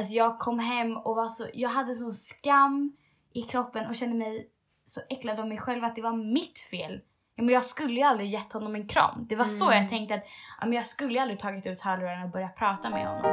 Alltså 0.00 0.14
jag 0.14 0.38
kom 0.38 0.58
hem 0.58 0.96
och 0.96 1.16
var 1.16 1.28
så, 1.28 1.46
jag 1.54 1.68
hade 1.68 1.94
sån 1.94 2.12
skam 2.12 2.96
i 3.32 3.42
kroppen 3.42 3.86
och 3.86 3.94
kände 3.94 4.16
mig 4.16 4.50
så 4.86 5.00
äcklad 5.08 5.40
av 5.40 5.48
mig 5.48 5.58
själv 5.58 5.84
att 5.84 5.96
det 5.96 6.02
var 6.02 6.12
mitt 6.12 6.58
fel. 6.58 7.00
Ja, 7.36 7.42
men 7.42 7.54
jag 7.54 7.64
skulle 7.64 7.94
ju 7.94 8.02
aldrig 8.02 8.28
gett 8.28 8.52
honom 8.52 8.74
en 8.74 8.88
kram. 8.88 9.26
Det 9.28 9.36
var 9.36 9.44
så 9.44 9.64
Mm. 9.64 9.82
jag 9.82 9.90
tänkte 9.90 10.14
att 10.14 10.24
ja, 10.60 10.66
men 10.66 10.72
jag 10.72 10.86
skulle 10.86 11.12
ju 11.12 11.18
aldrig 11.18 11.38
tagit 11.40 11.66
ut 11.66 11.80
hörlurarna 11.80 12.24
och 12.24 12.30
börjat 12.30 12.56
prata 12.56 12.90
med 12.90 13.06
honom. 13.08 13.32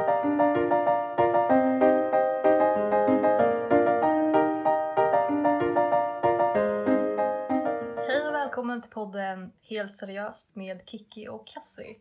Hej 8.08 8.28
och 8.28 8.34
välkommen 8.34 8.82
till 8.82 8.90
podden 8.90 9.52
Helt 9.62 9.96
seriöst 9.96 10.56
med 10.56 10.80
Kiki 10.86 11.28
och 11.28 11.46
Cassie. 11.46 11.96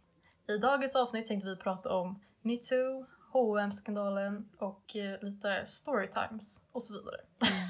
I 0.50 0.58
dagens 0.58 0.96
avsnitt 0.96 1.28
tänkte 1.28 1.50
vi 1.50 1.56
prata 1.56 1.96
om 1.98 2.20
metoo, 2.42 3.06
hm 3.38 3.72
skandalen 3.72 4.50
och 4.58 4.96
eh, 4.96 5.24
lite 5.24 5.66
storytimes 5.66 6.60
och 6.72 6.84
så 6.84 6.94
vidare. 6.94 7.18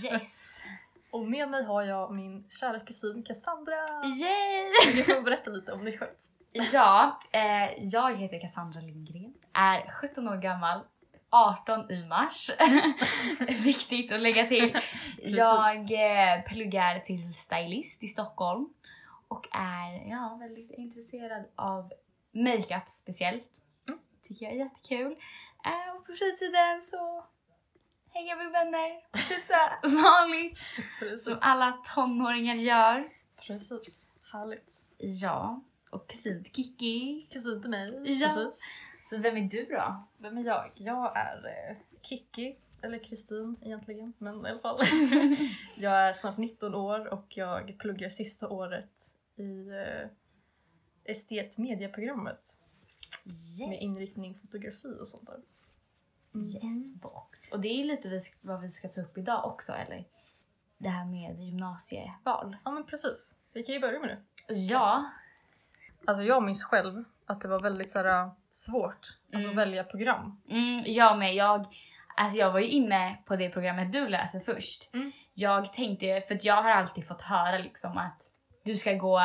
Yes! 0.03 0.33
Och 1.11 1.27
med 1.27 1.49
mig 1.49 1.63
har 1.63 1.83
jag 1.83 2.13
min 2.13 2.49
kära 2.49 2.79
kusin 2.79 3.23
Cassandra. 3.23 3.85
Yay! 4.03 4.93
Du 4.95 5.03
får 5.03 5.21
berätta 5.21 5.49
lite 5.49 5.71
om 5.71 5.85
dig 5.85 5.97
själv. 5.97 6.11
Ja, 6.51 7.19
eh, 7.31 7.83
jag 7.83 8.17
heter 8.17 8.39
Cassandra 8.39 8.81
Lindgren, 8.81 9.33
är 9.53 9.91
17 9.91 10.27
år 10.27 10.37
gammal, 10.37 10.79
18 11.29 11.91
i 11.91 12.05
mars. 12.05 12.51
Viktigt 13.63 14.11
att 14.11 14.21
lägga 14.21 14.47
till. 14.47 14.77
Jag 15.21 15.77
eh, 15.77 16.43
pluggar 16.45 16.99
till 16.99 17.33
stylist 17.33 18.03
i 18.03 18.07
Stockholm 18.07 18.69
och 19.27 19.47
är 19.51 20.09
ja, 20.09 20.37
väldigt 20.39 20.71
intresserad 20.71 21.45
av 21.55 21.93
makeup 22.31 22.89
speciellt. 22.89 23.51
Mm. 23.89 23.99
Tycker 24.23 24.45
jag 24.45 24.53
är 24.53 24.57
jättekul. 24.57 25.15
Eh, 25.65 25.95
och 25.95 26.05
på 26.05 26.13
fritiden 26.13 26.81
så 26.81 27.25
hänger 28.09 28.29
jag 28.29 28.37
med 28.37 28.51
vänner, 28.51 28.89
typ 29.29 29.43
såhär 29.43 29.79
vanligt 30.03 30.57
Precis. 30.99 31.23
som 31.23 31.37
alla 31.41 31.71
tonåringar 31.95 32.55
gör. 32.55 33.09
Precis. 33.47 34.07
Härligt. 34.33 34.83
Ja, 34.97 35.61
och 35.89 36.09
kusin 36.09 36.43
till 36.43 36.53
Kiki. 36.53 37.27
Kusin 37.31 37.61
till 37.61 37.69
mig. 37.69 37.87
Ja. 38.05 38.27
Precis. 38.27 38.61
Så 39.09 39.17
vem 39.17 39.37
är 39.37 39.41
du 39.41 39.65
då? 39.65 40.03
Vem 40.17 40.37
är 40.37 40.43
jag? 40.43 40.71
Jag 40.75 41.17
är 41.17 41.45
eh, 41.45 41.77
Kiki, 42.01 42.55
eller 42.81 42.99
Kristin 42.99 43.55
egentligen, 43.61 44.13
men 44.17 44.45
i 44.45 44.49
alla 44.49 44.59
fall. 44.59 44.79
jag 45.77 45.93
är 45.93 46.13
snart 46.13 46.37
19 46.37 46.75
år 46.75 47.13
och 47.13 47.37
jag 47.37 47.75
pluggar 47.79 48.09
sista 48.09 48.49
året 48.49 49.11
i 49.35 49.69
eh, 49.69 50.09
estet 51.03 51.57
medieprogrammet 53.23 53.59
med 53.59 53.73
Yes. 53.73 53.81
inriktning 53.81 54.39
fotografi 54.41 54.97
och 55.01 55.07
sånt 55.07 55.25
där. 55.25 55.39
Mm. 56.35 56.47
Yes 56.47 56.93
box. 56.93 57.51
Och 57.51 57.59
det 57.59 57.67
är 57.67 57.83
lite 57.85 58.21
vad 58.41 58.61
vi 58.61 58.71
ska 58.71 58.87
ta 58.87 59.01
upp 59.01 59.17
idag 59.17 59.45
också 59.45 59.73
eller? 59.73 60.05
Det 60.77 60.89
här 60.89 61.05
med 61.05 61.39
gymnasieval. 61.43 62.57
Ja 62.65 62.71
men 62.71 62.85
precis. 62.85 63.35
Vi 63.53 63.63
kan 63.63 63.75
ju 63.75 63.81
börja 63.81 63.99
med 63.99 64.09
det. 64.09 64.53
Ja. 64.53 65.11
Alltså 66.07 66.23
jag 66.23 66.43
minns 66.43 66.63
själv 66.63 67.03
att 67.25 67.41
det 67.41 67.47
var 67.47 67.59
väldigt 67.59 67.91
så 67.91 67.99
här, 68.03 68.29
svårt 68.51 69.17
alltså, 69.33 69.49
Mm. 69.49 69.49
att 69.49 69.55
välja 69.67 69.83
program. 69.83 70.41
Mm, 70.49 70.83
jag 70.85 71.19
med. 71.19 71.35
Jag, 71.35 71.65
alltså 72.17 72.37
jag 72.37 72.51
var 72.51 72.59
ju 72.59 72.67
inne 72.67 73.17
på 73.25 73.35
det 73.35 73.49
programmet 73.49 73.91
du 73.91 74.07
läser 74.07 74.39
först. 74.39 74.89
Mm. 74.93 75.11
Jag 75.33 75.73
tänkte, 75.73 76.23
för 76.27 76.35
att 76.35 76.43
jag 76.43 76.63
har 76.63 76.71
alltid 76.71 77.07
fått 77.07 77.21
höra 77.21 77.57
liksom 77.57 77.97
att 77.97 78.21
du 78.63 78.77
ska 78.77 78.93
gå 78.93 79.21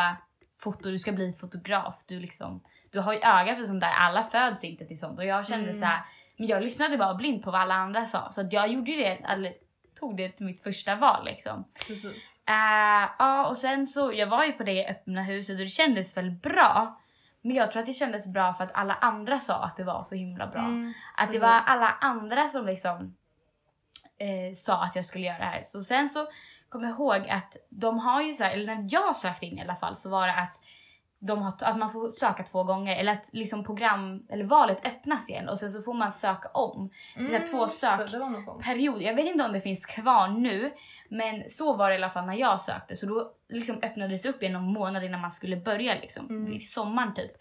foto, 0.59 0.91
du 0.91 0.99
ska 0.99 1.13
bli 1.13 1.33
fotograf. 1.33 1.95
Du 2.07 2.21
liksom, 2.21 2.61
du 2.93 3.01
har 3.01 3.13
ju 3.13 3.19
öga 3.19 3.57
för 3.57 3.65
sånt 3.65 3.81
där. 3.81 3.93
Alla 3.93 4.23
föds 4.25 4.65
inte 4.65 4.85
till 4.85 4.99
sånt. 4.99 5.19
Och 5.19 5.25
jag 5.25 5.47
kände 5.47 5.69
Mm. 5.69 5.81
så 5.81 5.87
här, 5.87 6.03
men 6.37 6.47
jag 6.47 6.63
lyssnade 6.63 6.99
bara 6.99 7.15
blint 7.15 7.45
på 7.45 7.51
vad 7.51 7.61
alla 7.61 7.75
andra 7.75 8.07
sa. 8.07 8.31
Så 8.33 8.41
att 8.41 8.53
jag 8.53 8.69
gjorde 8.69 8.91
ju 8.91 8.97
det, 8.97 9.09
eller 9.25 9.55
tog 10.01 10.17
det 10.17 10.29
till 10.29 10.47
mitt 10.47 10.63
första 10.63 10.95
val 10.97 11.25
liksom. 11.25 11.65
Precis. 11.87 12.39
Eh, 12.49 13.11
ja, 13.19 13.47
och 13.47 13.57
sen 13.57 13.87
så, 13.87 14.13
jag 14.13 14.27
var 14.27 14.45
ju 14.45 14.53
på 14.53 14.63
det 14.63 14.87
öppna 14.89 15.23
huset 15.23 15.53
och 15.55 15.59
det 15.61 15.69
kändes 15.69 16.17
väl 16.17 16.31
bra. 16.31 16.99
Men 17.43 17.57
jag 17.57 17.73
tror 17.73 17.81
att 17.81 17.87
det 17.87 17.93
kändes 17.95 18.27
bra 18.27 18.55
för 18.55 18.65
att 18.65 18.71
alla 18.75 18.95
andra 18.95 19.39
sa 19.39 19.65
att 19.65 19.77
det 19.77 19.85
var 19.85 20.03
så 20.03 20.15
himla 20.15 20.47
bra. 20.47 20.61
Mm, 20.61 20.93
att 21.17 21.33
det 21.33 21.39
var 21.39 21.49
precis. 21.59 21.71
alla 21.71 21.97
andra 22.01 22.49
som 22.49 22.67
liksom 22.67 23.17
eh, 24.19 24.57
sa 24.57 24.83
att 24.85 24.97
jag 24.97 25.05
skulle 25.07 25.27
göra 25.27 25.39
det 25.39 25.45
här. 25.45 25.63
Så 25.63 25.83
sen 25.83 26.09
så 26.09 26.27
kommer 26.69 26.89
jag 26.89 26.95
ihåg 26.95 27.29
att 27.29 27.57
de 27.69 27.99
har 27.99 28.23
ju 28.23 28.35
så 28.35 28.45
här, 28.45 28.51
eller 28.51 28.75
när 28.75 28.87
jag 28.93 29.17
sökte 29.17 29.47
in 29.47 29.59
i 29.59 29.63
alla 29.63 29.77
fall 29.77 29.97
så 29.97 30.11
var 30.11 30.27
det 30.27 30.35
att 30.35 30.59
de 31.25 31.43
har, 31.43 31.53
att 31.61 31.79
man 31.79 31.93
får 31.93 32.11
söka 32.11 32.43
två 32.43 32.65
gånger 32.65 32.97
eller 32.97 33.13
att 33.13 33.23
liksom 33.31 33.65
program 33.65 34.27
eller 34.31 34.45
valet 34.45 34.87
öppnas 34.87 35.29
igen 35.29 35.49
och 35.49 35.59
sen 35.59 35.71
så 35.71 35.83
får 35.83 35.95
man 35.95 36.13
söka 36.13 36.49
om 36.49 36.91
det 37.17 37.35
är 37.37 37.47
två 37.47 37.57
Mm, 37.57 37.69
det, 37.69 37.87
sök- 37.87 38.11
Det 38.13 38.19
var 38.19 38.31
något 38.31 38.45
sånt. 38.45 38.63
period. 38.63 39.03
Jag 39.03 39.15
vet 39.15 39.27
inte 39.27 39.45
om 39.45 39.53
det 39.53 39.61
finns 39.61 39.87
kvar 39.87 40.29
nu, 40.29 40.73
men 41.09 41.51
så 41.51 41.75
var 41.77 41.89
det 41.89 41.95
i 41.95 41.99
alla 41.99 42.11
fall 42.11 42.27
när 42.27 42.35
jag 42.35 42.61
sökte. 42.61 42.97
Så 42.97 43.07
då 43.07 43.33
liksom 43.49 43.77
öppnades 43.83 44.23
det 44.23 44.29
upp 44.29 44.43
igen 44.43 44.53
någon 44.53 44.73
månad 44.73 45.05
innan 45.05 45.21
man 45.21 45.31
skulle 45.31 45.57
börja 45.57 45.95
liksom, 45.95 46.27
Mm. 46.31 46.53
i 46.53 46.61
sommaren 46.61 47.15
typ. 47.15 47.33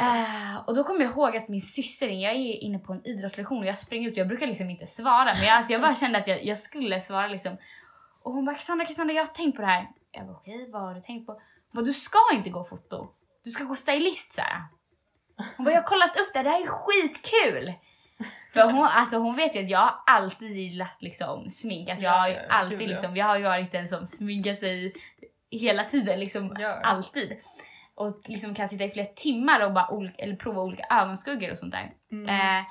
Eh, 0.00 0.56
och 0.66 0.74
då 0.74 0.84
kommer 0.84 1.00
jag 1.00 1.10
ihåg 1.12 1.36
att 1.36 1.48
min 1.48 1.60
syster, 1.60 2.08
jag 2.08 2.32
är 2.32 2.62
inne 2.62 2.78
på 2.78 2.92
en 2.92 3.06
idrottslektion 3.06 3.58
och 3.58 3.66
jag 3.66 3.78
springer 3.78 4.08
ut 4.10 4.16
jag 4.16 4.28
brukar 4.28 4.46
liksom 4.46 4.70
inte 4.70 4.86
svara 4.86 5.34
men 5.34 5.42
jag, 5.44 5.56
alltså, 5.56 5.72
jag 5.72 5.80
bara 5.82 5.94
kände 5.94 6.18
att 6.18 6.26
jag, 6.28 6.44
jag 6.44 6.58
skulle 6.58 7.00
svara 7.00 7.26
liksom. 7.28 7.56
Och 8.22 8.32
hon 8.32 8.44
bara 8.44 8.56
Cassandra, 8.56 8.86
Cassandra 8.86 9.14
jag 9.14 9.22
har 9.26 9.32
tänkt 9.34 9.56
på 9.56 9.60
det 9.62 9.68
här. 9.68 9.88
Jag 10.12 10.26
bara 10.26 10.36
okej 10.36 10.70
vad 10.70 10.82
har 10.82 10.94
du 10.94 11.00
tänkt 11.00 11.26
på? 11.26 11.40
Bara 11.72 11.84
du 11.84 11.92
ska 11.92 12.18
inte 12.32 12.50
gå 12.50 12.64
foto. 12.64 13.08
Du 13.44 13.50
ska 13.50 13.64
gå 13.64 13.76
stylist 13.76 14.32
så 14.34 14.40
här. 14.40 14.62
Hon 15.56 15.64
bara 15.64 15.74
jag 15.74 15.82
har 15.82 15.88
kollat 15.88 16.16
upp 16.20 16.30
det, 16.34 16.42
det 16.42 16.50
här 16.50 16.62
är 16.62 16.66
skitkul. 16.66 17.72
För 18.52 18.64
hon, 18.72 18.84
alltså, 18.90 19.16
hon 19.18 19.36
vet 19.36 19.54
ju 19.56 19.64
att 19.64 19.70
jag 19.70 19.94
alltid 20.06 20.56
gillat 20.56 20.96
liksom, 21.02 21.50
smink. 21.50 21.88
Alltså, 21.88 22.04
jag 22.04 22.12
har 22.12 22.28
ju 22.28 22.34
Ja, 22.34 22.40
alltid 22.48 22.82
ja. 22.82 22.86
liksom, 22.86 23.16
jag 23.16 23.26
har 23.26 23.36
ju 23.36 23.42
varit 23.44 23.72
den 23.72 23.88
som 23.88 24.06
sminkar 24.06 24.54
sig 24.54 24.94
hela 25.50 25.84
tiden. 25.84 26.20
Liksom, 26.20 26.56
Ja. 26.58 26.80
alltid. 26.82 27.36
Och 27.94 28.20
liksom 28.28 28.54
kan 28.54 28.68
sitta 28.68 28.84
i 28.84 28.90
flera 28.90 29.06
timmar 29.06 29.60
och 29.66 29.72
bara 29.72 29.90
olika, 29.90 30.22
eller 30.22 30.36
prova 30.36 30.62
olika 30.62 30.86
ögonskuggor 30.90 31.50
och 31.50 31.58
sånt 31.58 31.72
där. 31.72 31.92
Mm. 32.12 32.28
Eh, 32.58 32.64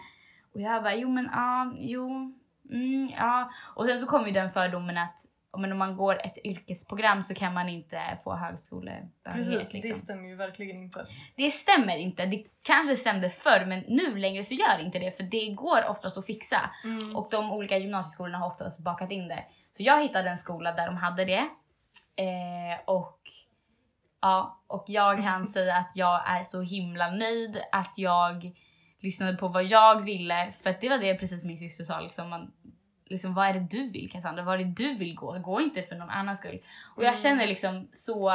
och 0.53 0.61
jag 0.61 0.83
bara, 0.83 0.95
jo 0.95 1.09
men 1.09 1.29
ja, 1.33 1.73
jo, 1.77 2.33
mm, 2.71 3.09
ja. 3.17 3.51
Och 3.75 3.85
sen 3.85 3.99
så 3.99 4.07
kom 4.07 4.25
ju 4.25 4.31
den 4.31 4.51
fördomen 4.51 4.97
att 4.97 5.15
men 5.57 5.71
om 5.71 5.77
man 5.77 5.97
går 5.97 6.25
ett 6.25 6.37
yrkesprogram 6.43 7.23
så 7.23 7.35
kan 7.35 7.53
man 7.53 7.69
inte 7.69 8.01
få 8.23 8.35
högskolebehörighet. 8.35 9.59
Precis, 9.59 9.71
det 9.71 9.77
Liksom. 9.77 10.01
stämmer 10.01 10.29
ju 10.29 10.35
verkligen 10.35 10.83
inte. 10.83 11.07
Det 11.35 11.51
stämmer 11.51 11.97
inte. 11.97 12.25
Det 12.25 12.43
kanske 12.61 12.95
stämde 12.95 13.29
förr 13.29 13.65
men 13.65 13.79
nu 13.87 14.15
längre 14.17 14.43
så 14.43 14.53
gör 14.53 14.79
inte 14.79 14.99
det 14.99 15.17
för 15.17 15.23
det 15.23 15.49
går 15.53 15.89
oftast 15.89 16.17
att 16.17 16.25
fixa. 16.25 16.69
Mm. 16.83 17.15
Och 17.15 17.27
de 17.31 17.51
olika 17.51 17.77
gymnasieskolorna 17.77 18.37
har 18.37 18.47
oftast 18.47 18.79
bakat 18.79 19.11
in 19.11 19.27
det. 19.27 19.43
Så 19.71 19.83
jag 19.83 20.01
hittade 20.01 20.29
en 20.29 20.37
skola 20.37 20.71
där 20.71 20.85
de 20.85 20.97
hade 20.97 21.25
det. 21.25 21.47
Eh, 22.15 22.79
och 22.85 23.21
ja, 24.21 24.61
och 24.67 24.83
jag 24.87 25.17
kan 25.17 25.47
säga 25.53 25.75
att 25.75 25.91
jag 25.95 26.29
är 26.29 26.43
så 26.43 26.61
himla 26.61 27.09
nöjd 27.11 27.61
att 27.71 27.93
jag 27.95 28.51
lyssnade 28.99 29.37
på 29.37 29.47
vad 29.47 29.63
jag 29.63 30.01
ville. 30.01 30.53
För 30.61 30.75
det 30.81 30.89
var 30.89 30.97
det 30.97 31.15
precis 31.15 31.43
min 31.43 31.57
syster 31.57 31.83
sa. 31.83 31.99
Liksom, 31.99 32.29
man, 32.29 32.53
liksom, 33.09 33.33
vad 33.33 33.47
är 33.47 33.53
det 33.53 33.59
du 33.59 33.89
vill 33.89 34.11
Cassandra? 34.11 34.43
Vad 34.43 34.59
är 34.61 34.65
det 34.65 34.71
du 34.83 34.93
vill 34.93 35.15
gå? 35.15 35.39
Gå 35.39 35.61
inte 35.61 35.81
för 35.83 35.95
någon 35.95 36.09
annans 36.09 36.39
skull. 36.39 36.59
Och 36.95 37.03
jag 37.03 37.09
Mm. 37.09 37.21
känner 37.21 37.47
liksom 37.47 37.87
så 37.93 38.29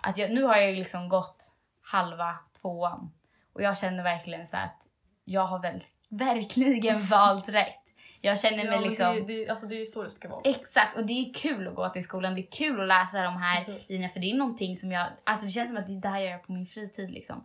att 0.00 0.16
jag, 0.18 0.32
nu 0.32 0.42
har 0.42 0.56
jag 0.56 0.74
liksom 0.74 1.08
gått 1.08 1.52
halva 1.82 2.36
tvåan. 2.60 3.10
Och 3.52 3.62
jag 3.62 3.78
känner 3.78 4.02
verkligen 4.02 4.46
så 4.48 4.56
att 4.56 4.76
jag 5.24 5.46
har 5.46 5.58
väl 5.58 5.84
verkligen 6.08 7.00
valt 7.10 7.48
rätt. 7.48 7.74
Jag 8.20 8.40
känner 8.40 8.64
mig 8.70 8.88
liksom... 8.88 9.14
det, 9.14 9.20
det, 9.20 9.48
alltså 9.48 9.66
det 9.66 9.82
är 9.82 9.86
så 9.86 10.02
det 10.02 10.10
ska 10.10 10.28
vara. 10.28 10.40
Exakt, 10.44 10.96
och 10.96 11.06
det 11.06 11.12
är 11.12 11.34
kul 11.34 11.68
att 11.68 11.74
gå 11.74 11.88
till 11.88 12.04
skolan. 12.04 12.34
Det 12.34 12.40
är 12.40 12.50
kul 12.50 12.80
att 12.80 12.86
läsa 12.88 13.22
de 13.22 13.36
här 13.36 13.64
grejerna 13.88 14.08
för 14.08 14.20
det 14.20 14.30
är 14.30 14.34
någonting 14.36 14.76
som 14.76 14.92
jag, 14.92 15.06
alltså 15.24 15.46
det 15.46 15.52
känns 15.52 15.68
som 15.68 15.76
att 15.76 15.86
det 15.86 15.92
är 15.92 16.00
det 16.00 16.08
här 16.08 16.18
jag 16.20 16.30
gör 16.30 16.38
på 16.38 16.52
min 16.52 16.66
fritid 16.66 17.10
liksom. 17.10 17.44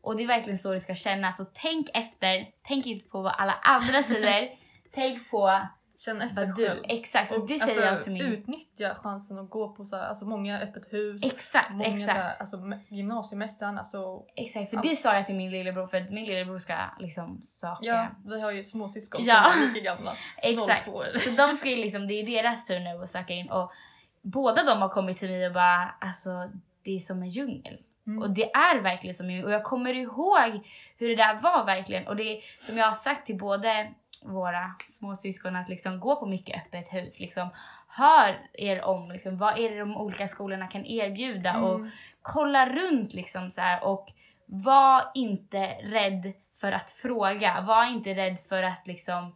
Och 0.00 0.16
det 0.16 0.22
är 0.22 0.26
verkligen 0.26 0.58
så 0.58 0.72
det 0.72 0.80
ska 0.80 0.94
kännas. 0.94 1.36
Så 1.36 1.44
tänk 1.54 1.88
efter, 1.94 2.46
tänk 2.62 2.86
inte 2.86 3.08
på 3.08 3.22
vad 3.22 3.32
alla 3.38 3.52
andra 3.52 4.02
säger. 4.12 4.50
tänk 4.94 5.30
på 5.30 5.60
Känn 5.98 6.22
efter 6.22 6.46
vad 6.46 6.56
du, 6.56 6.66
själv. 6.68 6.80
exakt. 6.88 7.32
Och 7.32 7.46
det 7.48 7.58
säger 7.58 7.62
alltså, 7.62 7.82
jag 7.82 8.04
till 8.04 8.12
min... 8.12 8.22
Utnyttja 8.22 8.94
chansen 8.94 9.38
att 9.38 9.50
gå 9.50 9.68
på 9.68 9.84
så 9.84 9.96
här, 9.96 10.08
alltså 10.08 10.24
många 10.24 10.60
öppet 10.60 10.92
hus. 10.92 11.24
Exakt, 11.24 11.70
många 11.70 11.84
exakt. 11.84 12.12
Här, 12.12 12.36
alltså, 12.40 12.72
gymnasiemästaren, 12.88 13.78
alltså 13.78 14.24
Exakt, 14.36 14.70
för 14.70 14.76
Allt. 14.76 14.88
det 14.88 14.96
sa 14.96 15.14
jag 15.14 15.26
till 15.26 15.34
min 15.34 15.50
lillebror 15.50 15.86
för 15.86 15.96
att 16.00 16.10
min 16.10 16.24
lillebror 16.24 16.58
ska 16.58 16.74
liksom 16.98 17.42
söka. 17.42 17.78
Ja, 17.80 18.08
vi 18.26 18.40
har 18.40 18.50
ju 18.50 18.64
småsyskon 18.64 19.24
Ja. 19.24 19.52
som 19.52 19.62
är 19.62 19.74
lika 19.74 19.84
gamla. 19.84 20.16
Exakt. 20.42 20.84
02 20.84 20.90
år. 20.92 21.18
Så 21.18 21.30
de 21.30 21.54
ska 21.56 21.68
liksom, 21.68 22.06
det 22.08 22.14
är 22.14 22.26
deras 22.26 22.64
tur 22.64 22.78
nu 22.80 23.02
att 23.02 23.10
söka 23.10 23.32
in 23.34 23.50
och 23.50 23.72
båda 24.22 24.64
de 24.64 24.82
har 24.82 24.88
kommit 24.88 25.18
till 25.18 25.30
mig 25.30 25.46
och 25.46 25.52
bara 25.52 25.94
alltså 26.00 26.50
det 26.82 26.96
är 26.96 27.00
som 27.00 27.22
en 27.22 27.28
djungel. 27.28 27.78
Mm. 28.06 28.22
Och 28.22 28.30
det 28.30 28.52
är 28.52 28.80
verkligen 28.80 29.14
som 29.16 29.26
en 29.26 29.30
djungel. 29.32 29.46
Och 29.46 29.52
jag 29.52 29.64
kommer 29.64 29.94
ihåg 29.94 30.60
hur 30.96 31.08
det 31.08 31.16
där 31.16 31.40
var 31.40 31.64
verkligen. 31.64 32.06
Och 32.06 32.16
det 32.16 32.40
som 32.60 32.78
jag 32.78 32.86
har 32.86 32.96
sagt 32.96 33.26
till 33.26 33.38
både 33.38 33.92
våra 34.22 34.74
småsyskon 34.98 35.56
att 35.56 35.68
liksom 35.68 36.00
gå 36.00 36.16
på 36.16 36.26
mycket 36.26 36.56
öppet 36.66 36.86
hus. 36.92 37.20
Liksom, 37.20 37.48
hör 37.88 38.38
er 38.52 38.82
om 38.84 39.10
liksom, 39.10 39.38
vad 39.38 39.58
är 39.58 39.70
det 39.70 39.78
de 39.78 39.96
olika 39.96 40.28
skolorna 40.28 40.66
kan 40.66 40.86
erbjuda 40.86 41.58
och 41.58 41.74
Mm. 41.74 41.90
kolla 42.22 42.68
runt 42.68 43.14
liksom 43.14 43.50
så 43.50 43.60
här 43.60 43.84
och 43.84 44.12
var 44.46 45.02
inte 45.14 45.66
rädd 45.82 46.32
för 46.60 46.72
att 46.72 46.90
fråga. 46.90 47.60
Var 47.60 47.84
inte 47.84 48.14
rädd 48.14 48.38
för 48.48 48.62
att 48.62 48.86
liksom 48.86 49.34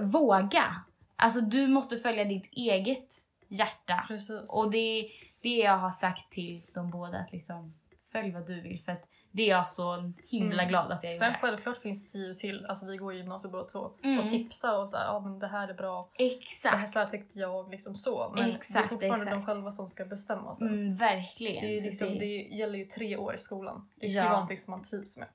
våga. 0.00 0.82
Alltså 1.16 1.40
du 1.40 1.66
måste 1.68 1.98
följa 1.98 2.24
ditt 2.24 2.52
eget 2.52 3.08
hjärta. 3.48 4.04
Precis. 4.08 4.50
Och 4.50 4.70
det 4.70 4.78
är 4.78 5.06
det 5.40 5.56
jag 5.56 5.78
har 5.78 5.90
sagt 5.90 6.30
till 6.32 6.62
de 6.74 6.90
båda 6.90 7.18
att 7.18 7.32
liksom 7.32 7.74
följ 8.12 8.30
vad 8.30 8.46
du 8.46 8.60
vill 8.60 8.82
för 8.84 8.92
att 8.92 9.04
det 9.30 9.42
är 9.42 9.48
jag 9.48 9.68
så 9.68 10.12
himla 10.28 10.54
Mm. 10.62 10.68
glad 10.68 10.92
att 10.92 11.04
jag 11.04 11.16
Sen 11.16 11.26
gjorde. 11.28 11.38
självklart 11.40 11.78
finns 11.78 12.12
det 12.12 12.18
ju 12.18 12.34
till, 12.34 12.66
alltså 12.66 12.86
vi 12.86 12.96
går 12.96 13.12
i 13.14 13.16
gymnasiet 13.16 13.52
båda 13.52 13.64
två, 13.64 13.90
Mm. 14.04 14.18
och 14.24 14.30
tipsa 14.30 14.78
och 14.78 14.88
så 14.90 14.96
här, 14.96 15.04
ja 15.04 15.20
men 15.20 15.38
det 15.38 15.46
här 15.48 15.68
är 15.68 15.74
bra, 15.74 16.08
det 16.18 16.24
här 16.24 16.32
Exakt. 16.38 16.90
så 16.92 16.98
här 16.98 17.06
tyckte 17.06 17.38
jag, 17.38 17.70
liksom 17.70 17.96
så. 17.96 18.32
Men 18.34 18.44
det 18.44 18.50
är 18.52 18.56
Exakt, 18.56 18.88
fortfarande 18.88 19.24
de 19.24 19.30
exakt. 19.30 19.46
själva 19.46 19.72
som 19.72 19.88
ska 19.88 20.04
bestämma 20.04 20.54
sen. 20.54 20.68
Mm, 20.68 20.96
verkligen. 20.96 21.62
Det, 21.64 21.68
är 21.76 21.80
ju 21.80 21.86
liksom, 21.86 22.08
det- 22.08 22.18
det 22.18 22.26
gäller 22.56 22.78
ju 22.78 22.84
tre 22.84 23.16
år 23.16 23.34
i 23.34 23.38
skolan. 23.38 23.88
Det 23.94 24.08
ska 24.08 24.16
Ja. 24.16 24.22
ju 24.22 24.24
vara 24.28 24.32
någonting 24.32 24.58
som 24.58 24.70
man 24.70 24.82
trivs 24.84 25.16
med. 25.16 25.28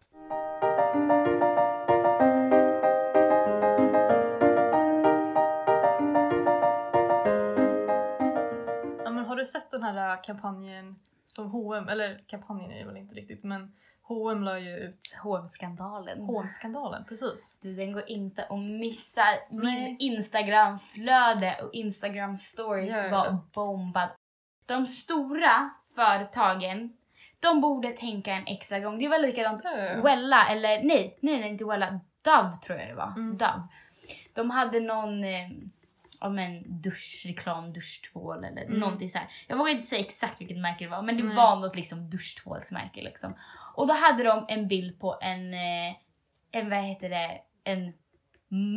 Ja, 9.03 9.11
men 9.11 9.25
har 9.25 9.35
du 9.35 9.45
sett 9.45 9.71
den 9.71 9.83
här 9.83 10.13
äh, 10.15 10.21
kampanjen 10.23 10.95
som 11.35 11.51
H&M, 11.51 11.87
eller 11.89 12.23
kampanjen 12.27 12.71
är 12.71 12.79
det 12.79 12.85
väl 12.85 12.97
inte 12.97 13.15
riktigt 13.15 13.43
men 13.43 13.73
H&M 14.01 14.43
la 14.43 14.59
ju 14.59 14.77
ut 14.77 15.19
H&M-skandalen. 15.23 16.21
H&M-skandalen, 16.21 17.05
precis. 17.09 17.59
Du, 17.61 17.75
den 17.75 17.93
går 17.93 18.09
inte 18.09 18.43
att 18.45 18.59
missa. 18.59 19.25
Min. 19.49 19.97
Instagram-flöde 19.99 21.55
och 21.63 21.73
Instagram-stories 21.73 22.85
Ja, 22.85 22.97
ja. 22.97 23.09
var 23.11 23.37
bombad. 23.53 24.09
De 24.65 24.87
stora 24.87 25.69
företagen, 25.95 26.97
de 27.39 27.61
borde 27.61 27.89
tänka 27.91 28.31
en 28.33 28.47
extra 28.47 28.79
gång. 28.79 28.99
Det 28.99 29.07
var 29.07 29.19
likadant 29.19 29.61
Ja, 29.63 29.77
ja, 29.77 29.83
ja. 29.83 30.01
Wella, 30.01 30.47
eller 30.47 30.69
nej, 30.69 31.17
nej, 31.21 31.39
nej 31.39 31.49
inte 31.49 31.65
Wella, 31.65 31.99
Dove 32.21 32.57
tror 32.65 32.79
jag 32.79 32.87
det 32.87 32.95
var. 32.95 33.13
Mm. 33.15 33.37
Dove. 33.37 33.67
De 34.33 34.49
hade 34.49 34.79
någon 34.79 35.23
eh, 35.23 35.49
ja, 36.23 36.29
men 36.29 36.81
duschreklam, 36.81 37.73
duschtvål 37.73 38.43
eller 38.43 38.61
Mm. 38.65 38.79
någonting 38.79 39.09
så 39.11 39.17
här. 39.17 39.27
Jag 39.47 39.57
vågar 39.57 39.71
inte 39.71 39.87
säga 39.87 40.01
exakt 40.05 40.41
vilket 40.41 40.57
märke 40.57 40.83
det 40.83 40.89
var 40.89 41.01
men 41.01 41.17
det 41.17 41.23
Nej. 41.23 41.35
var 41.35 41.55
något 41.55 41.75
liksom 41.75 42.09
duschtvålsmärke 42.09 43.01
liksom. 43.01 43.35
Och 43.75 43.87
då 43.87 43.93
hade 43.93 44.23
de 44.23 44.45
en 44.49 44.67
bild 44.67 44.99
på 44.99 45.17
en, 45.21 45.53
eh, 45.53 45.95
en 46.51 46.69
vad 46.69 46.79
heter 46.83 47.09
det, 47.09 47.41
en 47.63 47.93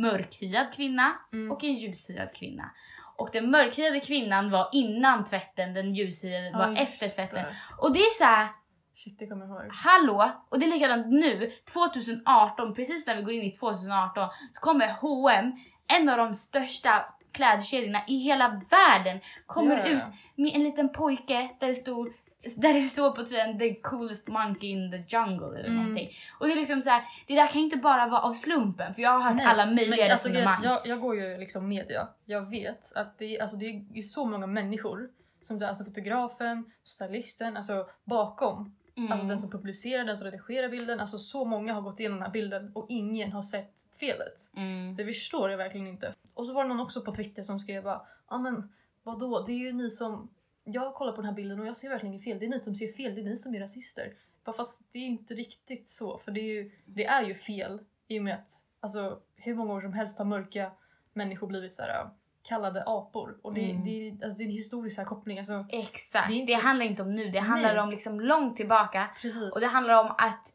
mörkhyad 0.01 0.73
kvinna 0.73 1.17
Mm. 1.33 1.51
och 1.51 1.63
en 1.63 1.73
ljushyad 1.73 2.33
kvinna. 2.35 2.69
Och 3.15 3.29
den 3.33 3.51
mörkhyade 3.51 3.99
kvinnan 3.99 4.51
var 4.51 4.69
innan 4.71 5.25
tvätten, 5.25 5.73
den 5.73 5.95
ljushyade 5.95 6.51
var 6.57 6.69
just 6.69 6.81
efter 6.81 7.07
tvätten. 7.09 7.35
det. 7.43 7.55
Och 7.77 7.93
det 7.93 7.99
är 7.99 8.17
så 8.17 8.23
här, 8.23 8.47
Shit, 8.95 9.19
det 9.19 9.27
kommer 9.27 9.45
jag 9.47 9.63
ihåg. 9.63 9.71
Hallå! 9.73 10.31
Och 10.49 10.59
det 10.59 10.65
är 10.65 10.69
likadant 10.69 11.07
nu, 11.07 11.51
2018, 11.73 12.73
precis 12.75 13.05
när 13.07 13.15
vi 13.15 13.21
går 13.21 13.33
in 13.33 13.43
i 13.43 13.51
2018 13.51 14.29
så 14.51 14.59
kommer 14.61 14.91
H&M, 15.01 15.51
en 15.87 16.09
av 16.09 16.17
de 16.17 16.33
största 16.33 17.05
klädkedjorna 17.31 18.01
i 18.07 18.17
hela 18.17 18.61
världen, 18.69 19.19
kommer 19.45 19.77
ja, 19.77 19.85
ut 19.87 20.03
med 20.35 20.55
en 20.55 20.63
liten 20.63 20.89
pojke 20.89 21.49
där 21.59 21.67
det 21.67 21.75
står 21.75 22.13
där 22.55 22.73
det 22.73 22.81
står 22.81 23.11
på 23.11 23.25
tröjan 23.25 23.59
the 23.59 23.75
coolest 23.75 24.27
monkey 24.27 24.69
in 24.69 24.91
the 24.91 24.97
jungle 25.17 25.47
eller 25.59 25.65
Mm. 25.69 25.75
någonting. 25.75 26.09
Och 26.39 26.47
det 26.47 26.53
är 26.53 26.55
liksom 26.55 26.81
så 26.81 26.89
här, 26.89 27.03
det 27.27 27.35
där 27.35 27.47
kan 27.47 27.61
inte 27.61 27.77
bara 27.77 28.07
vara 28.07 28.21
av 28.21 28.33
slumpen 28.33 28.93
för 28.95 29.01
jag 29.01 29.09
har 29.09 29.21
hört 29.21 29.35
Nej, 29.35 29.45
alla 29.45 29.65
möjliga 29.65 30.03
Men 30.03 30.11
alltså, 30.11 30.27
resonemang. 30.29 30.63
jag, 30.63 30.71
jag, 30.73 30.87
jag 30.87 31.01
går 31.01 31.15
ju 31.15 31.37
liksom 31.37 31.67
media. 31.67 32.07
Jag 32.25 32.49
vet 32.49 32.93
att 32.95 33.17
det, 33.17 33.37
är- 33.37 33.41
alltså, 33.41 33.57
det 33.57 33.65
är 33.95 34.01
så 34.01 34.25
många 34.25 34.47
människor 34.47 35.09
som 35.41 35.63
alltså 35.63 35.83
fotografen, 35.83 36.71
stylisten, 36.83 37.57
alltså 37.57 37.87
bakom. 38.03 38.75
Mm. 38.97 39.11
Alltså 39.11 39.27
den 39.27 39.39
som 39.39 39.49
publicerar, 39.51 40.03
den 40.03 40.17
som 40.17 40.25
redigerar 40.25 40.69
bilden. 40.69 40.99
Alltså 40.99 41.17
så 41.17 41.45
många 41.45 41.73
har 41.73 41.81
gått 41.81 41.99
igenom 41.99 42.17
den 42.17 42.25
här 42.25 42.33
bilden 42.33 42.71
och 42.75 42.85
ingen 42.89 43.31
har 43.31 43.43
sett 43.43 43.71
felet. 43.99 44.37
mm. 44.57 44.95
Det 44.95 45.05
förstår 45.05 45.49
jag 45.51 45.57
verkligen 45.57 45.87
inte. 45.87 46.13
Och 46.37 46.45
så 46.45 46.53
var 46.53 46.63
det 46.63 46.69
någon 46.69 46.79
också 46.79 47.01
på 47.01 47.15
Twitter 47.15 47.41
som 47.43 47.59
skrev 47.59 47.83
bara 47.83 48.01
ja 48.29 48.37
men 48.37 48.73
vadå, 49.03 49.41
det 49.45 49.51
är 49.51 49.57
ju 49.57 49.71
ni 49.73 49.89
som 49.89 50.29
jag 50.63 50.93
kollar 50.95 51.11
på 51.11 51.21
den 51.21 51.25
här 51.29 51.35
bilden 51.35 51.59
och 51.59 51.65
jag 51.67 51.77
ser 51.77 51.89
verkligen 51.89 52.13
inget 52.13 52.23
fel. 52.25 52.39
Det 52.39 52.45
är 52.45 52.49
ni 52.49 52.59
som 52.59 52.75
ser 52.75 52.91
fel, 52.91 53.15
det 53.15 53.21
är 53.21 53.25
ni 53.25 53.37
som 53.37 53.55
är 53.55 53.59
rasister. 53.59 54.13
Bara 54.43 54.55
fast 54.55 54.81
det 54.91 54.99
är 54.99 55.05
inte 55.05 55.33
riktigt 55.33 55.89
så, 55.89 56.17
för 56.17 56.31
det 56.31 56.39
är 56.39 56.53
ju, 56.53 56.71
det 56.85 57.05
är 57.05 57.23
ju 57.23 57.35
fel 57.35 57.79
i 58.07 58.19
och 58.19 58.23
med 58.23 58.33
att 58.33 58.63
alltså, 58.79 59.19
hur 59.35 59.55
många 59.55 59.73
år 59.73 59.81
som 59.81 59.93
helst 59.93 60.17
har 60.17 60.25
mörka 60.25 60.71
människor 61.13 61.47
blivit 61.47 61.73
så 61.73 61.81
här 61.81 62.01
äh, 62.01 62.07
kallade 62.41 62.83
apor. 62.85 63.37
Och 63.41 63.53
det, 63.53 63.71
Mm. 63.71 63.83
det, 63.85 63.89
är, 64.07 64.11
alltså, 64.11 64.37
det 64.37 64.43
är 64.43 64.45
en 64.45 64.51
historisk 64.51 64.97
här 64.97 65.05
koppling. 65.05 65.37
Alltså, 65.39 65.65
Exakt, 65.69 66.27
Det 66.27 66.33
det, 66.33 66.39
inte- 66.39 66.53
handlar 66.53 66.85
inte 66.85 67.01
om 67.03 67.15
nu, 67.15 67.29
det 67.29 67.39
handlar 67.39 67.73
Nej. 67.73 67.83
om 67.83 67.89
liksom 67.89 68.19
långt 68.21 68.57
tillbaka. 68.57 69.09
precis. 69.21 69.51
Och 69.53 69.59
det 69.59 69.67
handlar 69.67 70.03
om 70.03 70.11
att 70.17 70.53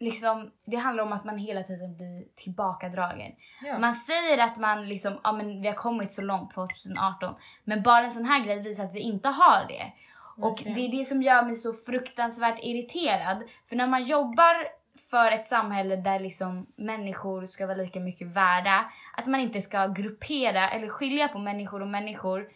liksom, 0.00 0.50
det 0.64 0.76
handlar 0.76 1.04
om 1.04 1.12
att 1.12 1.24
man 1.24 1.38
hela 1.38 1.62
tiden 1.62 1.96
blir 1.96 2.24
tillbakadragen. 2.36 3.32
ja. 3.62 3.78
Man 3.78 3.94
säger 3.94 4.38
att 4.38 4.56
man 4.56 4.88
liksom, 4.88 5.18
ja 5.24 5.32
men 5.32 5.62
vi 5.62 5.68
har 5.68 5.74
kommit 5.74 6.12
så 6.12 6.22
långt 6.22 6.54
2018. 6.54 7.34
Men 7.64 7.82
bara 7.82 8.04
en 8.04 8.10
sån 8.10 8.24
här 8.24 8.44
grej 8.44 8.62
visar 8.62 8.84
att 8.84 8.94
vi 8.94 9.00
inte 9.00 9.28
har 9.28 9.64
det. 9.68 9.92
Och 10.36 10.50
Verkligen. 10.50 10.74
det 10.74 10.80
är 10.80 10.98
det 10.98 11.04
som 11.04 11.22
gör 11.22 11.42
mig 11.42 11.56
så 11.56 11.72
fruktansvärt 11.72 12.58
irriterad. 12.62 13.42
För 13.68 13.76
när 13.76 13.86
man 13.86 14.04
jobbar 14.04 14.68
för 15.10 15.30
ett 15.30 15.46
samhälle 15.46 15.96
där 15.96 16.20
liksom 16.20 16.66
människor 16.76 17.46
ska 17.46 17.66
vara 17.66 17.76
lika 17.76 18.00
mycket 18.00 18.26
värda, 18.26 18.90
att 19.16 19.26
man 19.26 19.40
inte 19.40 19.60
ska 19.60 19.86
gruppera 19.86 20.70
eller 20.70 20.88
skilja 20.88 21.28
på 21.28 21.38
människor 21.38 21.82
och 21.82 21.88
människor, 21.88 22.48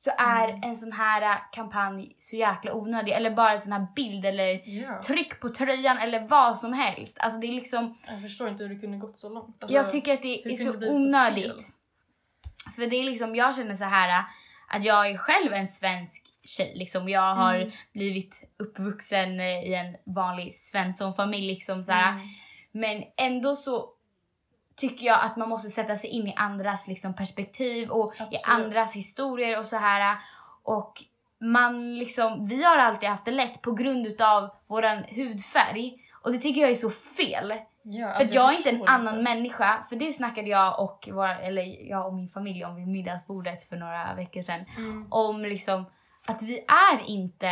så 0.00 0.10
är 0.18 0.48
Mm. 0.48 0.60
en 0.62 0.76
sån 0.76 0.92
här 0.92 1.22
äh, 1.22 1.36
kampanj 1.52 2.16
så 2.20 2.36
jäkla 2.36 2.74
onödig. 2.74 3.12
Eller 3.12 3.30
bara 3.30 3.52
en 3.52 3.58
sån 3.60 3.72
här 3.72 3.86
bild 3.96 4.24
eller 4.24 4.68
ja. 4.68 5.02
tryck 5.02 5.40
på 5.40 5.48
tröjan 5.48 5.98
eller 5.98 6.28
vad 6.28 6.58
som 6.58 6.72
helst. 6.72 7.16
Alltså 7.20 7.40
det 7.40 7.46
är 7.46 7.52
liksom, 7.52 7.98
Jag 8.08 8.22
förstår 8.22 8.48
inte 8.48 8.62
hur 8.64 8.74
det 8.74 8.80
kunde 8.80 8.98
gått 8.98 9.18
så 9.18 9.28
långt. 9.28 9.62
Alltså, 9.64 9.76
jag 9.76 9.90
tycker 9.90 10.14
att 10.14 10.22
det 10.22 10.44
är 10.52 10.54
så 10.64 10.72
det 10.72 10.86
så 10.86 10.92
onödigt. 10.94 11.44
fel? 11.44 11.62
För 12.76 12.86
det 12.86 12.96
är 12.96 13.04
liksom, 13.04 13.36
jag 13.36 13.56
känner 13.56 13.74
så 13.74 13.84
här 13.84 14.24
att 14.68 14.84
jag 14.84 15.10
är 15.10 15.16
själv 15.18 15.52
en 15.52 15.68
svensk 15.68 16.22
tjej. 16.44 16.72
Liksom. 16.76 17.08
Jag 17.08 17.34
har 17.34 17.54
Mm. 17.54 17.70
blivit 17.92 18.50
uppvuxen 18.58 19.40
eh, 19.40 19.46
i 19.62 19.74
en 19.74 19.96
vanlig 20.14 20.54
svenssonfamilj. 20.54 21.46
Liksom, 21.46 21.82
så. 21.82 21.92
Mm. 21.92 22.18
Men 22.72 23.04
ändå 23.16 23.56
så 23.56 23.88
tycker 24.78 25.06
jag 25.06 25.20
att 25.22 25.36
man 25.36 25.48
måste 25.48 25.70
sätta 25.70 25.96
sig 25.96 26.10
in 26.10 26.26
i 26.26 26.34
andras 26.36 26.86
liksom, 26.86 27.14
perspektiv 27.14 27.90
och 27.90 28.14
i 28.14 28.22
Absolut. 28.22 28.42
andras 28.44 28.92
historier 28.92 29.58
och 29.58 29.66
så 29.66 29.76
här. 29.76 30.16
Och 30.62 31.04
man 31.38 31.98
liksom, 31.98 32.46
vi 32.46 32.64
har 32.64 32.78
alltid 32.78 33.08
haft 33.08 33.24
det 33.24 33.30
lätt 33.30 33.62
på 33.62 33.72
grund 33.72 34.06
utav 34.06 34.50
våran 34.66 35.04
hudfärg. 35.04 36.04
Och 36.22 36.32
det 36.32 36.38
tycker 36.38 36.60
jag 36.60 36.70
är 36.70 36.74
så 36.74 36.90
fel. 36.90 37.54
Ja, 37.82 38.12
För 38.12 38.20
alltså, 38.20 38.34
jag 38.34 38.52
är 38.52 38.56
inte 38.56 38.70
en 38.70 38.82
annan 38.86 39.22
människa, 39.22 39.84
för 39.88 39.96
det 39.96 40.12
snackade 40.12 40.48
jag 40.48 40.80
och, 40.80 41.08
våra, 41.12 41.38
eller 41.38 41.90
jag 41.90 42.06
och 42.06 42.14
min 42.14 42.28
familj 42.28 42.64
om 42.64 42.76
vid 42.76 42.88
middagsbordet 42.88 43.68
för 43.68 43.76
några 43.76 44.14
veckor 44.14 44.42
sedan. 44.42 44.64
Mm. 44.76 45.06
Om 45.10 45.42
liksom 45.42 45.84
att 46.26 46.42
vi 46.42 46.58
är 46.58 47.06
inte, 47.06 47.50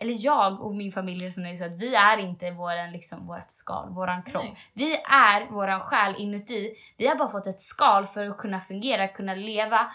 eller 0.00 0.16
jag 0.18 0.60
och 0.60 0.74
min 0.74 0.92
familj 0.92 1.26
resonerar 1.26 1.56
så 1.56 1.64
att 1.64 1.78
vi 1.78 1.94
är 1.94 2.18
inte 2.18 2.50
våran, 2.50 2.92
liksom, 2.92 3.26
vårat 3.26 3.52
skal, 3.52 3.88
våran 3.90 4.22
kropp. 4.22 4.44
Nej. 4.44 4.58
Vi 4.72 4.94
är 4.94 5.50
våran 5.50 5.80
själ 5.80 6.14
inuti. 6.18 6.74
Vi 6.96 7.06
har 7.06 7.16
bara 7.16 7.30
fått 7.30 7.46
ett 7.46 7.60
skal 7.60 8.06
för 8.06 8.26
att 8.30 8.38
kunna 8.38 8.60
fungera, 8.60 9.08
kunna 9.08 9.34
leva. 9.34 9.92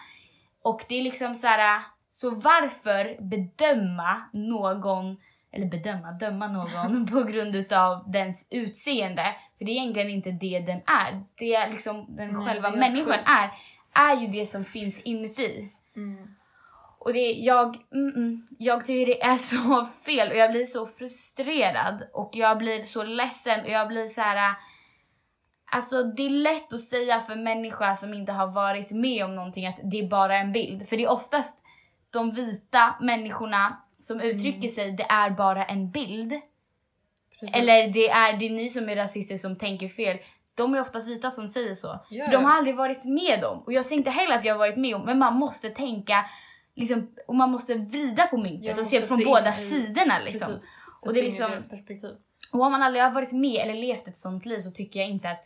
Och 0.61 0.81
det 0.89 0.95
är 0.95 1.03
liksom 1.03 1.35
så 1.35 1.47
här. 1.47 1.81
så 2.09 2.29
varför 2.29 3.17
bedöma 3.21 4.21
någon, 4.33 5.17
eller 5.51 5.65
bedöma, 5.65 6.11
döma 6.11 6.47
någon 6.47 7.05
på 7.11 7.23
grund 7.23 7.55
utav 7.55 8.11
dens 8.11 8.45
utseende? 8.49 9.25
För 9.57 9.65
det 9.65 9.71
är 9.71 9.75
egentligen 9.75 10.09
inte 10.09 10.31
det 10.31 10.59
den 10.59 10.81
är. 10.85 11.23
Det 11.35 11.55
är 11.55 11.71
liksom 11.71 12.05
den 12.15 12.33
Nej, 12.33 12.47
själva 12.47 12.71
människan 12.71 13.17
sjukt. 13.17 13.29
är, 13.29 13.49
är 13.93 14.21
ju 14.21 14.27
det 14.27 14.45
som 14.45 14.65
finns 14.65 15.01
inuti. 15.01 15.69
Mm. 15.95 16.34
Och 17.05 17.13
det, 17.13 17.31
jag, 17.31 17.77
mm, 17.93 18.15
mm, 18.15 18.47
jag 18.59 18.85
tycker 18.85 19.05
det 19.05 19.23
är 19.23 19.37
så 19.51 19.87
fel 20.05 20.31
och 20.31 20.37
jag 20.37 20.51
blir 20.51 20.65
så 20.65 20.87
frustrerad 20.87 22.07
och 22.13 22.29
jag 22.33 22.57
blir 22.57 22.83
så 22.83 23.03
ledsen 23.03 23.63
och 23.65 23.69
jag 23.69 23.87
blir 23.87 24.07
så 24.07 24.21
här. 24.21 24.53
Alltså 25.71 26.03
det 26.03 26.25
är 26.25 26.29
lätt 26.29 26.73
att 26.73 26.81
säga 26.81 27.21
för 27.21 27.35
människa 27.35 27.95
som 27.95 28.13
inte 28.13 28.31
har 28.31 28.47
varit 28.47 28.91
med 28.91 29.25
om 29.25 29.35
någonting 29.35 29.67
att 29.67 29.79
det 29.83 29.99
är 29.99 30.07
bara 30.07 30.37
en 30.37 30.51
bild. 30.51 30.89
För 30.89 30.97
det 30.97 31.03
är 31.03 31.11
oftast 31.11 31.57
de 32.09 32.31
vita 32.31 32.95
människorna 33.01 33.77
som 33.99 34.21
uttrycker 34.21 34.57
Mm. 34.57 34.69
sig, 34.75 34.91
det 34.91 35.03
är 35.09 35.29
bara 35.29 35.65
en 35.65 35.91
bild. 35.91 36.33
Precis. 37.39 37.55
Eller 37.55 37.87
det 37.87 38.09
är, 38.09 38.37
det 38.37 38.45
är 38.45 38.49
ni 38.49 38.69
som 38.69 38.89
är 38.89 38.95
rasister 38.95 39.37
som 39.37 39.55
tänker 39.55 39.87
fel. 39.87 40.17
De 40.55 40.73
är 40.73 40.81
oftast 40.81 41.07
vita 41.07 41.31
som 41.31 41.47
säger 41.47 41.75
så. 41.75 41.99
Ja, 42.09 42.25
För 42.25 42.31
de 42.31 42.45
har 42.45 42.51
aldrig 42.51 42.75
varit 42.75 43.03
med 43.03 43.43
om. 43.45 43.59
Och 43.59 43.73
jag 43.73 43.85
säger 43.85 43.97
inte 43.97 44.09
heller 44.09 44.37
att 44.37 44.45
jag 44.45 44.53
har 44.53 44.59
varit 44.59 44.77
med 44.77 44.95
om, 44.95 45.05
men 45.05 45.19
man 45.19 45.33
måste 45.35 45.69
tänka 45.69 46.25
liksom, 46.75 47.15
och 47.27 47.35
man 47.35 47.51
måste 47.51 47.73
vrida 47.75 48.27
på 48.27 48.37
myntet 48.37 48.65
Jag 48.65 48.79
och 48.79 48.85
se 48.85 49.01
från 49.01 49.17
se 49.17 49.25
båda 49.25 49.49
i- 49.61 49.69
sidorna 49.69 50.19
liksom. 50.19 50.51
Och 51.05 51.13
det 51.13 51.19
är 51.19 51.23
liksom-. 51.23 52.17
Och 52.53 52.61
om 52.61 52.71
man 52.71 52.83
aldrig 52.83 53.03
har 53.03 53.11
varit 53.11 53.31
med 53.31 53.61
eller 53.61 53.73
levt 53.73 54.07
ett 54.07 54.17
sånt 54.17 54.45
liv 54.45 54.59
så 54.59 54.71
tycker 54.71 54.99
jag 54.99 55.09
inte 55.09 55.29
att 55.29 55.45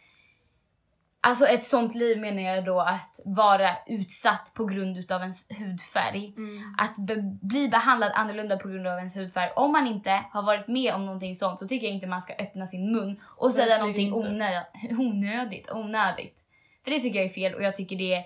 Alltså 1.22 1.46
ett 1.46 1.68
sånt 1.68 1.96
liv 1.96 2.20
menar 2.20 2.42
jag 2.42 2.66
då 2.66 2.80
att 2.80 3.20
vara 3.26 3.70
utsatt 3.88 4.52
på 4.54 4.66
grund 4.66 4.98
utav 4.98 5.22
ens 5.22 5.46
hudfärg. 5.50 6.34
Mm. 6.38 6.76
Att 6.78 6.96
be 6.98 7.16
bli 7.42 7.68
behandlad 7.70 8.12
annorlunda 8.16 8.58
på 8.58 8.68
grund 8.68 8.88
av 8.88 8.98
ens 8.98 9.18
hudfärg. 9.18 9.52
Om 9.56 9.72
man 9.72 9.88
inte 9.88 10.24
har 10.32 10.42
varit 10.42 10.68
med 10.68 10.94
om 10.94 11.06
någonting 11.06 11.36
sånt 11.36 11.60
så 11.60 11.68
tycker 11.68 11.88
jag 11.88 11.94
inte 11.94 12.08
man 12.08 12.22
ska 12.22 12.34
öppna 12.34 12.68
sin 12.68 12.92
mun 12.92 13.22
och 13.24 13.52
säga 13.52 13.78
någonting 13.78 14.14
onö 14.14 14.62
onödigt, 15.00 15.72
onödigt. 15.72 16.38
För 16.84 16.92
det 16.92 17.00
tycker 17.00 17.20
jag 17.20 17.26
är 17.26 17.34
fel 17.34 17.56
och 17.56 17.64
jag 17.64 17.76
tycker 17.76 17.96
det 17.96 18.14
är 18.14 18.26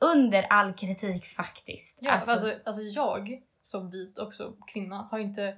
under 0.00 0.42
all 0.42 0.72
kritik 0.72 1.24
faktiskt. 1.24 1.98
Ja, 2.00 2.10
alltså, 2.12 2.30
alltså, 2.30 2.52
alltså 2.64 2.82
jag 2.82 3.42
som 3.62 3.90
vit 3.90 4.18
också 4.18 4.52
kvinna 4.66 5.08
har 5.10 5.18
inte, 5.18 5.56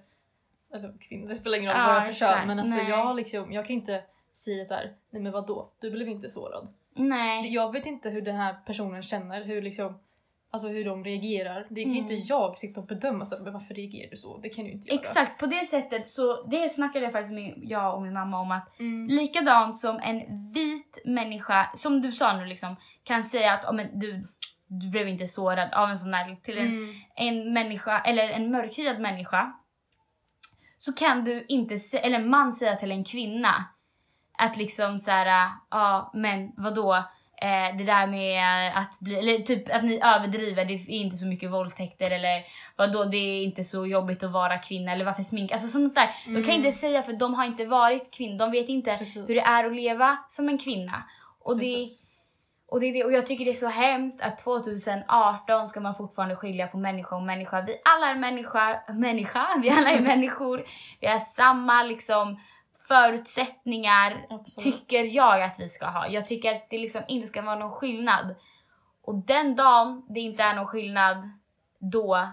eller 0.75 0.93
kvinna, 1.01 1.29
det 1.29 1.35
spelar 1.35 1.59
ingen 1.59 1.71
roll 1.71 1.79
Ja, 1.81 1.87
vad 1.87 1.97
jag 1.97 2.07
för 2.07 2.13
kön 2.27 2.47
men 2.47 2.59
alltså 2.59 2.77
Nej. 2.77 2.89
jag 2.91 3.05
har 3.05 3.15
liksom, 3.15 3.53
jag 3.53 3.67
kan 3.67 3.75
inte 3.77 4.03
säga 4.33 4.65
så 4.65 4.75
här, 4.75 4.93
nej 5.11 5.23
men 5.23 5.33
vadå, 5.33 5.69
du 5.81 5.91
blev 5.91 6.09
inte 6.09 6.31
sårad. 6.31 6.69
nej. 6.95 7.55
Jag 7.55 7.73
vet 7.73 7.87
inte 7.87 8.11
hur 8.11 8.23
den 8.23 8.37
här 8.37 8.57
personen 8.67 9.03
känner, 9.03 9.45
hur 9.45 9.63
liksom, 9.63 9.99
alltså 10.51 10.69
hur 10.69 10.85
de 10.85 11.05
reagerar. 11.05 11.67
Det 11.71 11.83
kan 11.83 11.93
Mm. 11.93 12.03
inte 12.03 12.15
jag 12.15 12.59
sitta 12.59 12.81
och 12.81 12.87
bedöma 12.87 13.27
så 13.27 13.39
men 13.43 13.53
varför 13.53 13.75
reagerar 13.75 14.11
du 14.11 14.17
så? 14.17 14.39
Det 14.39 14.49
kan 14.49 14.65
du 14.65 14.71
inte 14.71 14.89
göra. 14.89 15.01
Exakt, 15.01 15.41
på 15.41 15.47
det 15.47 15.67
sättet 15.71 16.09
så 16.09 16.43
det 16.43 16.69
snackade 16.75 17.05
jag 17.05 17.13
faktiskt 17.13 17.35
med 17.35 17.55
jag 17.63 17.95
och 17.95 18.03
min 18.03 18.13
mamma 18.13 18.41
om 18.41 18.51
att 18.51 18.81
Mm. 18.81 19.07
likadant 19.07 19.77
som 19.77 20.01
en 20.01 20.53
vit 20.53 20.99
människa, 21.05 21.71
som 21.75 22.03
du 22.03 22.13
sa 22.13 22.37
nu 22.37 22.47
liksom, 22.47 22.77
kan 23.09 23.23
säga 23.25 23.53
att 23.53 23.65
oh, 23.65 23.73
men 23.73 23.99
du, 23.99 24.25
du 24.67 24.89
blev 24.91 25.09
inte 25.09 25.29
sårad 25.29 25.73
av 25.75 25.91
en 25.91 25.99
sån 25.99 26.11
där 26.11 26.37
till 26.45 26.59
en 26.59 26.67
Mm. 26.67 26.95
en 27.17 27.53
människa 27.53 28.01
eller 28.01 28.29
en 28.29 28.51
mörkhyad 28.51 29.01
människa 29.01 29.53
så 30.79 30.93
kan 30.93 31.25
du 31.25 31.45
inte, 31.49 31.75
sä- 31.75 31.97
eller 31.99 32.19
en 32.19 32.31
man 32.31 32.53
säga 32.53 32.77
till 32.77 32.93
en 32.93 33.05
kvinna 33.05 33.65
att 34.39 34.57
liksom 34.57 34.99
så 34.99 35.11
här, 35.11 35.51
ja 35.71 36.11
men 36.15 36.53
vadå, 36.57 36.95
eh, 37.43 37.77
det 37.79 37.85
där 37.85 38.07
med 38.07 38.73
att 38.79 38.99
bli, 39.01 39.15
eller 39.19 39.39
typ 39.39 39.75
att 39.75 39.85
ni 39.85 40.01
överdriver, 40.03 40.65
det 40.65 40.75
är 40.75 40.89
inte 40.91 41.17
så 41.17 41.27
mycket 41.27 41.51
våldtäkter 41.51 42.11
eller 42.11 42.45
vadå 42.77 43.05
det 43.05 43.17
är 43.17 43.45
inte 43.45 43.65
så 43.65 43.87
jobbigt 43.87 44.23
att 44.23 44.31
vara 44.33 44.59
kvinna 44.59 44.93
eller 44.93 45.05
varför 45.05 45.23
sminka, 45.23 45.55
alltså 45.55 45.69
sånt 45.69 45.95
där. 45.95 46.09
De 46.27 46.35
kan 46.35 46.43
Mm. 46.45 46.51
inte 46.67 46.73
säga 46.73 47.03
för 47.03 47.13
de 47.13 47.35
har 47.35 47.45
inte 47.45 47.65
varit 47.65 48.11
kvinnor, 48.15 48.39
de 48.39 48.51
vet 48.51 48.69
inte 48.69 48.97
Precis. 48.99 49.29
hur 49.29 49.35
det 49.35 49.41
är 49.41 49.65
att 49.65 49.75
leva 49.75 50.19
som 50.29 50.49
en 50.49 50.59
kvinna. 50.59 51.03
Och 51.41 51.57
det, 51.59 51.75
Precis. 51.75 52.07
Och, 52.71 52.81
det 52.81 52.87
är 52.87 52.93
det, 52.93 53.05
och 53.05 53.13
jag 53.13 53.27
tycker 53.27 53.45
det 53.45 53.51
är 53.51 53.55
så 53.55 53.69
hemskt 53.69 54.23
att 54.23 54.39
2018 54.39 55.69
ska 55.69 55.81
man 55.81 55.95
fortfarande 55.95 56.37
skilja 56.37 56.67
på 56.67 56.79
människa 56.79 57.17
och 57.17 57.23
människa. 57.23 57.61
Vi 57.61 57.81
alla 57.85 58.07
är 58.11 58.15
människa, 58.15 58.83
människa, 58.89 59.47
vi 59.63 59.71
alla 59.71 59.91
är 59.91 60.01
människor. 60.01 60.65
Vi 61.01 61.07
har 61.07 61.21
samma 61.37 61.83
liksom 61.83 62.41
förutsättningar, 62.89 64.27
Absolut. 64.31 64.65
tycker 64.65 65.05
jag 65.05 65.43
att 65.43 65.61
vi 65.61 65.69
ska 65.69 65.87
ha. 65.87 66.09
Jag 66.09 66.27
tycker 66.27 66.57
att 66.57 66.71
det 66.71 66.79
liksom 66.79 67.03
inte 67.09 67.29
ska 67.29 67.43
vara 67.43 67.59
någon 67.59 67.73
skillnad. 67.73 68.35
Och 69.03 69.15
den 69.15 69.57
dagen 69.57 70.07
det 70.09 70.21
inte 70.21 70.43
är 70.43 70.55
någon 70.55 70.67
skillnad, 70.67 71.31
då 71.79 72.29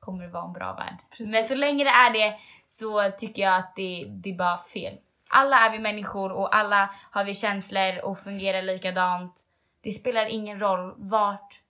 kommer 0.00 0.24
det 0.24 0.30
vara 0.30 0.44
en 0.44 0.52
bra 0.52 0.74
värld. 0.74 0.96
Precis. 1.10 1.30
Men 1.30 1.48
så 1.48 1.54
länge 1.54 1.84
det 1.84 1.90
är 1.90 2.12
det 2.12 2.38
så 2.66 3.10
tycker 3.18 3.42
jag 3.42 3.56
att 3.56 3.76
det, 3.76 4.04
det 4.08 4.30
är 4.30 4.34
bara 4.34 4.58
fel. 4.58 4.98
Alla 5.36 5.56
är 5.56 5.70
vi 5.72 5.78
människor 5.78 6.32
och 6.32 6.56
alla 6.56 6.90
har 7.10 7.24
vi 7.24 7.34
känslor 7.34 8.04
och 8.04 8.18
fungerar 8.18 8.62
likadant. 8.62 9.34
Det 9.80 9.92
spelar 9.92 10.26
ingen 10.26 10.60
roll 10.60 10.94
vart 10.96 11.60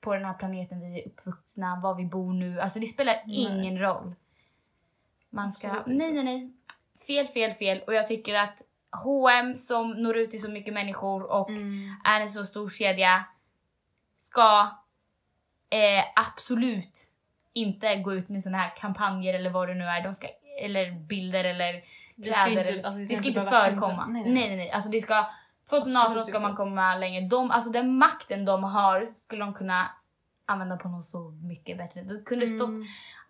på 0.00 0.14
den 0.14 0.24
här 0.24 0.34
planeten 0.34 0.80
vi 0.80 1.00
är 1.02 1.06
uppvuxna, 1.08 1.80
var 1.82 1.94
vi 1.94 2.04
bor 2.04 2.32
nu. 2.32 2.60
Alltså 2.60 2.78
det 2.78 2.86
spelar 2.86 3.14
Nej. 3.26 3.36
ingen 3.36 3.78
roll. 3.78 4.14
Man 5.30 5.52
ska... 5.52 5.70
Absolut. 5.70 5.98
Nej, 5.98 6.12
nej, 6.12 6.24
nej. 6.24 6.52
Fel, 7.06 7.28
fel, 7.28 7.54
fel. 7.54 7.82
Och 7.86 7.94
jag 7.94 8.06
tycker 8.06 8.34
att 8.34 8.62
H&M 8.90 9.56
som 9.56 9.90
når 9.90 10.16
ut 10.16 10.30
till 10.30 10.40
så 10.42 10.50
mycket 10.50 10.74
människor 10.74 11.22
och 11.22 11.50
Mm. 11.50 11.94
är 12.04 12.20
en 12.20 12.28
så 12.28 12.44
stor 12.44 12.70
kedja 12.70 13.24
ska 14.14 14.70
eh, 15.70 16.04
absolut 16.16 17.10
inte 17.52 17.96
gå 17.96 18.14
ut 18.14 18.28
med 18.28 18.42
såna 18.42 18.58
här 18.58 18.76
kampanjer 18.76 19.34
eller 19.34 19.50
vad 19.50 19.68
det 19.68 19.74
nu 19.74 19.84
är. 19.84 20.02
De 20.02 20.14
ska, 20.14 20.28
eller 20.62 20.90
bilder 20.90 21.44
eller 21.44 21.82
Det 22.16 22.32
ska 22.32 22.44
kläder. 22.44 22.76
inte, 22.76 22.88
alltså, 22.88 22.98
det 22.98 23.16
ska 23.16 23.28
inte 23.28 23.40
behöva 23.40 23.58
hända. 23.58 23.80
förekomma. 23.80 24.06
Nej, 24.06 24.22
Nej, 24.22 24.32
nej. 24.32 24.48
nej, 24.48 24.56
nej. 24.56 24.70
Alltså 24.70 24.90
det 24.90 25.00
ska, 25.00 25.26
2018 25.70 26.06
Absolut 26.06 26.26
ska 26.28 26.40
man 26.40 26.50
inte. 26.50 26.60
komma 26.62 26.96
längre. 26.96 27.20
De, 27.28 27.50
alltså 27.50 27.70
den 27.70 27.98
makten 27.98 28.44
de 28.44 28.64
har 28.64 29.06
skulle 29.16 29.44
de 29.44 29.54
kunna 29.54 29.90
använda 30.46 30.76
på 30.76 30.88
något 30.88 31.04
så 31.04 31.30
mycket 31.30 31.78
bättre. 31.78 32.02
Det 32.02 32.22
kunde 32.24 32.46
stått 32.46 32.68
Mm. 32.68 32.84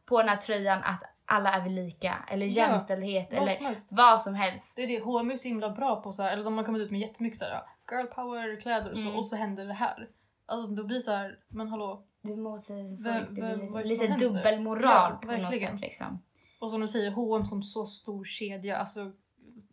på 0.07 0.19
den 0.21 0.29
här 0.29 0.37
tröjan 0.37 0.83
att 0.85 1.03
alla 1.27 1.53
är 1.53 1.61
vi 1.61 1.71
lika. 1.71 2.25
Eller 2.29 2.47
Ja, 2.47 2.53
jämställdhet. 2.53 3.29
Vad 3.33 3.43
eller 3.43 3.55
som 3.57 3.67
helst. 3.67 3.87
vad 3.91 4.23
som 4.23 4.35
helst. 4.35 4.73
Det 4.75 4.83
är 4.83 4.87
det, 4.87 5.05
H&M 5.05 5.31
är 5.31 5.37
så 5.37 5.49
himla 5.49 5.71
bra 5.71 5.97
på 6.03 6.13
så 6.13 6.23
här, 6.23 6.33
eller 6.33 6.45
de 6.45 6.57
har 6.59 6.65
kommit 6.65 6.83
ut 6.83 6.91
med 6.91 7.01
jättemycket 7.01 7.39
så 7.39 7.45
här, 7.45 7.63
girl 7.91 8.07
power 8.07 8.61
kläder 8.61 8.91
och 8.91 8.97
så 8.97 9.03
Mm. 9.03 9.17
och 9.17 9.27
så 9.27 9.37
händer 9.37 9.65
det 9.67 9.73
här. 9.75 10.09
Alltså 10.47 10.67
då 10.75 10.85
blir 10.85 10.97
det 10.97 11.03
så 11.03 11.13
här, 11.13 11.39
men 11.49 11.69
hallå. 11.69 12.03
Du 12.23 12.37
måste 12.37 12.73
få 12.73 13.03
Vem- 13.03 13.35
lite, 13.35 13.79
det 13.79 13.85
lite 13.85 14.07
dubbelmoral 14.07 14.83
Ja, 15.13 15.19
på 15.23 15.27
något 15.33 15.41
verkligen. 15.43 15.73
sätt 15.79 15.81
liksom. 15.81 16.23
Och 16.59 16.71
som 16.71 16.81
du 16.81 16.89
säger, 16.89 17.11
H&M 17.11 17.47
som 17.47 17.63
så 17.63 17.87
stor 17.87 18.25
kedja, 18.25 18.77
alltså 18.77 19.13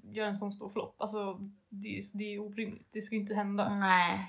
gör 0.04 0.26
en 0.28 0.36
sån 0.36 0.52
stor 0.54 0.70
flopp. 0.70 0.96
Alltså 1.02 1.40
det, 1.70 1.98
är- 1.98 2.18
det 2.18 2.24
är 2.36 2.40
orimligt, 2.40 2.88
det 2.92 3.02
ska 3.02 3.16
ju 3.16 3.22
inte 3.22 3.36
hända. 3.36 3.70
Nej. 3.70 4.20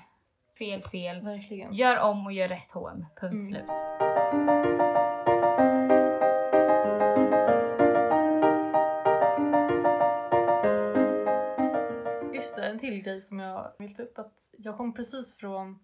Fel, 0.57 0.81
fel. 0.83 1.21
Verkligen. 1.21 1.73
Gör 1.73 1.99
om 1.99 2.25
och 2.25 2.33
gör 2.33 2.47
rätt 2.47 2.71
H&M. 2.71 3.05
Punkt 3.19 3.33
Mm. 3.33 3.51
slut. 3.51 3.69
Just 12.33 12.55
det, 12.55 12.65
en 12.65 12.79
till 12.79 13.01
grej 13.01 13.21
som 13.21 13.39
jag 13.39 13.71
vill 13.77 13.95
ta 13.95 14.03
upp 14.03 14.19
att 14.19 14.49
jag 14.57 14.77
kom 14.77 14.93
precis 14.93 15.35
från 15.37 15.79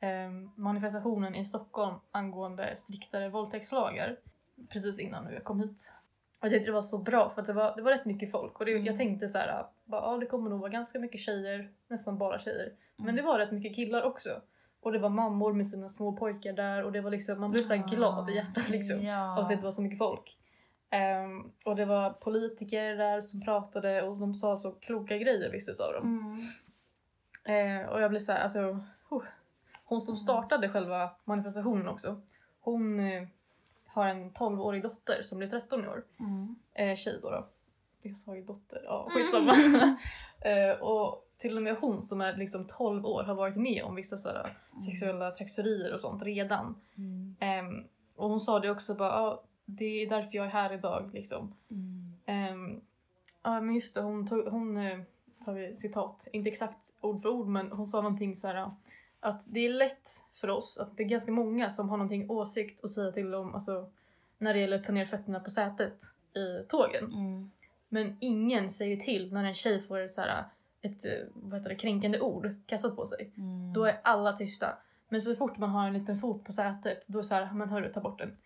ehm, 0.00 0.50
manifestationen 0.56 1.34
i 1.34 1.44
Stockholm 1.44 1.94
angående 2.10 2.76
striktare 2.76 3.28
våldtäktslagar 3.28 4.16
precis 4.68 4.98
innan 4.98 5.24
nu 5.24 5.32
jag 5.34 5.44
kom 5.44 5.60
hit. 5.60 5.92
Jag 6.44 6.50
tyckte 6.52 6.68
det 6.68 6.72
var 6.74 6.82
så 6.82 6.98
bra 6.98 7.30
för 7.30 7.40
att 7.40 7.46
det 7.46 7.52
var, 7.52 7.76
det 7.76 7.82
var 7.82 7.90
rätt 7.90 8.04
mycket 8.04 8.30
folk 8.30 8.58
och 8.60 8.64
det, 8.66 8.72
Mm. 8.72 8.84
jag 8.84 8.96
tänkte 8.96 9.28
så 9.28 9.38
här, 9.38 9.66
bara, 9.84 10.00
ja 10.00 10.16
det 10.18 10.26
kommer 10.26 10.50
nog 10.50 10.60
vara 10.60 10.70
ganska 10.70 10.98
mycket 10.98 11.20
tjejer, 11.20 11.70
nästan 11.88 12.18
bara 12.18 12.38
tjejer. 12.40 12.72
Men 12.96 13.04
Mm. 13.08 13.16
det 13.16 13.22
var 13.22 13.38
rätt 13.38 13.52
mycket 13.52 13.74
killar 13.76 14.02
också. 14.02 14.40
Och 14.80 14.92
det 14.92 14.98
var 14.98 15.08
mammor 15.08 15.52
med 15.52 15.66
sina 15.66 15.88
små 15.88 16.12
pojkar 16.16 16.52
där 16.52 16.82
och 16.84 16.92
det 16.92 17.00
var 17.00 17.10
liksom, 17.10 17.40
man 17.40 17.50
blev 17.50 17.62
så 17.62 17.74
här 17.74 17.88
glad 17.88 18.30
i 18.30 18.34
hjärtat 18.34 18.68
liksom 18.68 19.02
Ja. 19.02 19.32
av 19.32 19.38
att 19.38 19.46
se 19.48 19.54
att 19.54 19.60
det 19.60 19.64
var 19.64 19.72
så 19.72 19.82
mycket 19.82 19.98
folk. 19.98 20.38
Ehm, 20.90 21.52
och 21.64 21.76
det 21.76 21.84
var 21.84 22.10
politiker 22.10 22.94
där 22.96 23.20
som 23.20 23.40
pratade 23.40 24.02
och 24.02 24.16
de 24.16 24.34
sa 24.34 24.56
så 24.56 24.72
kloka 24.72 25.18
grejer 25.18 25.50
vissa 25.52 25.72
utav 25.72 25.92
dem. 25.92 26.02
Mm. 27.46 27.80
Eh, 27.82 27.88
och 27.88 28.00
jag 28.02 28.10
blev 28.10 28.20
så 28.20 28.32
här, 28.32 28.42
alltså, 28.42 28.60
huh. 29.10 29.22
hon 29.84 30.00
som 30.00 30.16
startade 30.16 30.68
själva 30.68 31.10
manifestationen 31.24 31.88
också, 31.88 32.20
hon 32.60 33.00
eh, 33.00 33.22
har 33.94 34.06
en 34.06 34.30
12-årig 34.30 34.82
dotter 34.82 35.22
som 35.22 35.38
blir 35.38 35.48
13 35.48 35.88
år. 35.88 36.04
Mm. 36.20 36.56
Eh, 36.74 36.96
tjej 36.96 37.18
då, 37.22 37.30
då. 37.30 37.46
Jag 38.02 38.16
sa 38.16 38.36
ju 38.36 38.42
dotter, 38.42 38.82
ja 38.84 39.08
Mm. 39.10 39.12
skitsamma. 39.12 39.54
eh, 40.40 40.80
och 40.82 41.28
till 41.38 41.56
och 41.56 41.62
med 41.62 41.76
hon 41.76 42.02
som 42.02 42.20
är 42.20 42.36
liksom 42.36 42.66
12 42.66 43.06
år 43.06 43.22
har 43.22 43.34
varit 43.34 43.56
med 43.56 43.82
om 43.84 43.94
vissa 43.94 44.18
sådär 44.18 44.48
sexuella 44.86 45.30
trakasserier 45.30 45.94
och 45.94 46.00
sånt 46.00 46.22
redan. 46.22 46.74
Mm. 46.96 47.36
Ehm, 47.40 47.84
och 48.16 48.28
hon 48.28 48.40
sa 48.40 48.60
det 48.60 48.70
också 48.70 48.94
bara, 48.94 49.08
ja 49.08 49.42
det 49.64 49.84
är 49.84 50.10
därför 50.10 50.36
jag 50.36 50.46
är 50.46 50.50
här 50.50 50.72
idag 50.72 51.10
liksom. 51.12 51.54
Mm. 51.70 52.12
Ehm, 52.26 52.80
ja 53.42 53.60
men 53.60 53.74
just 53.74 53.94
det, 53.94 54.00
hon, 54.00 54.26
tog, 54.26 54.46
hon 54.48 54.76
eh, 54.76 54.98
tar 55.44 55.52
vi 55.52 55.76
citat, 55.76 56.28
inte 56.32 56.50
exakt 56.50 56.92
ord 57.00 57.22
för 57.22 57.28
ord 57.28 57.46
men 57.46 57.72
hon 57.72 57.86
sa 57.86 58.00
någonting 58.00 58.36
så 58.36 58.46
här 58.46 58.70
att 59.24 59.42
det 59.46 59.60
är 59.60 59.68
lätt 59.68 60.22
för 60.34 60.50
oss, 60.50 60.78
att 60.78 60.96
det 60.96 61.02
är 61.02 61.08
ganska 61.08 61.32
många 61.32 61.70
som 61.70 61.88
har 61.88 61.96
någonting 61.96 62.30
åsikt 62.30 62.84
att 62.84 62.90
säga 62.90 63.12
till 63.12 63.34
om 63.34 63.54
alltså, 63.54 63.90
när 64.38 64.54
det 64.54 64.60
gäller 64.60 64.78
att 64.78 64.84
ta 64.84 64.92
ner 64.92 65.04
fötterna 65.04 65.40
på 65.40 65.50
sätet 65.50 65.94
i 66.36 66.68
tågen. 66.68 67.04
Mm. 67.04 67.50
Men 67.88 68.16
ingen 68.20 68.70
säger 68.70 68.96
till 68.96 69.32
när 69.32 69.44
en 69.44 69.54
tjej 69.54 69.80
får 69.80 70.08
så 70.08 70.20
här, 70.20 70.44
ett 70.82 71.04
eh, 71.04 71.10
vad 71.34 71.58
heter 71.58 71.68
det, 71.70 71.76
kränkande 71.76 72.20
ord 72.20 72.54
kastat 72.66 72.96
på 72.96 73.06
sig. 73.06 73.30
Mm. 73.36 73.72
Då 73.72 73.84
är 73.84 74.00
alla 74.02 74.32
tysta. 74.32 74.66
Men 75.08 75.22
så 75.22 75.34
fort 75.34 75.58
man 75.58 75.70
har 75.70 75.86
en 75.86 75.92
liten 75.92 76.18
fot 76.18 76.44
på 76.44 76.52
sätet 76.52 77.04
då 77.06 77.18
är 77.18 77.22
det 77.22 77.28
så 77.28 77.34
här, 77.34 77.52
men 77.52 77.68
hörru 77.68 77.92
ta 77.92 78.00
bort 78.00 78.18
den. 78.18 78.36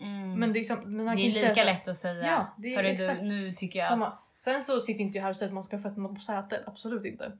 Mm. 0.00 0.40
Men 0.40 0.52
det 0.52 0.58
är, 0.58 0.60
liksom, 0.60 0.96
men 0.96 1.16
det 1.16 1.22
är 1.22 1.32
säga 1.32 1.48
lika 1.48 1.60
här- 1.60 1.74
lätt 1.74 1.88
att 1.88 1.98
säga. 1.98 2.26
Ja, 2.26 2.54
det 2.58 2.74
är 2.74 2.76
Hörru 2.76 2.88
exakt. 2.88 3.20
du, 3.20 3.26
nu 3.26 3.52
tycker 3.52 3.78
jag 3.78 3.88
Samma. 3.88 4.06
att... 4.06 4.20
Sen 4.36 4.62
så 4.62 4.80
sitter 4.80 5.00
inte 5.00 5.18
jag 5.18 5.22
här 5.22 5.30
och 5.30 5.36
säger 5.36 5.50
att 5.50 5.54
man 5.54 5.62
ska 5.64 5.76
ha 5.76 5.82
fötterna 5.82 6.08
på 6.08 6.20
sätet, 6.20 6.62
absolut 6.66 7.04
inte. 7.04 7.32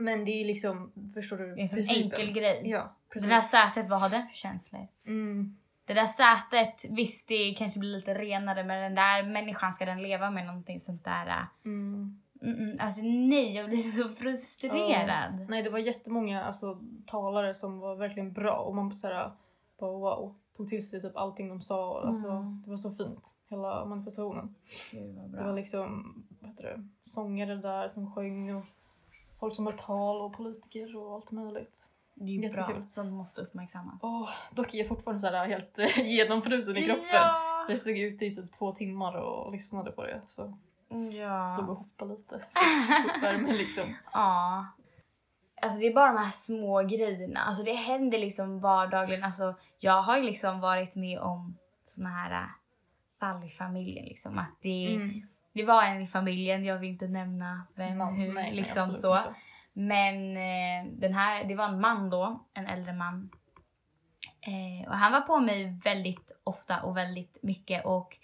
Men 0.00 0.24
det 0.24 0.30
är 0.30 0.44
liksom, 0.44 0.92
förstår 1.14 1.36
du? 1.36 1.46
Det 1.54 1.60
är 1.60 1.62
en 1.62 1.68
sån 1.68 1.96
enkel 1.96 2.32
grej. 2.32 2.62
Ja, 2.64 2.78
det 2.78 3.12
precis. 3.12 3.28
där 3.28 3.40
sätet, 3.40 3.88
vad 3.90 4.00
har 4.00 4.08
den 4.08 4.26
för 4.28 4.34
känslor? 4.34 4.86
Mm, 5.06 5.56
Det 5.84 5.94
där 5.94 6.06
sätet, 6.06 6.84
visst 6.90 7.28
det 7.28 7.54
kanske 7.58 7.78
blir 7.80 7.90
lite 7.96 8.14
renare 8.14 8.64
men 8.64 8.82
den 8.82 8.94
där 8.94 9.22
människan 9.22 9.72
ska 9.72 9.84
den 9.84 10.02
leva 10.02 10.30
med 10.30 10.46
någonting 10.46 10.80
sånt 10.80 11.04
där. 11.04 11.26
äh, 11.28 11.44
mm. 11.64 12.20
Mm, 12.42 12.76
alltså 12.80 13.00
nej, 13.02 13.54
jag 13.56 13.66
blir 13.68 13.82
så 13.82 14.08
frustrerad. 14.08 15.46
Nej 15.48 15.62
det 15.62 15.70
var 15.70 15.78
jättemånga 15.78 16.44
alltså, 16.44 16.78
talare 17.06 17.54
som 17.54 17.78
var 17.78 17.96
verkligen 17.96 18.32
bra 18.32 18.56
och 18.56 18.74
man 18.74 18.94
såhär 18.94 19.30
bara 19.80 19.90
wow, 19.90 20.34
tog 20.56 20.68
till 20.68 20.88
sig 20.88 21.02
typ 21.02 21.16
allting 21.16 21.48
de 21.48 21.60
sa. 21.60 21.90
och 21.90 22.08
Alltså, 22.08 22.28
Mm. 22.30 22.62
Det 22.64 22.70
var 22.70 22.76
så 22.76 22.90
fint, 22.90 23.24
hela 23.48 23.84
manifestationen. 23.84 24.54
Gud 24.92 25.14
Det 25.30 25.42
var 25.44 25.52
liksom, 25.54 26.14
vad 26.40 26.50
heter 26.50 26.64
det, 26.64 26.88
sångare 27.02 27.56
där 27.56 27.88
som 27.88 28.12
sjöng 28.14 28.54
och 28.54 28.64
folk 29.40 29.56
som 29.56 29.66
har 29.66 29.72
tal 29.72 30.20
och 30.20 30.32
politiker 30.32 30.96
och 30.96 31.14
allt 31.14 31.30
möjligt. 31.30 31.90
Det 32.14 32.24
är 32.24 32.28
ju 32.28 32.50
bra. 32.50 32.60
Jättekul. 32.60 32.88
Sånt 32.88 33.12
måste 33.12 33.40
uppmärksammas. 33.40 33.98
Åh, 34.02 34.28
dock 34.50 34.74
är 34.74 34.78
jag 34.78 34.88
fortfarande 34.88 35.20
så 35.20 35.26
här 35.26 35.46
helt 35.46 35.78
genomfrusen 35.96 36.76
i 36.76 36.86
kroppen. 36.86 37.04
Ja! 37.12 37.66
Jag 37.68 37.78
stod 37.78 37.98
ute 37.98 38.26
i 38.26 38.36
typ 38.36 38.52
två 38.52 38.72
timmar 38.72 39.16
och 39.16 39.52
lyssnade 39.52 39.92
på 39.92 40.02
det. 40.02 40.20
Så 40.28 40.58
ja. 41.12 41.46
stod 41.46 41.70
och 41.70 41.76
hoppade 41.76 42.10
lite. 42.14 42.44
Värme 43.22 43.52
liksom. 43.52 43.94
Ja. 44.12 44.66
Alltså 45.62 45.78
det 45.78 45.86
är 45.86 45.94
bara 45.94 46.12
de 46.12 46.18
här 46.18 46.30
små 46.30 46.82
grejerna. 46.82 47.40
Alltså 47.40 47.62
det 47.62 47.72
händer 47.72 48.18
liksom 48.18 48.60
vardagligen. 48.60 49.24
Alltså 49.24 49.54
jag 49.78 50.02
har 50.02 50.16
ju 50.16 50.22
liksom 50.22 50.60
varit 50.60 50.94
med 50.94 51.18
om 51.20 51.56
såna 51.86 52.08
här 52.08 52.42
äh, 52.42 52.48
fall 53.20 53.44
i 53.44 53.48
familjen 53.48 54.04
liksom. 54.04 54.38
Att 54.38 54.56
det, 54.62 54.94
Mm. 54.94 55.26
Det 55.52 55.64
var 55.64 55.82
en 55.82 56.02
i 56.02 56.06
familjen, 56.06 56.64
jag 56.64 56.78
vill 56.78 56.90
inte 56.90 57.08
nämna 57.08 57.66
vem, 57.74 57.98
Namn, 57.98 58.16
hur, 58.16 58.32
nej, 58.32 58.44
nej, 58.44 58.54
liksom 58.54 58.82
absolut 58.82 59.00
så. 59.00 59.18
inte. 59.18 59.34
Men 59.72 60.36
eh, 60.36 60.92
den 60.92 61.14
här, 61.14 61.44
det 61.44 61.54
var 61.54 61.64
en 61.64 61.80
man 61.80 62.10
då, 62.10 62.44
en 62.54 62.66
äldre 62.66 62.92
man. 62.92 63.30
Eh, 64.40 64.88
och 64.88 64.96
han 64.96 65.12
var 65.12 65.20
på 65.20 65.40
mig 65.40 65.80
väldigt 65.84 66.32
ofta 66.44 66.82
och 66.82 66.96
väldigt 66.96 67.38
mycket 67.42 67.84
och 67.84 68.16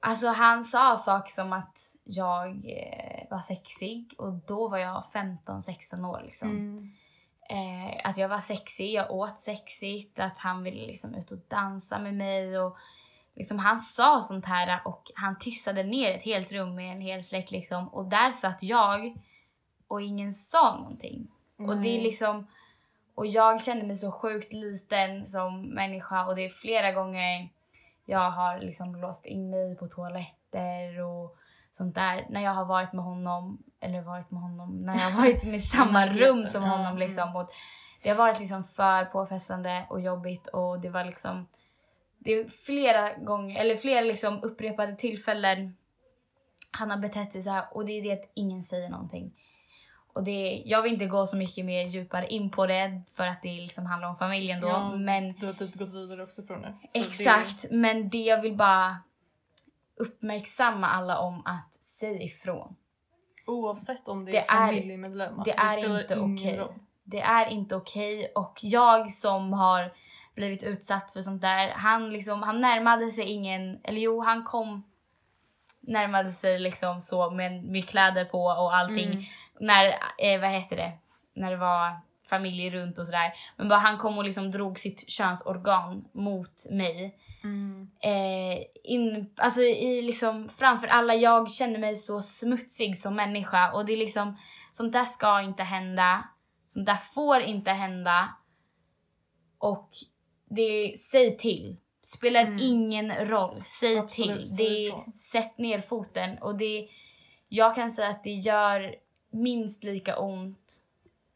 alltså 0.00 0.28
han 0.28 0.64
sa 0.64 0.96
saker 0.96 1.32
som 1.32 1.52
att 1.52 1.78
jag 2.04 2.48
eh, 2.48 3.30
var 3.30 3.40
sexig 3.40 4.14
och 4.18 4.32
då 4.32 4.68
var 4.68 4.78
jag 4.78 5.04
15-16 5.12 6.08
år 6.08 6.22
liksom. 6.24 6.50
Mm. 6.50 6.92
Eh, 7.50 8.00
att 8.04 8.16
jag 8.16 8.28
var 8.28 8.40
sexig, 8.40 8.92
jag 8.92 9.10
åt 9.10 9.38
sexigt, 9.38 10.18
att 10.18 10.38
han 10.38 10.62
ville 10.62 10.86
liksom 10.86 11.14
ut 11.14 11.30
och 11.30 11.38
dansa 11.48 11.98
med 11.98 12.14
mig 12.14 12.58
och 12.58 12.76
liksom 13.38 13.58
han 13.58 13.80
sa 13.80 14.22
sånt 14.28 14.44
här 14.44 14.80
och 14.84 15.02
han 15.14 15.38
tystade 15.38 15.82
ner 15.82 16.14
ett 16.14 16.22
helt 16.22 16.52
rum 16.52 16.74
med 16.74 16.92
en 16.92 17.00
hel 17.00 17.24
släkt 17.24 17.50
liksom. 17.50 17.88
Och 17.88 18.04
där 18.04 18.32
satt 18.32 18.62
jag 18.62 19.16
och 19.88 20.02
ingen 20.02 20.34
sa 20.34 20.76
någonting. 20.76 21.30
Och 21.56 21.76
det 21.76 21.88
är 21.88 22.02
liksom 22.02 22.46
och 23.14 23.26
jag 23.26 23.64
kände 23.64 23.86
mig 23.86 23.96
så 23.96 24.12
sjukt 24.12 24.52
liten 24.52 25.26
som 25.26 25.62
människa 25.62 26.26
och 26.26 26.36
det 26.36 26.44
är 26.44 26.48
flera 26.48 26.92
gånger 26.92 27.48
jag 28.04 28.30
har 28.30 28.60
liksom 28.60 28.96
låst 28.96 29.26
in 29.26 29.50
mig 29.50 29.76
på 29.76 29.88
toaletter 29.88 31.00
och 31.02 31.36
sånt 31.72 31.94
där. 31.94 32.26
När 32.30 32.42
jag 32.42 32.54
har 32.54 32.64
varit 32.64 32.92
med 32.92 33.04
honom 33.04 33.62
eller 33.80 34.02
varit 34.02 34.30
med 34.30 34.42
honom 34.42 34.82
när 34.82 34.94
jag 34.94 35.10
har 35.10 35.20
varit 35.20 35.44
med 35.44 35.64
samma 35.76 36.06
rum 36.06 36.46
som 36.46 36.62
honom 36.62 36.86
mm. 36.86 36.98
liksom. 36.98 37.36
Och 37.36 37.50
det 38.02 38.08
har 38.08 38.16
varit 38.16 38.40
liksom 38.40 38.64
för 38.64 39.04
påfrestande 39.04 39.86
och 39.90 40.00
jobbigt 40.00 40.46
och 40.46 40.80
det 40.80 40.90
var 40.90 41.04
liksom 41.04 41.46
det 42.28 42.34
är 42.34 42.48
flera 42.48 43.14
gånger 43.14 43.60
eller 43.60 43.76
flera 43.76 44.00
liksom 44.00 44.42
upprepade 44.42 44.96
tillfällen 44.96 45.76
han 46.70 46.90
har 46.90 46.98
betett 46.98 47.32
sig 47.32 47.42
så 47.42 47.50
här 47.50 47.64
och 47.72 47.86
det 47.86 47.92
är 47.92 48.02
det 48.02 48.12
att 48.12 48.30
ingen 48.34 48.62
säger 48.62 48.88
någonting. 48.88 49.34
Och 50.12 50.24
det, 50.24 50.62
jag 50.66 50.82
vill 50.82 50.92
inte 50.92 51.06
gå 51.06 51.26
så 51.26 51.36
mycket 51.36 51.64
mer 51.64 51.86
djupare 51.86 52.26
in 52.26 52.50
på 52.50 52.66
det 52.66 53.02
för 53.14 53.26
att 53.26 53.42
det 53.42 53.48
liksom 53.60 53.86
handlar 53.86 54.08
om 54.08 54.16
familjen 54.16 54.60
då. 54.60 54.68
Ja, 54.68 54.96
men 54.96 55.32
Du 55.32 55.46
har 55.46 55.52
typ 55.52 55.74
gått 55.74 55.92
vidare 55.94 56.22
också 56.22 56.42
från 56.42 56.62
det. 56.62 56.74
Exakt, 56.94 57.64
men 57.70 58.08
det 58.08 58.18
jag 58.22 58.42
vill 58.42 58.56
bara 58.56 58.96
uppmärksamma 59.96 60.86
alla 60.88 61.18
om 61.18 61.42
att 61.46 61.84
säga 61.84 62.22
ifrån. 62.22 62.76
Det, 63.46 63.52
oavsett 63.52 64.08
om 64.08 64.24
det, 64.24 64.32
Det 64.32 64.38
är 64.38 64.42
är- 64.42 64.66
familjemedlem. 64.66 65.42
det 65.44 65.52
alltså, 65.52 65.78
är 65.80 65.82
spelar 65.82 66.00
inte 66.00 66.20
okej. 66.20 66.66
Det 67.04 67.20
är 67.20 67.50
inte 67.50 67.76
okej 67.76 68.32
och 68.34 68.58
jag 68.62 69.12
som 69.12 69.52
har 69.52 69.92
blivit 70.38 70.62
utsatt 70.62 71.12
för 71.12 71.20
sånt 71.20 71.42
där, 71.42 71.68
han 71.68 72.10
liksom, 72.10 72.42
han 72.42 72.60
närmade 72.60 73.10
sig 73.10 73.24
ingen, 73.24 73.80
eller 73.84 74.00
jo 74.00 74.20
han 74.20 74.44
kom 74.44 74.84
närmade 75.80 76.32
sig 76.32 76.58
liksom 76.58 77.00
så 77.00 77.30
med, 77.30 77.64
med 77.64 77.88
kläder 77.88 78.24
på 78.24 78.44
och 78.44 78.76
allting. 78.76 79.12
Mm. 79.12 79.24
när, 79.60 79.86
eh, 80.18 80.40
vad 80.40 80.50
heter 80.50 80.76
det, 80.76 80.92
när 81.34 81.50
det 81.50 81.56
var 81.56 82.00
familjer 82.28 82.70
runt 82.70 82.98
och 82.98 83.06
sådär. 83.06 83.32
Men 83.56 83.68
bara 83.68 83.78
han 83.78 83.98
kom 83.98 84.18
och 84.18 84.24
liksom 84.24 84.50
drog 84.50 84.78
sitt 84.78 85.10
könsorgan 85.10 86.04
mot 86.12 86.66
mig. 86.70 87.18
Mm. 87.44 87.90
Eh, 88.02 88.64
in, 88.84 89.34
alltså 89.36 89.60
i 89.60 90.02
liksom 90.02 90.50
framför 90.58 90.86
alla, 90.86 91.14
jag 91.14 91.52
känner 91.52 91.78
mig 91.78 91.96
så 91.96 92.22
smutsig 92.22 92.98
som 92.98 93.16
människa 93.16 93.72
och 93.72 93.86
det 93.86 93.92
är 93.92 93.96
liksom, 93.96 94.36
sånt 94.72 94.92
där 94.92 95.04
ska 95.04 95.40
inte 95.40 95.62
hända. 95.62 96.28
Sånt 96.66 96.86
där 96.86 96.98
får 97.14 97.40
inte 97.40 97.70
hända. 97.70 98.28
Och 99.58 99.88
det, 100.48 100.96
säg 101.10 101.36
till. 101.36 101.76
Spelar 102.02 102.40
Mm. 102.40 102.58
ingen 102.60 103.28
roll. 103.28 103.64
Säg 103.80 103.98
Absolut, 103.98 104.46
till. 104.46 104.56
Det, 104.56 104.94
sätt 105.32 105.58
ner 105.58 105.80
foten 105.80 106.38
och 106.38 106.54
det, 106.58 106.88
jag 107.48 107.74
kan 107.74 107.90
säga 107.92 108.08
att 108.08 108.24
det 108.24 108.30
gör 108.32 108.94
minst 109.30 109.84
lika 109.84 110.18
ont 110.18 110.82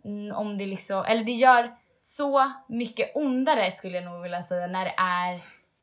mm, 0.05 0.37
om 0.37 0.59
det 0.59 0.67
liksom, 0.67 1.05
eller 1.05 1.25
det 1.25 1.33
gör 1.33 1.77
så 2.05 2.53
mycket 2.69 3.17
ondare 3.17 3.71
skulle 3.71 3.97
jag 3.97 4.05
nog 4.05 4.23
vilja 4.23 4.43
säga 4.43 4.67
när 4.67 4.85
det 4.85 4.95
är, 4.97 5.41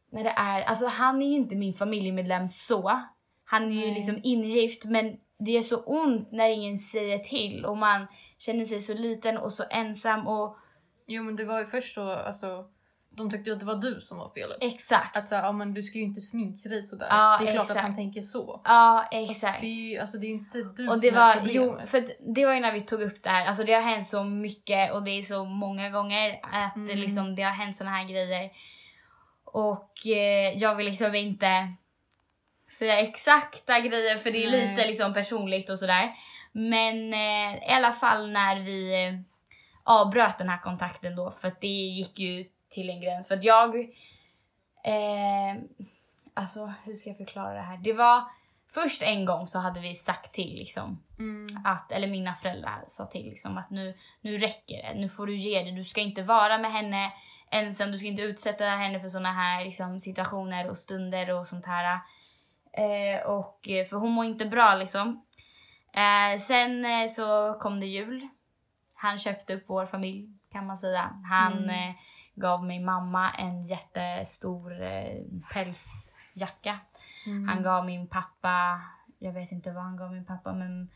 när 0.09 0.23
det 0.23 0.33
är, 0.37 0.61
alltså 0.61 0.87
han 0.87 1.21
är 1.21 1.27
ju 1.27 1.35
inte 1.35 1.55
min 1.55 1.73
familjemedlem 1.73 2.47
så. 2.47 3.01
Han 3.45 3.63
är 3.63 3.71
ju 3.71 3.85
Nej. 3.85 3.95
liksom 3.95 4.19
ingift 4.23 4.85
men 4.85 5.19
det 5.37 5.57
är 5.57 5.61
så 5.61 5.77
ont 5.83 6.31
när 6.31 6.49
ingen 6.49 6.77
säger 6.77 7.19
till 7.19 7.65
och 7.65 7.77
man 7.77 8.07
känner 8.37 8.65
sig 8.65 8.81
så 8.81 8.93
liten 8.93 9.37
och 9.37 9.53
så 9.53 9.63
ensam 9.69 10.27
och 10.27 10.57
Jo 11.07 11.23
men 11.23 11.35
det 11.35 11.45
var 11.45 11.59
ju 11.59 11.65
först 11.65 11.95
då, 11.95 12.01
alltså 12.01 12.65
de 13.19 13.29
tyckte 13.31 13.49
ju 13.49 13.53
att 13.53 13.59
det 13.59 13.65
var 13.65 13.75
du 13.75 14.01
som 14.01 14.17
var 14.17 14.29
felet. 14.29 14.57
exakt. 14.61 15.17
Att 15.17 15.27
såhär, 15.27 15.43
ja 15.43 15.51
men 15.51 15.73
du 15.73 15.83
ska 15.83 15.97
ju 15.97 16.03
inte 16.03 16.21
sminka 16.21 16.69
dig 16.69 16.83
sådär. 16.83 17.07
Ja, 17.09 17.37
det 17.41 17.47
är 17.49 17.53
klart 17.53 17.63
exakt. 17.63 17.77
att 17.77 17.83
han 17.85 17.95
tänker 17.95 18.21
så. 18.21 18.61
Ja, 18.65 19.07
Fast 19.11 19.31
exakt. 19.31 19.61
det 19.61 19.67
är 19.67 19.89
ju 19.91 19.97
alltså, 19.99 20.17
det 20.17 20.27
är 20.27 20.31
inte 20.31 20.57
du 20.57 20.87
Och 20.87 20.93
som 20.93 21.01
det 21.01 21.07
är 21.07 21.15
var, 21.15 21.35
jo, 21.43 21.63
problemet. 21.63 21.89
för 21.89 21.97
att 21.97 22.05
det 22.35 22.45
var 22.45 22.53
ju 22.53 22.59
när 22.59 22.71
vi 22.73 22.81
tog 22.81 23.01
upp 23.01 23.23
det 23.23 23.29
här, 23.29 23.45
alltså 23.45 23.63
det 23.63 23.73
har 23.73 23.81
hänt 23.81 24.07
så 24.09 24.23
mycket 24.23 24.91
och 24.93 25.03
det 25.03 25.11
är 25.11 25.21
så 25.21 25.45
många 25.45 25.89
gånger 25.89 26.39
att 26.43 26.75
det, 26.75 26.79
Mm. 26.81 26.97
liksom, 26.97 27.35
det 27.35 27.43
har 27.43 27.51
hänt 27.51 27.77
såna 27.77 27.89
här 27.89 28.03
grejer. 28.07 28.49
Och 29.45 30.07
eh, 30.07 30.57
jag 30.57 30.75
vill 30.75 30.85
liksom 30.85 31.15
inte 31.15 31.73
säga 32.79 32.99
exakta 32.99 33.79
grejer 33.79 34.17
för 34.17 34.31
det 34.31 34.45
är 34.45 34.51
Nej. 34.51 34.69
lite 34.75 34.87
liksom 34.87 35.13
personligt 35.13 35.69
och 35.69 35.79
sådär. 35.79 36.11
Men 36.51 37.13
eh, 37.13 37.69
i 37.69 37.71
alla 37.71 37.91
fall 37.91 38.31
när 38.31 38.59
vi 38.59 39.05
eh, 39.07 39.13
avbröt 39.83 40.37
den 40.37 40.49
här 40.49 40.57
kontakten 40.57 41.15
då 41.15 41.33
för 41.41 41.47
att 41.47 41.61
det 41.61 41.67
gick 41.67 42.19
ju 42.19 42.45
till 42.69 42.89
en 42.89 43.01
gräns 43.01 43.27
för 43.27 43.35
att 43.35 43.43
jag 43.43 43.75
eh, 44.83 45.55
alltså 46.33 46.73
hur 46.83 46.93
ska 46.93 47.09
jag 47.09 47.17
förklara 47.17 47.53
det 47.53 47.61
här? 47.61 47.77
Det 47.77 47.93
var 47.93 48.23
först 48.73 49.01
en 49.01 49.25
gång 49.25 49.47
så 49.47 49.59
hade 49.59 49.79
vi 49.79 49.95
sagt 49.95 50.33
till 50.33 50.55
liksom 50.55 51.03
Mm. 51.19 51.47
att, 51.65 51.91
eller 51.91 52.07
mina 52.07 52.35
föräldrar 52.35 52.85
sa 52.89 53.05
till 53.05 53.25
liksom 53.29 53.57
att 53.57 53.69
nu, 53.69 53.97
nu 54.21 54.37
räcker 54.37 54.77
det, 54.83 54.99
nu 54.99 55.09
får 55.09 55.27
du 55.27 55.35
ge 55.35 55.63
det, 55.63 55.71
du 55.71 55.85
ska 55.85 56.01
inte 56.01 56.21
vara 56.23 56.57
med 56.57 56.71
henne 56.71 57.11
ensam, 57.51 57.91
du 57.91 57.97
ska 57.97 58.07
inte 58.07 58.21
utsätta 58.21 58.65
henne 58.65 58.99
för 58.99 59.07
såna 59.07 59.31
här 59.33 59.65
liksom, 59.65 59.99
situationer 59.99 60.69
och 60.69 60.77
stunder 60.77 61.29
och 61.39 61.47
sånt 61.47 61.65
här. 61.65 61.99
Eh, 62.73 63.21
och, 63.29 63.69
eh, 63.69 63.87
för 63.87 63.97
hon 63.97 64.11
mår 64.11 64.25
inte 64.25 64.45
bra 64.45 64.75
liksom. 64.75 65.25
Eh, 65.93 66.41
sen 66.41 66.85
eh, 66.85 67.11
så 67.11 67.57
kom 67.61 67.79
det 67.79 67.85
jul. 67.85 68.27
Han 68.93 69.17
köpte 69.17 69.55
upp 69.55 69.63
vår 69.67 69.85
familj 69.85 70.29
kan 70.51 70.65
man 70.65 70.77
säga. 70.77 71.09
Han 71.29 71.53
Mm. 71.63 71.93
Gav 72.39 72.65
min 72.65 72.85
mamma 72.85 73.31
en 73.31 73.65
jättestor 73.67 74.81
eh, 74.81 75.21
pälsjacka. 75.53 76.79
Mm. 77.25 77.47
Han 77.47 77.63
gav 77.63 77.85
min 77.85 78.07
pappa, 78.07 78.81
jag 79.19 79.33
vet 79.33 79.51
inte 79.51 79.71
vad 79.71 79.83
han 79.83 79.97
gav 79.97 80.11
min 80.11 80.25
pappa 80.25 80.53
men 80.53 80.89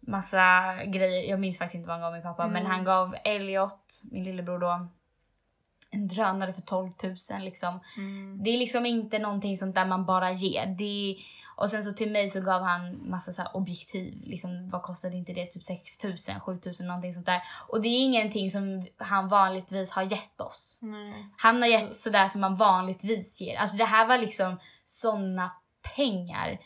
massa 0.00 0.74
grejer. 0.84 1.30
Jag 1.30 1.40
minns 1.40 1.58
faktiskt 1.58 1.74
inte 1.74 1.88
vad 1.88 1.96
han 1.96 2.02
gav 2.02 2.12
min 2.12 2.22
pappa 2.22 2.46
men 2.46 2.62
Mm. 2.62 2.72
han 2.72 2.84
gav 2.84 3.16
Elliot, 3.24 4.02
min 4.10 4.24
lillebror 4.24 4.58
då, 4.58 4.88
en 5.90 6.08
drönare 6.08 6.52
för 6.52 6.60
12 6.60 6.92
000 7.02 7.16
liksom. 7.40 7.80
Mm. 7.96 8.42
Det 8.42 8.50
är 8.50 8.58
liksom 8.58 8.86
inte 8.86 9.18
någonting 9.18 9.58
sånt 9.58 9.74
där 9.74 9.86
man 9.86 10.04
bara 10.06 10.32
ger. 10.32 10.66
Det 10.66 10.84
är, 10.84 11.16
och 11.56 11.70
sen 11.70 11.84
så 11.84 11.92
till 11.92 12.12
mig 12.12 12.28
så 12.30 12.40
gav 12.40 12.62
han 12.62 13.10
massa 13.10 13.32
så 13.32 13.42
objektiv. 13.54 14.22
Liksom, 14.24 14.70
vad 14.70 14.82
kostade 14.82 15.16
inte 15.16 15.32
det? 15.32 15.46
Typ 15.46 15.62
6 15.62 16.04
000, 16.04 16.16
7 16.40 16.60
000 16.64 16.74
någonting 16.80 17.14
sånt 17.14 17.26
där. 17.26 17.42
Och 17.68 17.80
det 17.80 17.88
är 17.88 18.00
ingenting 18.00 18.50
som 18.50 18.86
han 18.96 19.28
vanligtvis 19.28 19.90
har 19.90 20.02
gett 20.02 20.40
oss. 20.40 20.78
Nej. 20.80 21.26
Han 21.36 21.62
har 21.62 21.68
gett 21.68 21.96
sådär 21.96 22.26
som 22.26 22.40
man 22.40 22.56
vanligtvis 22.56 23.40
ger. 23.40 23.56
Alltså 23.56 23.76
det 23.76 23.84
här 23.84 24.06
var 24.06 24.18
liksom 24.18 24.60
såna 24.84 25.50
pengar. 25.96 26.58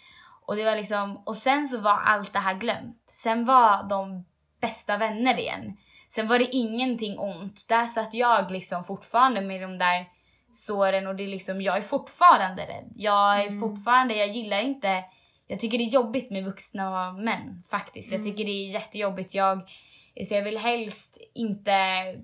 Och 0.46 0.57
det 0.57 0.64
var 0.64 0.77
liksom, 0.77 1.22
och 1.27 1.37
sen 1.37 1.68
så 1.68 1.79
var 1.79 1.98
allt 1.98 2.33
det 2.33 2.38
här 2.38 2.55
glömt. 2.55 3.12
Sen 3.14 3.44
var 3.44 3.83
de 3.83 4.24
bästa 4.61 4.96
vänner 4.96 5.38
igen. 5.38 5.77
Sen 6.14 6.29
var 6.29 6.38
det 6.38 6.57
ingenting 6.57 7.18
ont. 7.18 7.68
Där 7.68 7.87
satt 7.87 8.14
jag 8.14 8.51
liksom 8.51 8.85
fortfarande 8.85 9.40
med 9.40 9.62
de 9.62 9.79
där 9.79 10.07
såren 10.59 11.07
och 11.07 11.14
det 11.16 11.23
är 11.25 11.29
liksom, 11.29 11.62
jag 11.62 11.77
är 11.77 11.83
fortfarande 11.83 12.62
rädd. 12.62 12.92
Jag 12.97 13.40
är 13.42 13.47
Mm. 13.47 13.61
fortfarande, 13.61 14.14
jag 14.14 14.29
gillar 14.29 14.61
inte, 14.61 15.05
jag 15.47 15.61
tycker 15.61 15.79
det 15.79 15.85
är 15.85 15.88
jobbigt 15.90 16.31
med 16.31 16.44
vuxna 16.44 17.12
män 17.12 17.62
faktiskt. 17.71 18.12
Jag 18.12 18.21
Mm. 18.21 18.31
tycker 18.33 18.44
det 18.44 18.51
är 18.51 18.71
jättejobbigt. 18.71 19.35
Jag, 19.35 19.61
så 20.29 20.35
jag 20.35 20.42
vill 20.44 20.59
helst 20.59 21.18
inte 21.35 21.77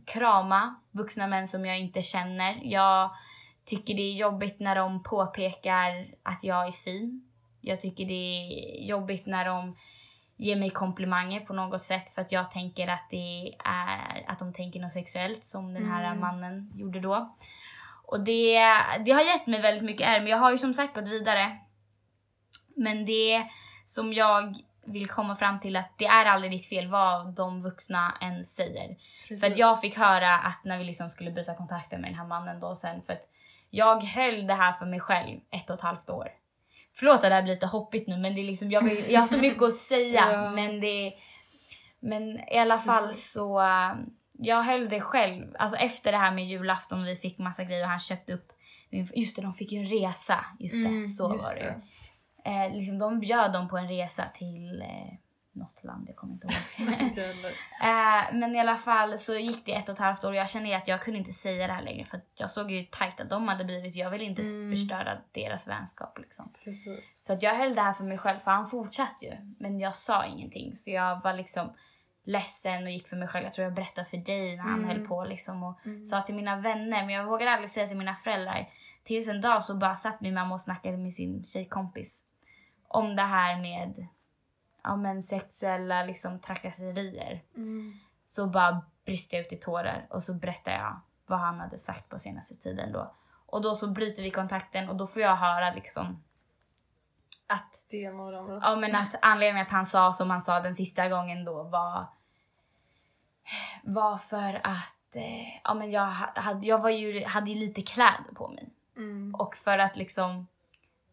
krama 0.05 0.75
vuxna 0.90 1.27
män 1.27 1.49
som 1.49 1.66
jag 1.66 1.79
inte 1.79 2.03
känner. 2.03 2.61
Jag 2.62 3.11
tycker 3.64 3.94
det 3.94 4.03
är 4.03 4.14
jobbigt 4.14 4.61
när 4.61 4.75
de 4.77 5.03
påpekar 5.03 6.07
att 6.23 6.38
jag 6.42 6.68
är 6.68 6.73
fin. 6.73 7.25
Jag 7.61 7.81
tycker 7.81 8.05
det 8.05 8.12
är 8.14 8.87
jobbigt 8.87 9.27
när 9.27 9.44
de 9.44 9.77
ge 10.37 10.57
mig 10.57 10.70
komplimanger 10.70 11.40
på 11.40 11.53
något 11.53 11.83
sätt 11.85 12.11
för 12.11 12.23
att 12.23 12.33
jag 12.33 12.51
tänker 12.51 12.88
att 12.88 13.07
det 13.11 13.55
är 13.64 14.25
att 14.27 14.38
de 14.38 14.53
tänker 14.55 14.81
något 14.81 14.92
sexuellt 14.92 15.44
som 15.44 15.75
den 15.75 15.90
här 15.90 16.05
Mm. 16.05 16.20
mannen 16.20 16.73
gjorde 16.77 17.01
då. 17.01 17.35
Och 18.07 18.21
det, 18.21 18.59
det 19.05 19.12
har 19.12 19.23
gett 19.23 19.47
mig 19.47 19.61
väldigt 19.61 19.85
mycket 19.85 20.07
ärr 20.07 20.21
men 20.21 20.29
jag 20.29 20.38
har 20.38 20.53
ju 20.53 20.59
som 20.59 20.75
sagt 20.75 20.95
gått 20.95 21.09
vidare. 21.09 21.59
Men 22.77 23.07
det 23.07 23.49
som 23.87 24.12
jag 24.12 24.55
vill 24.85 25.09
komma 25.09 25.37
fram 25.37 25.61
till 25.61 25.77
att 25.77 25.99
det 25.99 26.07
är 26.07 26.25
aldrig 26.25 26.53
ditt 26.53 26.69
fel 26.69 26.88
vad 26.88 27.35
de 27.35 27.62
vuxna 27.62 28.14
än 28.21 28.47
säger. 28.47 28.97
För 29.40 29.47
att 29.47 29.59
jag 29.59 29.81
fick 29.81 29.97
höra 29.97 30.35
att 30.35 30.64
när 30.64 30.79
vi 30.79 30.85
liksom 30.85 31.11
skulle 31.11 31.31
bryta 31.31 31.55
kontakten 31.55 32.01
med 32.01 32.11
den 32.11 32.19
här 32.19 32.27
mannen 32.27 32.61
då 32.61 32.77
sen 32.77 33.03
för 33.03 33.12
att 33.12 33.29
jag 33.71 34.03
höll 34.05 34.47
det 34.47 34.55
här 34.55 34.73
för 34.73 34.87
mig 34.87 35.01
själv 35.01 35.40
ett 35.51 35.71
och 35.71 35.77
ett 35.77 35.83
halvt 35.83 36.11
år. 36.11 36.29
Förlåt 36.97 37.14
att 37.17 37.23
det 37.23 37.35
här 37.35 37.43
blir 37.43 37.55
lite 37.55 37.67
hoppigt 37.67 38.09
nu 38.09 38.17
men 38.17 38.35
det 38.35 38.40
är 38.40 38.45
liksom, 38.45 38.71
jag, 38.71 38.85
vill, 38.85 39.05
jag 39.12 39.21
har 39.21 39.29
så 39.29 39.37
mycket 39.38 39.62
att 39.62 39.75
säga 39.93 40.33
Ja. 40.33 40.51
men 40.51 40.81
det 40.81 41.12
Men 42.01 42.40
i 42.53 42.59
alla 42.59 42.79
fall 42.79 43.07
Precis. 43.09 43.33
så 43.33 43.61
jag 44.38 44.62
höll 44.62 44.88
det 44.88 45.01
själv. 45.01 45.57
Alltså 45.59 45.77
efter 45.79 46.12
det 46.12 46.18
här 46.18 46.31
med 46.35 46.44
julafton 46.44 47.01
och 47.01 47.07
vi 47.07 47.16
fick 47.16 47.38
massa 47.38 47.64
grejer 47.64 47.83
och 47.85 47.90
han 47.90 48.01
köpte 48.01 48.33
upp 48.33 48.51
Just 49.14 49.37
det, 49.37 49.42
de 49.42 49.55
fick 49.55 49.73
ju 49.73 49.79
en 49.79 49.88
resa. 49.90 50.44
Just 50.59 50.75
det, 50.75 50.79
Mm, 50.87 51.09
så 51.09 51.33
just 51.33 51.44
var 51.44 51.55
det 51.55 51.61
det. 52.44 52.51
Eh, 52.51 52.73
liksom, 52.77 52.99
de 52.99 53.20
bjöd 53.20 53.53
dem 53.53 53.68
på 53.68 53.79
en 53.79 53.88
resa 53.88 54.25
till 54.35 54.83
eh, 54.83 55.14
något 55.53 55.85
land, 55.85 56.05
jag 56.09 56.16
kommer 56.16 56.35
inte 56.35 56.47
ihåg. 56.47 56.55
Eh, 57.83 58.35
men 58.35 58.57
i 58.57 58.61
alla 58.61 58.77
fall 58.77 59.18
så 59.18 59.35
gick 59.35 59.66
det 59.66 59.75
ett 59.75 59.88
och 59.88 59.92
ett 59.92 59.99
halvt 59.99 60.25
år 60.25 60.29
och 60.29 60.37
jag 60.37 60.51
kände 60.51 60.77
att 60.77 60.88
jag 60.88 61.03
kunde 61.03 61.18
inte 61.18 61.33
säga 61.33 61.66
det 61.66 61.73
här 61.73 61.83
längre 61.83 62.05
för 62.05 62.16
att 62.16 62.31
jag 62.35 62.51
såg 62.51 62.70
ju 62.70 62.79
hur 62.79 62.85
tajta 62.85 63.25
de 63.25 63.49
hade 63.49 63.64
blivit. 63.64 63.94
Jag 63.94 64.11
ville 64.11 64.25
inte 64.25 64.42
Mm. 64.42 64.70
förstöra 64.70 65.18
deras 65.33 65.68
vänskap 65.68 66.18
liksom. 66.18 66.53
Precis. 66.64 67.25
Så 67.25 67.33
att 67.33 67.42
jag 67.42 67.55
höll 67.55 67.75
det 67.75 67.81
här 67.83 67.92
för 67.92 68.05
mig 68.05 68.18
själv 68.18 68.38
för 68.38 68.51
han 68.51 68.66
fortsatte 68.70 69.25
ju. 69.25 69.55
Men 69.59 69.81
jag 69.81 69.94
sa 69.94 70.25
ingenting 70.25 70.77
så 70.77 70.90
jag 70.90 71.20
var 71.23 71.33
liksom 71.33 71.73
ledsen 72.25 72.83
och 72.85 72.91
gick 72.91 73.09
för 73.09 73.17
mig 73.17 73.29
själv. 73.29 73.45
Jag 73.45 73.55
tror 73.55 73.65
jag 73.65 73.75
berättade 73.75 74.07
för 74.11 74.17
dig 74.17 74.57
när 74.57 74.63
han 74.63 74.85
Mm. 74.85 74.89
höll 74.89 75.07
på 75.09 75.25
liksom 75.25 75.63
och 75.63 75.87
Mm. 75.87 76.07
sa 76.07 76.23
till 76.23 76.35
mina 76.35 76.57
vänner 76.57 77.05
men 77.05 77.11
jag 77.11 77.25
vågade 77.25 77.51
aldrig 77.51 77.71
säga 77.71 77.89
till 77.89 77.97
mina 77.97 78.15
föräldrar. 78.15 78.69
Tills 79.05 79.29
en 79.29 79.41
dag 79.41 79.65
så 79.65 79.75
bara 79.77 79.97
satt 79.97 80.21
min 80.21 80.35
mamma 80.35 80.55
och 80.55 80.61
snackade 80.61 80.97
med 80.97 81.15
sin 81.15 81.45
tjejkompis 81.45 82.21
om 82.89 83.17
det 83.17 83.23
här 83.23 83.61
med 83.61 84.07
ja, 84.83 84.97
men 84.97 85.23
sexuella 85.23 86.05
liksom, 86.05 86.39
trakasserier. 86.41 87.43
Mm. 87.57 87.99
Så 88.25 88.47
bara 88.47 88.83
briste 89.05 89.37
jag 89.37 89.45
ut 89.47 89.53
i 89.53 89.57
tårar 89.57 90.07
och 90.11 90.23
så 90.23 90.35
berättade 90.35 90.77
jag 90.77 91.01
vad 91.27 91.39
han 91.39 91.61
hade 91.61 91.79
sagt 91.79 92.09
på 92.09 92.19
senaste 92.19 92.57
tiden 92.57 92.93
då. 92.93 93.15
Och 93.47 93.63
då 93.63 93.75
så 93.75 93.91
bryter 93.91 94.23
vi 94.23 94.31
kontakten 94.31 94.89
och 94.89 94.97
då 94.97 95.07
får 95.07 95.23
jag 95.23 95.37
höra 95.37 95.75
liksom 95.75 96.23
att. 97.46 97.70
Ja 98.62 98.76
men 98.76 98.94
att 98.94 99.14
anledningen 99.22 99.66
att 99.66 99.72
han 99.72 99.87
sa 99.87 100.12
som 100.12 100.30
han 100.30 100.42
sa 100.42 100.61
den 100.61 100.76
sista 100.76 101.09
gången 101.09 101.44
då 101.44 101.62
var 101.62 102.07
var 103.83 104.18
för 104.18 104.61
att 104.64 105.14
eh, 105.16 105.57
ja 105.64 105.74
men 105.74 105.90
jag, 105.90 106.07
ha- 106.07 106.33
hade, 106.35 106.66
jag 106.66 106.78
var 106.78 106.90
ju, 106.90 107.24
hade 107.24 107.50
ju 107.50 107.57
lite 107.57 107.83
kläder 107.83 108.35
på 108.35 108.48
mig. 108.48 108.70
Mm. 108.96 109.35
Och 109.35 109.57
för 109.57 109.78
att 109.78 109.96
liksom 109.96 110.46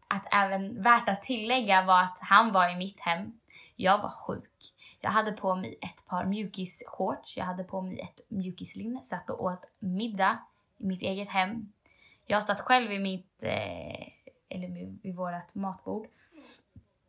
att 0.08 0.26
även 0.32 0.82
värt 0.82 1.08
att 1.08 1.22
tillägga 1.22 1.82
var 1.82 2.02
att 2.02 2.16
han 2.20 2.52
var 2.52 2.70
i 2.72 2.76
mitt 2.76 3.00
hem. 3.00 3.40
Jag 3.76 3.98
var 3.98 4.10
sjuk. 4.10 4.74
Jag 5.00 5.10
hade 5.10 5.32
på 5.32 5.54
mig 5.54 5.78
ett 5.80 6.06
par 6.06 6.24
mjukisshorts. 6.24 7.36
Jag 7.36 7.44
hade 7.44 7.64
på 7.64 7.80
mig 7.80 8.00
ett 8.00 8.20
mjukislinne. 8.28 9.00
Satt 9.04 9.30
och 9.30 9.44
åt 9.44 9.64
middag 9.78 10.38
i 10.78 10.86
mitt 10.86 11.02
eget 11.02 11.28
hem. 11.28 11.72
Jag 12.26 12.44
satt 12.44 12.60
själv 12.60 12.92
i 12.92 12.98
mitt, 12.98 13.42
eh, 13.42 14.08
eller 14.48 14.68
vid 15.02 15.16
vårt 15.16 15.54
matbord. 15.54 16.06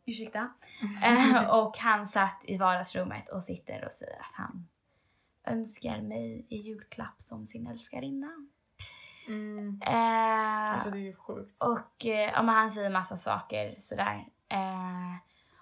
Ursäkta. 0.06 0.48
Eh, 1.04 1.48
och 1.50 1.78
han 1.78 2.06
satt 2.06 2.40
i 2.44 2.56
vardagsrummet 2.56 3.28
och 3.28 3.42
sitter 3.44 3.84
och 3.84 3.92
säger 3.92 4.16
att 4.20 4.32
han 4.32 4.68
önskar 5.46 6.00
mig 6.00 6.46
i 6.48 6.56
julklapp 6.56 7.14
som 7.22 7.46
sin 7.46 7.66
älskarinna. 7.66 8.30
Mm. 9.28 9.80
Eh, 9.86 10.72
Alltså 10.72 10.90
det 10.90 10.98
är 10.98 11.02
ju 11.02 11.14
sjukt. 11.16 11.62
och 11.62 12.06
eh, 12.06 12.30
ja, 12.32 12.42
han 12.42 12.70
säger 12.70 12.90
massa 12.90 13.16
saker 13.16 13.74
sådär. 13.78 14.24
Eh, 14.48 15.14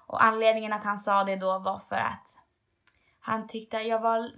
och 0.07 0.25
anledningen 0.25 0.73
att 0.73 0.85
han 0.85 0.99
sa 0.99 1.25
det 1.25 1.37
då 1.37 1.59
var 1.59 1.79
för 1.89 1.97
att 1.97 2.29
han 3.21 3.47
tyckte 3.47 3.77
jag 3.77 4.01
var 4.01 4.31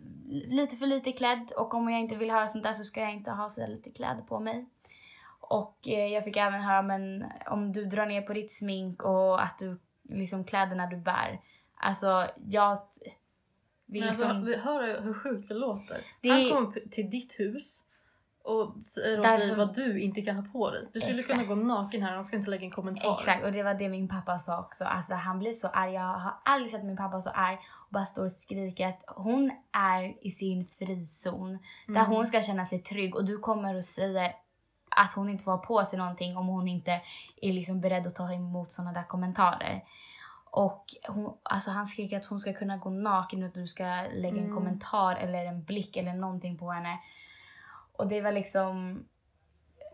lite 0.49 0.77
för 0.77 0.87
lite 0.87 1.13
klädd 1.13 1.53
och 1.57 1.75
om 1.75 1.89
jag 1.91 2.01
inte 2.01 2.17
vill 2.17 2.31
höra 2.31 2.49
sånt 2.49 2.65
där 2.65 2.73
så 2.73 2.85
ska 2.85 3.01
jag 3.01 3.13
inte 3.13 3.31
ha 3.31 3.49
så 3.49 3.67
lite 3.67 3.91
kläder 3.91 4.23
på 4.23 4.41
mig. 4.41 4.67
Och 5.41 5.89
eh, 5.89 6.07
jag 6.07 6.25
fick 6.25 6.37
även 6.37 6.63
höra 6.63 6.83
men 6.83 7.25
om 7.47 7.73
du 7.73 7.85
drar 7.85 8.07
ner 8.07 8.23
på 8.23 8.33
ditt 8.33 8.53
smink 8.53 9.03
och 9.03 9.43
att 9.43 9.59
du 9.59 9.79
liksom 10.09 10.45
kläderna 10.45 10.87
du 10.87 10.97
bär. 10.97 11.41
Alltså 11.77 12.27
jag 12.49 12.79
vill 13.87 14.01
Men 14.01 14.11
liksom... 14.11 14.29
alltså, 14.31 14.45
vi 14.45 14.57
hör 14.57 15.01
hur 15.01 15.15
sjukt 15.15 15.49
det 15.49 15.55
låter. 15.55 16.01
Det- 16.21 16.29
Han 16.31 16.51
kommer 16.51 16.89
till 16.91 17.11
ditt 17.11 17.41
hus 17.41 17.81
och 18.43 18.75
säger 18.87 19.19
åt 19.19 19.25
Där 19.25 19.39
dig 19.39 19.49
som- 19.49 19.59
vad 19.59 19.75
du 19.75 20.01
inte 20.01 20.23
kan 20.23 20.37
ha 20.37 20.53
på 20.53 20.71
dig. 20.71 20.89
Du 20.93 21.01
skulle 21.01 21.21
Exakt. 21.21 21.39
kunna 21.41 21.55
gå 21.55 21.55
naken 21.55 22.03
här 22.03 22.15
han 22.15 22.25
ska 22.25 22.37
inte 22.37 22.51
lägga 22.51 22.65
en 22.65 22.71
kommentar. 22.71 23.15
Exakt, 23.19 23.45
och 23.45 23.53
det 23.53 23.63
var 23.63 23.75
det 23.75 23.89
min 23.89 24.09
pappa 24.09 24.39
sa 24.39 24.61
också. 24.61 24.85
Alltså 24.85 25.15
han 25.15 25.39
blir 25.39 25.53
så 25.53 25.69
arg. 25.69 25.93
Jag 25.93 26.01
har 26.19 26.35
aldrig 26.45 26.73
sett 26.73 26.85
min 26.85 26.97
pappa 26.97 27.21
så 27.23 27.31
arg 27.31 27.59
och 27.73 27.93
bara 27.93 28.07
står 28.07 28.25
och 28.25 28.33
skriker 28.33 28.89
att 28.89 29.03
hon 29.17 29.51
är 29.73 30.27
i 30.27 30.31
sin 30.31 30.67
frizon. 30.79 31.59
Där 31.87 31.95
Mm. 31.95 32.07
hon 32.07 32.27
ska 32.27 32.43
känna 32.43 32.67
sig 32.67 32.79
trygg 32.83 33.17
och 33.17 33.25
du 33.25 33.39
kommer 33.39 33.75
och 33.75 33.85
säger 33.85 34.33
att 34.97 35.13
hon 35.13 35.29
inte 35.29 35.45
får 35.45 35.53
ha 35.53 35.59
på 35.59 35.85
sig 35.85 35.99
någonting 35.99 36.37
om 36.37 36.47
hon 36.47 36.69
inte 36.69 37.01
är 37.43 37.53
liksom 37.53 37.81
beredd 37.81 38.07
att 38.07 38.15
ta 38.15 38.33
emot 38.33 38.73
sådana 38.73 38.93
där 38.93 39.03
kommentarer. 39.03 39.85
Och 40.51 40.85
hon, 41.09 41.37
alltså 41.43 41.71
han 41.71 41.87
skriker 41.87 42.17
att 42.17 42.25
hon 42.27 42.41
ska 42.41 42.53
kunna 42.53 42.77
gå 42.77 42.91
naken 42.91 43.43
och 43.43 43.49
att 43.49 43.55
du 43.55 43.67
ska 43.67 43.85
lägga 44.13 44.37
en 44.39 44.45
Mm. 44.45 44.55
kommentar 44.57 45.17
eller 45.17 45.47
en 45.47 45.63
blick 45.65 45.97
eller 45.97 46.13
någonting 46.15 46.59
på 46.59 46.71
henne. 46.71 46.99
Och 47.97 48.09
det 48.09 48.21
var 48.21 48.33
liksom... 48.33 49.05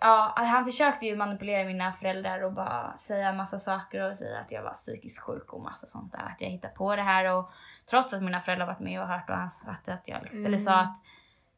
Ja, 0.00 0.32
han 0.36 0.64
försökte 0.64 1.06
ju 1.06 1.16
manipulera 1.16 1.64
mina 1.64 1.92
föräldrar 1.92 2.42
och 2.44 2.52
bara 2.52 2.96
säga 2.98 3.32
massa 3.32 3.58
saker 3.58 4.10
och 4.10 4.16
säga 4.16 4.38
att 4.40 4.50
jag 4.50 4.62
var 4.62 4.72
psykiskt 4.74 5.18
sjuk 5.18 5.52
och 5.52 5.62
massa 5.62 5.86
sånt 5.86 6.12
där. 6.12 6.18
Att 6.18 6.40
jag 6.40 6.48
hittade 6.48 6.74
på 6.74 6.96
det 6.96 7.02
här 7.02 7.24
och 7.34 7.50
trots 7.90 8.14
att 8.14 8.22
mina 8.22 8.40
föräldrar 8.40 8.66
varit 8.66 8.80
med 8.80 9.00
och 9.02 9.08
hört 9.08 9.30
och 9.30 9.36
han 9.36 9.50
satt 9.50 9.88
att 9.88 10.08
jag 10.08 10.22
liksom, 10.22 10.38
eller 10.38 10.48
Mm. 10.58 10.64
sa 10.64 10.74
att 10.80 10.96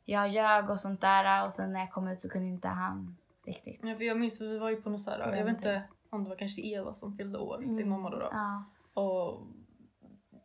jag 0.04 0.28
ljög 0.28 0.70
och 0.70 0.80
sånt 0.80 1.00
där 1.00 1.44
och 1.44 1.52
sen 1.52 1.72
när 1.72 1.80
jag 1.80 1.90
kom 1.90 2.08
ut 2.08 2.20
så 2.20 2.28
kunde 2.28 2.48
inte 2.48 2.68
han 2.68 3.16
riktigt. 3.44 3.80
Ja, 3.82 3.94
för 3.94 4.04
jag 4.04 4.20
minns 4.20 4.40
att 4.40 4.46
vi 4.46 4.58
var 4.58 4.70
ju 4.70 4.82
på 4.82 4.90
något 4.90 5.00
så 5.02 5.10
här, 5.10 5.18
Så 5.30 5.36
jag 5.36 5.44
vet 5.44 5.56
inte 5.56 5.82
om 6.10 6.24
det 6.24 6.28
var 6.30 6.36
kanske 6.36 6.62
Eva 6.62 6.94
som 6.94 7.14
fyllde 7.14 7.38
år, 7.38 7.58
din 7.58 7.70
Mm, 7.70 7.88
mamma 7.88 8.10
då. 8.10 8.18
då. 8.18 8.28
Ja. 8.32 8.64
Och 9.02 9.40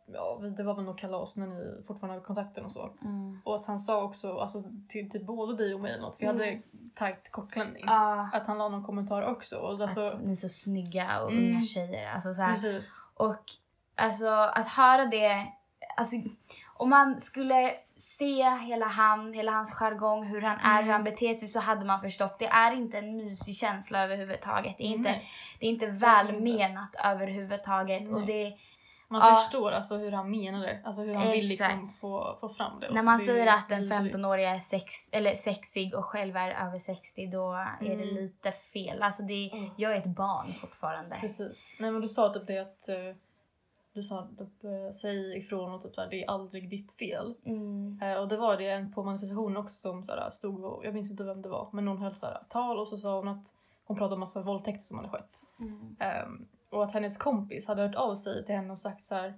ja, 0.06 0.40
det 0.56 0.62
var 0.62 0.74
väl 0.74 0.84
något 0.84 0.98
kalas 0.98 1.36
när 1.36 1.46
ni 1.46 1.82
fortfarande 1.86 2.14
hade 2.14 2.26
kontakten 2.26 2.64
och 2.64 2.72
så. 2.72 2.90
Mm. 3.04 3.40
Och 3.44 3.56
att 3.56 3.64
han 3.66 3.78
sa 3.78 4.02
också, 4.04 4.38
alltså 4.38 4.62
till 4.88 5.10
typ 5.10 5.22
både 5.26 5.56
dig 5.56 5.74
och 5.74 5.80
mig 5.80 6.00
något, 6.00 6.16
för 6.16 6.24
jag 6.24 6.34
Mm. 6.34 6.46
hade 6.46 6.62
tajt 6.94 7.30
kortklänning. 7.32 7.84
Ja. 7.86 8.28
Att 8.32 8.46
han 8.46 8.58
la 8.58 8.68
någon 8.68 8.84
kommentar 8.84 9.22
också. 9.22 9.56
Och 9.56 9.80
alltså, 9.82 10.00
Att 10.00 10.24
ni 10.24 10.32
är 10.32 10.36
så 10.36 10.48
snygga 10.48 11.22
och 11.22 11.32
Mm. 11.32 11.44
unga 11.50 11.62
tjejer. 11.62 12.12
Alltså 12.12 12.34
så 12.34 12.42
här, 12.42 12.52
precis. 12.54 13.02
Och 13.14 13.44
alltså 13.96 14.26
att 14.28 14.68
höra 14.68 15.04
det, 15.06 15.46
alltså 15.96 16.16
om 16.76 16.90
man 16.90 17.20
skulle 17.20 17.74
se 18.18 18.50
hela 18.50 18.86
han, 18.86 19.32
hela 19.32 19.52
hans 19.52 19.70
jargong, 19.70 20.24
hur 20.24 20.40
han 20.40 20.58
är, 20.58 20.72
Mm. 20.72 20.84
hur 20.84 20.92
han 20.92 21.04
beter 21.04 21.34
sig 21.34 21.48
så 21.48 21.60
hade 21.60 21.84
man 21.84 22.00
förstått. 22.00 22.38
Det 22.38 22.46
är 22.46 22.72
inte 22.72 22.98
en 22.98 23.16
mysig 23.16 23.56
känsla 23.56 24.02
överhuvudtaget. 24.04 24.74
Det 24.78 24.84
är 24.84 24.88
inte, 24.88 25.20
det 25.60 25.66
är 25.66 25.70
inte 25.70 25.86
välmenat 25.86 26.94
överhuvudtaget. 27.04 28.08
Och 28.12 28.26
det, 28.26 28.52
Man 29.10 29.20
Ja. 29.28 29.34
förstår 29.34 29.72
alltså 29.72 29.96
hur 29.96 30.12
han 30.12 30.30
menar 30.30 30.60
det. 30.66 30.78
Alltså 30.84 31.02
hur 31.02 31.14
han 31.14 31.30
vill 31.30 31.46
liksom 31.46 31.66
Exakt. 31.66 32.00
få, 32.00 32.36
få 32.40 32.48
fram 32.48 32.80
det. 32.80 32.90
När 32.90 33.02
man 33.02 33.18
det 33.18 33.24
säger 33.24 33.46
att 33.46 33.70
en 33.70 33.80
vidrigt. 33.80 34.14
15-årig 34.16 34.44
är 34.44 34.58
sex, 34.58 35.08
eller 35.12 35.34
sexig 35.34 35.94
och 35.94 36.04
själv 36.04 36.36
är 36.36 36.50
över 36.66 36.78
60 36.78 37.26
då 37.26 37.52
är 37.52 37.76
det 37.80 37.92
Mm. 37.92 38.14
lite 38.14 38.52
fel. 38.52 39.02
Alltså 39.02 39.22
det, 39.22 39.50
Mm. 39.52 39.70
jag 39.76 39.92
är 39.92 39.96
ett 39.96 40.06
barn 40.06 40.46
fortfarande. 40.60 41.16
Precis. 41.20 41.74
Nej 41.78 41.90
men 41.90 42.00
du 42.00 42.08
sa 42.08 42.28
typ 42.34 42.46
det 42.46 42.58
att 42.58 42.88
eh, 42.88 42.94
du 43.98 44.02
sa 44.04 44.18
eh, 44.20 44.92
säg 44.94 45.38
ifrån 45.38 45.74
och 45.74 45.82
typ 45.82 45.94
såhär, 45.94 46.10
det 46.10 46.24
är 46.24 46.30
aldrig 46.30 46.70
ditt 46.70 46.92
fel. 46.92 47.34
Mm. 47.44 48.00
Eh, 48.02 48.20
och 48.20 48.28
det 48.28 48.36
var 48.36 48.56
det 48.56 48.70
en 48.70 48.92
på 48.92 49.02
manifestationen 49.02 49.56
också 49.56 49.76
som 49.76 50.04
såhär, 50.04 50.30
stod 50.30 50.64
och, 50.64 50.86
jag 50.86 50.94
minns 50.94 51.10
inte 51.10 51.24
vem 51.24 51.42
det 51.42 51.48
var, 51.48 51.68
men 51.72 51.88
hon 51.88 51.98
höll 51.98 52.14
såhär, 52.14 52.42
tal 52.48 52.78
och 52.78 52.88
så 52.88 52.96
sa 52.96 53.16
hon 53.16 53.28
att 53.28 53.54
hon 53.84 53.96
pratade 53.96 54.14
om 54.14 54.20
massa 54.20 54.42
våldtäkter 54.42 54.84
som 54.84 54.96
hade 54.96 55.08
skett. 55.10 55.38
Mm. 55.60 55.96
Ehm, 56.00 56.48
och 56.70 56.84
att 56.84 56.92
hennes 56.92 57.16
kompis 57.16 57.66
hade 57.66 57.82
hört 57.82 57.94
av 57.94 58.16
sig 58.16 58.44
till 58.44 58.54
henne 58.54 58.72
och 58.72 58.80
sagt 58.80 59.04
så 59.04 59.14
här, 59.14 59.28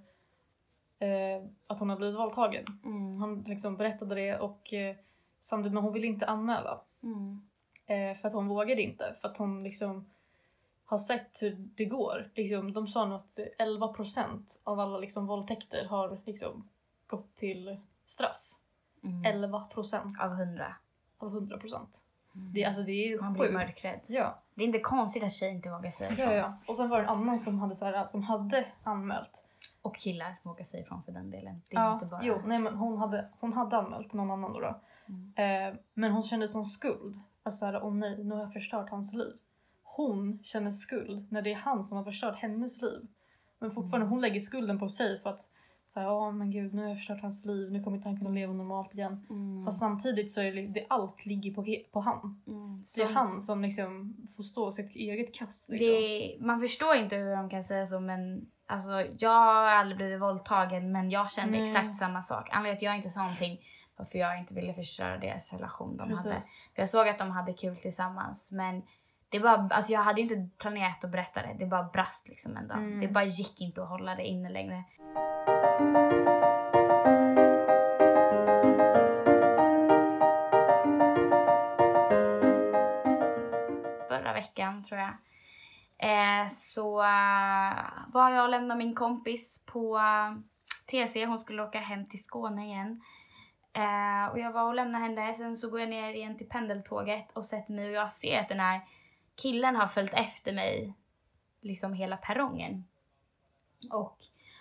eh, 0.99 1.43
att 1.67 1.79
hon 1.79 1.89
hade 1.89 1.99
blivit 1.99 2.19
våldtagen. 2.19 2.65
Mm. 2.85 3.17
Han 3.17 3.43
liksom 3.47 3.77
berättade 3.77 4.15
det 4.15 4.39
och 4.39 4.73
eh, 4.73 4.95
samtidigt 5.41 5.73
men 5.73 5.83
hon 5.83 5.93
ville 5.93 6.07
inte 6.07 6.25
anmäla. 6.25 6.81
Mm. 7.03 7.47
Eh, 7.85 8.17
för 8.17 8.27
att 8.27 8.33
hon 8.33 8.47
vågade 8.47 8.81
inte. 8.81 9.15
För 9.21 9.27
att 9.27 9.37
hon 9.37 9.63
liksom 9.63 10.09
har 10.91 10.97
sett 10.97 11.41
hur 11.41 11.55
det 11.75 11.85
går. 11.85 12.29
Liksom, 12.35 12.73
de 12.73 12.87
sa 12.87 13.05
nog 13.05 13.15
att 13.17 13.39
11% 13.59 14.39
av 14.63 14.79
alla 14.79 14.97
liksom, 14.97 15.27
våldtäkter 15.27 15.85
har 15.85 16.19
liksom, 16.25 16.69
gått 17.07 17.35
till 17.35 17.77
straff. 18.05 18.41
Mm. 19.03 19.23
11% 19.43 20.19
Av 20.19 20.29
hundra. 20.29 20.75
av 21.17 21.39
100%. 21.41 21.63
Mm. 22.35 22.53
Det, 22.53 22.65
alltså, 22.65 22.81
det 22.83 22.91
är 22.91 23.07
ju 23.09 23.21
Man 23.21 23.33
blir 23.33 23.43
sjukt. 23.43 23.53
mörkrädd. 23.53 23.99
Ja. 24.07 24.39
Det 24.53 24.63
är 24.63 24.67
inte 24.67 24.79
konstigt 24.79 25.23
att 25.23 25.33
tjejer 25.33 25.53
inte 25.53 25.69
vågar 25.69 25.91
säga 25.91 26.11
Ja, 26.17 26.33
ja. 26.33 26.53
Och 26.67 26.75
sen 26.77 26.89
var 26.89 26.97
det 26.97 27.03
en 27.03 27.09
annan 27.09 27.39
som 27.39 27.59
hade, 27.59 27.75
så 27.75 27.85
här, 27.85 28.05
som 28.05 28.23
hade 28.23 28.65
anmält. 28.83 29.45
Och 29.81 29.95
killar 29.95 30.35
vågar 30.43 30.65
säga 30.65 30.83
ifrån 30.83 31.03
för 31.03 31.11
den 31.11 31.31
delen. 31.31 31.61
Det 31.69 31.75
är 31.75 31.79
Ja, 31.81 31.93
inte 31.93 32.05
bara... 32.05 32.21
jo, 32.23 32.41
nej 32.45 32.59
men 32.59 32.75
hon 32.75 32.97
hade, 32.97 33.29
hon 33.39 33.53
hade 33.53 33.77
anmält 33.77 34.13
någon 34.13 34.31
annan 34.31 34.53
då. 34.53 34.59
då. 34.59 34.79
Mm. 35.09 35.73
Eh, 35.73 35.79
men 35.93 36.11
hon 36.11 36.23
kände 36.23 36.47
som 36.47 36.65
skuld. 36.65 37.19
Alltså 37.43 37.59
såhär, 37.59 37.83
åh 37.83 37.93
nej, 37.93 38.23
nu 38.23 38.35
har 38.35 38.41
jag 38.41 38.53
förstört 38.53 38.89
hans 38.89 39.13
liv. 39.13 39.33
Hon 40.07 40.39
känner 40.43 40.71
skuld 40.71 41.31
när 41.31 41.41
det 41.41 41.51
är 41.51 41.55
han 41.55 41.85
som 41.85 41.97
har 41.97 42.05
förstört 42.05 42.39
hennes 42.39 42.81
liv. 42.81 43.07
Men 43.59 43.71
fortfarande, 43.71 44.05
Mm. 44.05 44.09
hon 44.09 44.21
lägger 44.21 44.39
skulden 44.39 44.79
på 44.79 44.89
sig 44.89 45.19
för 45.19 45.29
att 45.29 45.47
såhär, 45.87 46.11
åh 46.11 46.31
men 46.31 46.51
gud, 46.51 46.73
nu 46.73 46.81
har 46.81 46.89
jag 46.89 46.97
förstört 46.97 47.21
hans 47.21 47.45
liv, 47.45 47.71
nu 47.71 47.83
kommer 47.83 47.97
inte 47.97 48.09
han 48.09 48.17
kunna 48.17 48.29
leva 48.29 48.53
normalt 48.53 48.93
igen. 48.93 49.25
Mm. 49.29 49.65
Fast 49.65 49.79
samtidigt 49.79 50.31
så 50.31 50.41
är 50.41 50.51
det, 50.53 50.67
det 50.67 50.85
allt 50.89 51.25
ligger 51.25 51.53
på, 51.53 51.65
på 51.91 51.99
han. 51.99 52.41
Mm. 52.47 52.83
Det 52.95 53.01
är 53.01 53.07
han 53.13 53.41
som 53.41 53.61
liksom 53.61 54.15
får 54.35 54.43
stå 54.43 54.71
sitt 54.71 54.95
eget 54.95 55.33
kast. 55.33 55.69
Liksom. 55.69 55.87
Det, 55.87 56.37
man 56.39 56.61
förstår 56.61 56.95
inte 56.95 57.15
hur 57.15 57.35
de 57.35 57.49
kan 57.49 57.63
säga 57.63 57.87
så 57.87 57.99
men 57.99 58.49
alltså, 58.65 59.05
jag 59.19 59.29
har 59.29 59.65
aldrig 59.65 59.97
blivit 59.97 60.21
våldtagen 60.21 60.91
men 60.91 61.09
jag 61.09 61.31
kände 61.31 61.57
Nej. 61.59 61.71
exakt 61.71 61.97
samma 61.97 62.21
sak. 62.21 62.49
Anledningen 62.51 62.79
till 62.79 62.87
att 62.87 62.91
jag 62.91 62.97
inte 62.97 63.09
sa 63.09 63.21
någonting 63.21 63.59
var 63.97 64.05
för 64.05 64.17
jag 64.19 64.39
inte 64.39 64.53
ville 64.53 64.73
förstöra 64.73 65.17
deras 65.17 65.53
relation 65.53 65.97
de 65.97 66.11
hade. 66.11 66.23
Precis. 66.23 66.69
För 66.75 66.81
jag 66.81 66.89
såg 66.89 67.07
att 67.07 67.19
de 67.19 67.31
hade 67.31 67.53
kul 67.53 67.77
tillsammans 67.77 68.51
men 68.51 68.81
det 69.31 69.39
bara, 69.39 69.67
alltså 69.71 69.91
jag 69.91 69.99
hade 69.99 70.21
inte 70.21 70.47
planerat 70.57 71.03
att 71.03 71.11
berätta 71.11 71.41
det. 71.41 71.55
Det 71.59 71.65
bara 71.65 71.83
brast 71.83 72.27
liksom 72.27 72.57
en 72.57 72.67
dag. 72.67 72.77
Mm. 72.77 72.99
Det 72.99 73.07
bara 73.07 73.23
gick 73.23 73.61
inte 73.61 73.83
att 73.83 73.89
hålla 73.89 74.15
det 74.15 74.23
inne 74.23 74.49
längre. 74.49 74.83
Förra 84.07 84.33
veckan 84.33 84.83
tror 84.83 84.99
jag. 84.99 85.13
Eh, 85.97 86.47
så 86.49 87.01
eh, 87.01 87.77
var 88.07 88.29
jag 88.29 88.43
och 88.43 88.49
lämnade 88.49 88.77
min 88.77 88.95
kompis 88.95 89.61
på 89.65 89.97
eh, 89.97 90.33
TC. 90.85 91.25
Hon 91.25 91.39
skulle 91.39 91.63
åka 91.63 91.79
hem 91.79 92.05
till 92.05 92.23
Skåne 92.23 92.65
igen. 92.65 93.01
Eh, 93.73 94.31
och 94.31 94.39
jag 94.39 94.51
var 94.51 94.63
och 94.63 94.75
lämnade 94.75 95.03
henne. 95.03 95.33
Sen 95.33 95.57
så 95.57 95.69
går 95.69 95.79
jag 95.79 95.89
ner 95.89 96.13
igen 96.13 96.37
till 96.37 96.49
pendeltåget 96.49 97.31
och 97.31 97.45
sätter 97.45 97.73
mig 97.73 97.85
och 97.87 97.93
jag 97.93 98.11
ser 98.11 98.39
att 98.39 98.49
den 98.49 98.59
här 98.59 98.81
killen 99.35 99.75
har 99.75 99.87
följt 99.87 100.13
efter 100.13 100.53
mig 100.53 100.93
liksom 101.61 101.93
hela 101.93 102.17
perrongen. 102.17 102.87
Och 103.91 104.17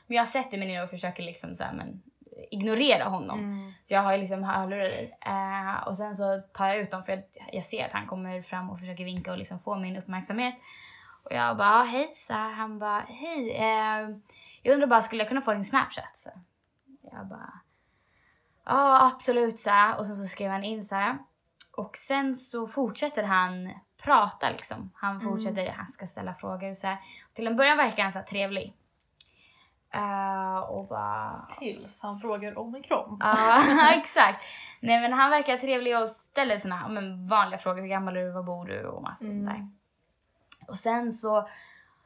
men 0.07 0.17
jag 0.17 0.29
sätter 0.29 0.59
mig 0.59 0.69
ner 0.69 0.85
och 0.85 0.91
försöker 0.91 1.23
liksom 1.23 1.55
så 1.55 1.63
här, 1.63 1.73
men, 1.73 2.03
ignorera 2.51 3.05
honom. 3.05 3.39
Mm. 3.39 3.73
Så 3.85 3.95
jag 3.95 4.03
har 4.03 4.19
liksom 4.19 4.45
hörlurar 4.45 4.85
i. 4.85 5.13
Eh, 5.21 5.89
och 5.89 5.97
sen 5.97 6.17
så 6.17 6.43
tar 6.53 6.67
jag 6.69 6.77
ut 6.77 6.91
dem 6.91 7.05
för 7.05 7.13
jag, 7.13 7.23
jag 7.53 7.65
ser 7.65 7.85
att 7.85 7.93
han 7.93 8.07
kommer 8.07 8.43
fram 8.43 8.71
och 8.71 8.79
försöker 8.79 9.05
vinka 9.05 9.33
och 9.33 9.39
liksom 9.39 9.61
få 9.61 9.77
min 9.79 9.97
uppmärksamhet. 9.97 10.55
Och 11.23 11.33
jag 11.33 11.57
bara, 11.57 11.85
hej. 11.85 12.17
Så 12.27 12.33
han 12.33 12.79
bara, 12.79 13.01
hej. 13.01 13.51
Eh, 13.51 14.09
jag 14.63 14.75
undrar 14.75 14.87
bara, 14.87 15.03
skulle 15.03 15.23
jag 15.23 15.29
kunna 15.29 15.43
få 15.43 15.53
din 15.53 15.65
snapchat? 15.65 16.19
Så 16.23 16.31
jag 17.13 17.27
bara, 17.27 17.53
ja 18.65 19.13
absolut. 19.15 19.59
Så. 19.59 19.95
Och 19.99 20.07
sen 20.07 20.17
så 20.17 20.27
skrev 20.27 20.51
han 20.51 20.65
in 20.65 20.85
så 20.85 20.95
här. 20.95 21.19
Och 21.77 21.97
sen 21.97 22.37
så 22.37 22.67
fortsätter 22.67 23.23
han 23.23 23.71
prata 24.03 24.51
liksom. 24.51 24.91
Han 24.95 25.17
Mm. 25.17 25.29
fortsätter, 25.29 25.73
han 25.73 25.93
ska 25.93 26.07
ställa 26.07 26.35
frågor 26.35 26.71
och 26.71 26.77
så 26.77 26.87
här. 26.87 26.99
Till 27.35 27.47
en 27.47 27.57
början 27.57 27.77
verkar 27.77 28.03
han 28.03 28.13
så 28.13 28.23
trevlig. 28.29 28.75
Eh, 29.93 30.59
och 30.59 30.87
bara, 30.89 31.47
Tills 31.59 32.01
han 32.01 32.19
frågar 32.21 32.59
om 32.59 32.75
en 32.75 32.83
kram. 32.83 33.17
Ja, 33.21 33.63
exakt. 33.95 34.39
Nej 34.81 35.01
men 35.01 35.13
han 35.13 35.31
verkar 35.31 35.57
trevlig 35.57 35.99
och 35.99 36.09
ställer 36.09 36.59
såna 36.59 36.89
men 36.89 37.29
vanliga 37.29 37.59
frågor. 37.59 37.81
Hur 37.81 37.89
gammal 37.89 38.17
är 38.17 38.21
du? 38.21 38.31
Var 38.31 38.43
bor 38.43 38.67
du? 38.67 38.85
Och 38.87 39.03
massa 39.03 39.25
Mm. 39.25 39.47
sånt 39.47 39.57
där. 39.59 39.69
Och 40.69 40.77
sen 40.79 41.13
så, 41.13 41.49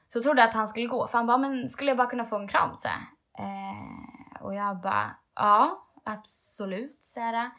så 0.09 0.23
trodde 0.23 0.41
jag 0.41 0.49
att 0.49 0.55
han 0.55 0.69
skulle 0.69 0.87
gå. 0.87 1.09
För 1.09 1.19
han 1.19 1.27
bara, 1.27 1.39
men 1.39 1.69
skulle 1.69 1.91
jag 1.91 1.99
bara 1.99 2.11
kunna 2.11 2.25
få 2.25 2.37
en 2.39 2.49
kram? 2.49 2.77
Så 2.77 2.89
här. 2.89 3.01
eh, 3.39 4.43
och 4.43 4.55
jag 4.55 4.77
bara, 4.77 5.17
ja 5.35 5.85
absolut. 6.05 7.03
Så 7.15 7.21
här. 7.21 7.51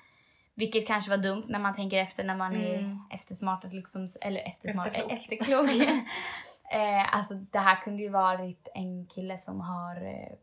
Vilket 0.56 0.88
kanske 0.88 1.10
var 1.10 1.18
dumt 1.18 1.44
när 1.48 1.60
man 1.60 1.76
tänker 1.76 1.98
efter 1.98 2.24
när 2.24 2.36
man 2.36 2.56
Mm. 2.56 3.00
är 3.12 3.16
eftersmartad 3.16 3.74
liksom. 3.74 4.12
Eller 4.22 4.42
eftersmart, 4.48 4.88
Efterklok. 4.88 5.12
efterklok. 5.12 5.70
eh, 6.72 7.16
alltså 7.16 7.34
det 7.34 7.60
här 7.60 7.76
kunde 7.76 8.04
ju 8.04 8.10
varit 8.10 8.68
en 8.74 9.06
kille 9.06 9.38
som 9.38 9.62
har 9.62 9.96
eh, 9.96 10.38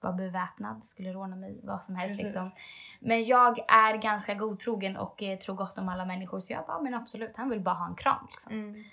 var 0.00 0.12
beväpnad, 0.12 0.82
skulle 0.88 1.12
råna 1.12 1.36
mig, 1.36 1.60
vad 1.62 1.82
som 1.82 1.96
helst 1.96 2.10
Precis. 2.20 2.24
liksom. 2.24 2.50
Men 3.00 3.24
jag 3.24 3.58
är 3.70 3.96
ganska 3.96 4.34
godtrogen 4.34 4.96
och 4.96 5.22
eh, 5.22 5.38
tror 5.38 5.54
gott 5.56 5.78
om 5.78 5.88
alla 5.88 6.04
människor 6.04 6.40
så 6.40 6.52
jag 6.52 6.66
bara, 6.66 6.80
men 6.80 6.94
absolut, 6.94 7.36
han 7.36 7.50
vill 7.50 7.60
bara 7.60 7.74
ha 7.74 7.86
en 7.86 7.94
kram 7.94 8.26
liksom. 8.30 8.52
Mm. 8.52 8.84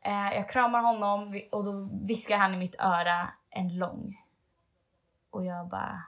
Eh, 0.00 0.36
jag 0.36 0.48
kramar 0.50 0.82
honom 0.82 1.40
och 1.52 1.64
då 1.64 1.88
viskar 2.06 2.36
han 2.38 2.54
i 2.54 2.56
mitt 2.56 2.74
öra 2.78 3.28
en 3.50 3.78
lång. 3.78 4.18
Och 5.30 5.44
jag 5.44 5.68
bara, 5.68 6.02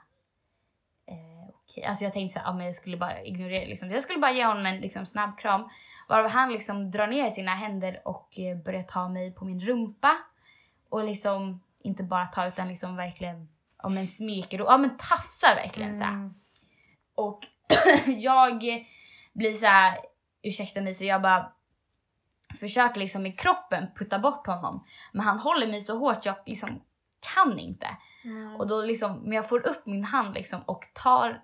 eh, 1.05 1.44
okej. 1.75 1.89
Alltså 1.89 2.03
jag 2.03 2.13
tänkte 2.13 2.33
såhär, 2.33 2.47
ja, 2.47 2.53
men 2.53 2.65
jag 2.65 2.75
skulle 2.75 2.97
bara 2.97 3.23
ignorera 3.23 3.67
liksom. 3.67 3.91
Jag 3.91 4.03
skulle 4.03 4.19
bara 4.19 4.31
ge 4.31 4.45
honom 4.45 4.65
en 4.65 4.81
liksom, 4.81 5.05
snabb 5.05 5.37
kram. 5.39 5.69
Varav 6.07 6.29
han 6.29 6.51
liksom 6.51 6.91
drar 6.91 7.07
ner 7.07 7.29
sina 7.29 7.55
händer 7.55 8.01
och 8.05 8.39
eh, 8.39 8.57
börjar 8.57 8.83
ta 8.83 9.09
mig 9.09 9.31
på 9.31 9.45
min 9.45 9.61
rumpa. 9.61 10.17
Och 10.89 11.03
liksom 11.03 11.61
inte 11.79 12.03
bara 12.03 12.25
ta 12.25 12.47
utan 12.47 12.67
liksom 12.67 12.95
verkligen, 12.95 13.49
ja 13.83 13.89
men 13.89 14.07
smeker 14.07 14.61
och 14.61 14.67
ja 14.67 14.77
men 14.77 14.97
tafsar 14.97 15.55
verkligen 15.55 15.97
såhär. 15.97 16.13
Mm. 16.13 16.33
Och 17.15 17.39
jag 18.05 18.85
blir 19.33 19.53
så 19.53 19.65
här, 19.65 19.97
ursäkta 20.41 20.81
mig, 20.81 20.95
så 20.95 21.03
jag 21.03 21.21
bara 21.21 21.51
försöker 22.59 22.99
liksom 22.99 23.23
med 23.23 23.39
kroppen 23.39 23.87
putta 23.95 24.19
bort 24.19 24.47
honom. 24.47 24.85
Men 25.11 25.25
han 25.25 25.39
håller 25.39 25.67
mig 25.67 25.81
så 25.81 25.97
hårt 25.97 26.25
jag 26.25 26.35
liksom 26.45 26.81
kan 27.33 27.59
inte. 27.59 27.87
Mm. 28.23 28.55
Och 28.55 28.67
då 28.67 28.81
liksom, 28.81 29.19
men 29.23 29.31
jag 29.31 29.49
får 29.49 29.67
upp 29.67 29.85
min 29.85 30.03
hand 30.03 30.33
liksom 30.33 30.61
och 30.61 30.83
tar 30.93 31.41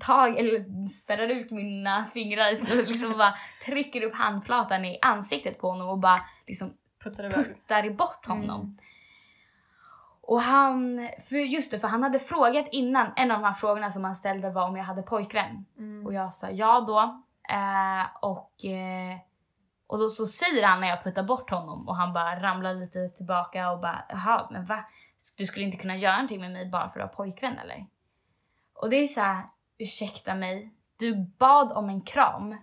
tag 0.00 0.38
eller 0.38 0.86
spärrar 0.88 1.28
ut 1.28 1.50
mina 1.50 2.06
fingrar 2.14 2.54
så 2.54 2.82
liksom 2.82 3.18
bara 3.18 3.34
trycker 3.66 4.02
upp 4.02 4.14
handflatan 4.14 4.84
i 4.84 4.98
ansiktet 5.02 5.58
på 5.58 5.70
honom 5.70 5.88
och 5.88 5.98
bara 5.98 6.20
liksom 6.46 6.74
Puttar 7.02 7.30
puttar 7.30 7.90
bort 7.90 8.26
honom. 8.26 8.60
Mm. 8.60 8.76
Och 10.20 10.40
han, 10.40 11.08
för 11.28 11.36
just 11.36 11.70
det, 11.70 11.78
för 11.78 11.88
han 11.88 12.02
hade 12.02 12.18
frågat 12.18 12.66
innan, 12.72 13.12
en 13.16 13.30
av 13.30 13.40
de 13.40 13.46
här 13.46 13.54
frågorna 13.54 13.90
som 13.90 14.04
han 14.04 14.14
ställde 14.14 14.50
var 14.50 14.68
om 14.68 14.76
jag 14.76 14.84
hade 14.84 15.02
pojkvän. 15.02 15.66
Mm. 15.78 16.06
Och 16.06 16.14
jag 16.14 16.34
sa 16.34 16.50
ja 16.50 16.80
då. 16.80 16.98
Eh, 17.54 18.06
och, 18.20 18.64
eh, 18.64 19.18
och 19.86 19.98
då 19.98 20.10
så 20.10 20.26
säger 20.26 20.66
han 20.66 20.80
när 20.80 20.88
jag 20.88 21.04
puttar 21.04 21.22
bort 21.22 21.50
honom 21.50 21.88
och 21.88 21.96
han 21.96 22.12
bara 22.12 22.42
ramlar 22.42 22.74
lite 22.74 23.08
tillbaka 23.08 23.70
och 23.70 23.80
bara 23.80 24.04
jaha 24.08 24.48
men 24.50 24.66
va? 24.66 24.84
Du 25.36 25.46
skulle 25.46 25.64
inte 25.64 25.78
kunna 25.78 25.96
göra 25.96 26.12
någonting 26.12 26.40
med 26.40 26.52
mig 26.52 26.70
bara 26.70 26.90
för 26.90 27.00
att 27.00 27.10
ha 27.10 27.16
pojkvän 27.16 27.58
eller? 27.58 27.86
Och 28.74 28.90
det 28.90 28.96
är 28.96 29.08
så 29.08 29.20
här, 29.20 29.44
ursäkta 29.82 30.34
mig, 30.34 30.70
du 30.96 31.14
bad 31.38 31.72
om 31.72 31.88
en 31.88 32.00
kram. 32.00 32.56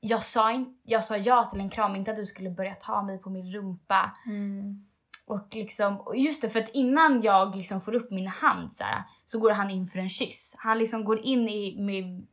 Jag 0.00 0.24
sa, 0.24 0.52
in, 0.52 0.78
jag 0.82 1.04
sa 1.04 1.16
ja 1.16 1.44
till 1.50 1.60
en 1.60 1.70
kram, 1.70 1.96
inte 1.96 2.10
att 2.10 2.16
du 2.16 2.26
skulle 2.26 2.50
börja 2.50 2.74
ta 2.74 3.02
mig 3.02 3.18
på 3.18 3.30
min 3.30 3.52
rumpa. 3.52 4.16
Mm. 4.26 4.86
Och 5.26 5.48
liksom, 5.50 6.00
och 6.00 6.16
just 6.16 6.42
det, 6.42 6.50
för 6.50 6.58
att 6.60 6.68
innan 6.70 7.22
jag 7.22 7.56
liksom 7.56 7.80
får 7.80 7.94
upp 7.94 8.10
min 8.10 8.26
hand 8.26 8.76
så, 8.76 8.84
här, 8.84 9.02
så 9.24 9.38
går 9.38 9.50
han 9.50 9.70
in 9.70 9.86
för 9.88 9.98
en 9.98 10.08
kyss. 10.08 10.54
Han 10.58 10.78
liksom 10.78 11.04
går 11.04 11.18
in 11.20 11.48
i, 11.48 11.76
med, 11.80 12.26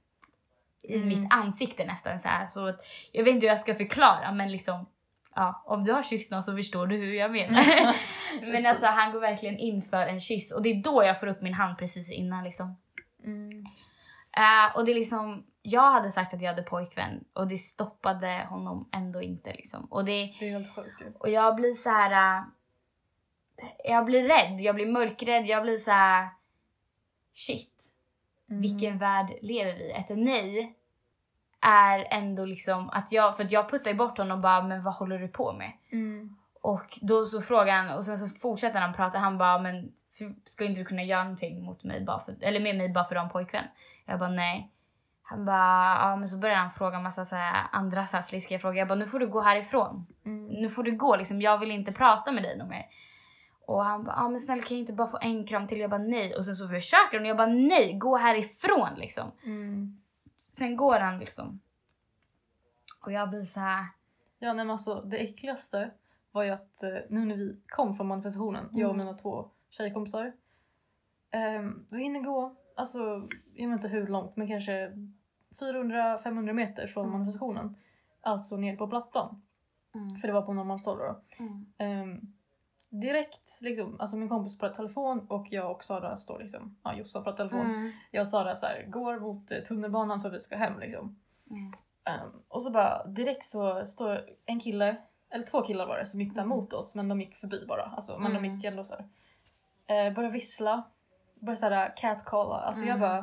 i 0.81 0.95
Mm. 0.95 1.07
mitt 1.07 1.33
ansikte 1.33 1.85
nästan 1.85 2.19
så 2.19 2.27
här. 2.27 2.47
Så 2.47 2.67
att, 2.67 2.79
jag 3.11 3.23
vet 3.23 3.33
inte 3.33 3.45
hur 3.47 3.53
jag 3.53 3.61
ska 3.61 3.75
förklara 3.75 4.31
men 4.31 4.51
liksom, 4.51 4.85
ja, 5.35 5.63
om 5.65 5.83
du 5.83 5.91
har 5.91 6.03
kysst 6.03 6.31
någon 6.31 6.43
så 6.43 6.55
förstår 6.55 6.87
du 6.87 6.95
hur 6.95 7.13
jag 7.13 7.31
menar. 7.31 7.63
men 8.51 8.65
alltså 8.65 8.85
han 8.85 9.11
går 9.11 9.19
verkligen 9.19 9.57
in 9.57 9.81
för 9.81 10.07
en 10.07 10.19
kyss 10.19 10.51
och 10.51 10.61
det 10.61 10.69
är 10.69 10.83
då 10.83 11.03
jag 11.03 11.19
får 11.19 11.27
upp 11.27 11.41
min 11.41 11.53
hand 11.53 11.77
precis 11.77 12.09
innan 12.09 12.43
liksom. 12.43 12.77
Mm. 13.23 13.65
Eh, 14.37 14.75
och 14.77 14.85
det 14.85 14.91
är 14.91 14.95
liksom, 14.95 15.45
jag 15.61 15.91
hade 15.91 16.11
sagt 16.11 16.33
att 16.33 16.41
jag 16.41 16.49
hade 16.49 16.63
pojkvän 16.63 17.23
och 17.33 17.47
det 17.47 17.57
stoppade 17.57 18.47
honom 18.49 18.89
ändå 18.91 19.21
inte 19.21 19.53
liksom. 19.53 19.85
Och 19.85 20.05
det 20.05 20.11
Det 20.39 20.47
är 20.47 20.51
helt 20.59 20.75
sjukt 20.75 21.01
ju. 21.01 21.11
och 21.19 21.29
jag 21.29 21.55
blir 21.55 21.73
så 21.73 21.89
här. 21.89 22.37
äh, 22.37 22.43
Jag 23.85 24.05
blir 24.05 24.23
rädd, 24.27 24.61
jag 24.61 24.75
blir 24.75 24.91
mörkrädd, 24.91 25.45
jag 25.45 25.63
blir 25.63 25.77
så 25.77 25.91
här. 25.91 26.29
Shit, 27.33 27.73
Mm. 28.49 28.61
vilken 28.61 28.97
värld 28.97 29.33
lever 29.41 29.73
vi 29.73 29.83
i? 29.83 29.91
Ett 29.91 30.09
nej 30.09 30.73
är 31.61 32.07
ändå 32.09 32.45
liksom 32.45 32.89
att 32.89 33.11
jag, 33.11 33.37
för 33.37 33.43
att 33.43 33.51
jag 33.51 33.69
puttar 33.69 33.93
bort 33.93 34.17
honom 34.17 34.37
och 34.37 34.41
bara, 34.41 34.63
men 34.63 34.83
vad 34.83 34.93
håller 34.93 35.19
du 35.19 35.27
på 35.27 35.53
med? 35.53 35.71
Mm. 35.91 36.35
Och 36.61 36.99
då 37.01 37.25
så 37.25 37.41
frågar 37.41 37.73
han 37.83 37.97
och 37.97 38.05
sen 38.05 38.17
så 38.17 38.29
fortsätter 38.29 38.79
han 38.79 38.93
prata. 38.93 39.19
Han 39.19 39.37
bara, 39.37 39.59
men 39.59 39.91
skulle 40.45 40.69
inte 40.69 40.81
du 40.81 40.85
kunna 40.85 41.03
göra 41.03 41.23
någonting 41.23 41.63
mot 41.63 41.83
mig 41.83 42.01
bara 42.05 42.19
för, 42.19 42.35
eller 42.41 42.59
med 42.59 42.77
mig 42.77 42.89
bara 42.89 43.03
för 43.05 43.09
att 43.09 43.09
du 43.15 43.17
har 43.19 43.25
en 43.25 43.31
pojkvän? 43.31 43.63
Jag 44.05 44.19
bara 44.19 44.29
nej. 44.29 44.71
Han 45.21 45.45
bara, 45.45 45.97
ja 46.01 46.15
men 46.15 46.29
så 46.29 46.37
börjar 46.37 46.55
han 46.55 46.71
fråga 46.71 46.99
massa 46.99 47.25
så 47.25 47.35
här 47.35 47.67
andra 47.71 48.07
så 48.07 48.15
här 48.17 48.23
sliskiga 48.23 48.59
frågor. 48.59 48.77
Jag 48.77 48.87
bara, 48.87 48.95
nu 48.99 49.05
får 49.05 49.19
du 49.19 49.27
gå 49.27 49.41
härifrån 49.41 50.05
Mm. 50.25 50.45
nu 50.47 50.69
får 50.69 50.83
du 50.83 50.91
gå 50.95 51.15
liksom, 51.15 51.41
jag 51.41 51.57
vill 51.57 51.71
inte 51.71 51.91
prata 51.91 52.31
med 52.31 52.43
dig 52.43 52.57
något 52.57 52.67
mer. 52.69 52.85
Och 53.65 53.83
han 53.85 54.03
bara, 54.03 54.15
ah, 54.15 54.29
men 54.29 54.39
snälla 54.39 54.61
kan 54.63 54.77
jag 54.77 54.81
inte 54.81 54.93
bara 54.93 55.07
få 55.07 55.17
en 55.21 55.47
kram 55.47 55.67
till? 55.67 55.79
Jag 55.79 55.89
bara 55.89 56.01
nej. 56.01 56.35
Och 56.35 56.45
sen 56.45 56.55
så 56.55 56.67
försöker 56.67 57.17
han 57.17 57.21
och 57.21 57.27
jag 57.29 57.37
bara 57.37 57.47
nej, 57.47 57.93
gå 57.93 58.17
härifrån 58.17 58.89
liksom. 58.97 59.31
Mm. 59.43 59.97
Sen 60.37 60.77
går 60.77 60.99
han 60.99 61.19
liksom. 61.19 61.59
Och 63.05 63.11
jag 63.11 63.29
blir 63.29 63.45
så 63.45 63.59
här. 63.59 63.85
Ja 64.39 64.53
nej 64.53 64.65
men 64.65 64.69
alltså 64.71 65.01
det 65.01 65.17
äckligaste 65.17 65.91
var 66.31 66.43
ju 66.43 66.49
att 66.49 66.83
eh, 66.83 66.89
nu 67.09 67.25
när 67.25 67.35
vi 67.35 67.57
kom 67.67 67.95
från 67.95 68.07
manifestationen, 68.07 68.69
jag 68.71 68.89
och 68.89 68.95
Mm. 68.95 69.05
mina 69.05 69.17
två 69.17 69.49
tjejkompisar. 69.69 70.33
Um, 71.59 71.85
vi 71.91 72.03
hinner 72.03 72.19
gå, 72.19 72.55
alltså 72.75 72.99
jag 73.53 73.69
vet 73.69 73.75
inte 73.77 73.87
hur 73.87 74.07
långt 74.07 74.35
men 74.35 74.47
kanske 74.47 74.91
400-500 75.59 76.53
meter 76.53 76.87
från 76.87 77.05
Mm. 77.05 77.13
manifestationen. 77.13 77.75
Alltså 78.21 78.57
ner 78.57 78.75
på 78.77 78.87
Plattan. 78.87 79.41
Mm. 79.95 80.15
För 80.15 80.27
det 80.27 80.33
var 80.33 80.41
på 80.41 80.53
Norrmalmstorg 80.53 80.99
då. 81.07 81.43
Mm. 81.43 81.65
Ehm, 81.77 82.33
direkt 82.89 83.57
liksom, 83.61 83.99
alltså 83.99 84.17
min 84.17 84.29
kompis 84.29 84.57
pratar 84.59 84.75
telefon 84.75 85.27
och 85.29 85.47
jag 85.51 85.71
och 85.71 85.83
Sara 85.83 86.17
står 86.17 86.39
liksom, 86.39 86.77
ja 86.83 86.95
Jossan 86.95 87.23
pratar 87.23 87.37
telefon. 87.37 87.65
Mm. 87.75 87.91
Jag 88.11 88.21
och 88.21 88.27
Sara 88.27 88.55
så 88.55 88.65
här, 88.65 88.85
går 88.87 89.19
mot 89.19 89.51
eh, 89.51 89.57
tunnelbanan 89.57 90.21
för 90.21 90.29
att 90.29 90.35
vi 90.35 90.39
ska 90.39 90.55
hem 90.57 90.79
liksom. 90.79 91.19
Mm. 91.49 91.73
Ehm, 92.03 92.29
och 92.47 92.61
så 92.61 92.71
bara 92.71 93.05
direkt 93.07 93.45
så 93.45 93.85
står 93.85 94.21
en 94.45 94.59
kille, 94.59 94.95
eller 95.29 95.45
två 95.45 95.61
killar 95.61 95.87
var 95.87 95.97
det 95.97 96.05
som 96.05 96.21
gick 96.21 96.33
Mm. 96.33 96.49
mot 96.49 96.73
oss 96.73 96.95
men 96.95 97.07
de 97.09 97.21
gick 97.21 97.35
förbi 97.35 97.65
bara. 97.67 97.83
Alltså, 97.83 98.19
men 98.19 98.31
de 98.33 98.37
Mm. 98.37 98.55
gick 98.55 98.63
ändå 98.65 98.83
så 98.83 98.93
här. 98.95 99.09
Eh, 99.87 100.13
började 100.13 100.33
vissla, 100.33 100.83
började 101.35 101.57
såhär 101.59 101.93
catcalla. 101.97 102.55
Alltså 102.55 102.81
jag 102.83 102.97
Mm. 102.97 102.99
bara... 103.01 103.19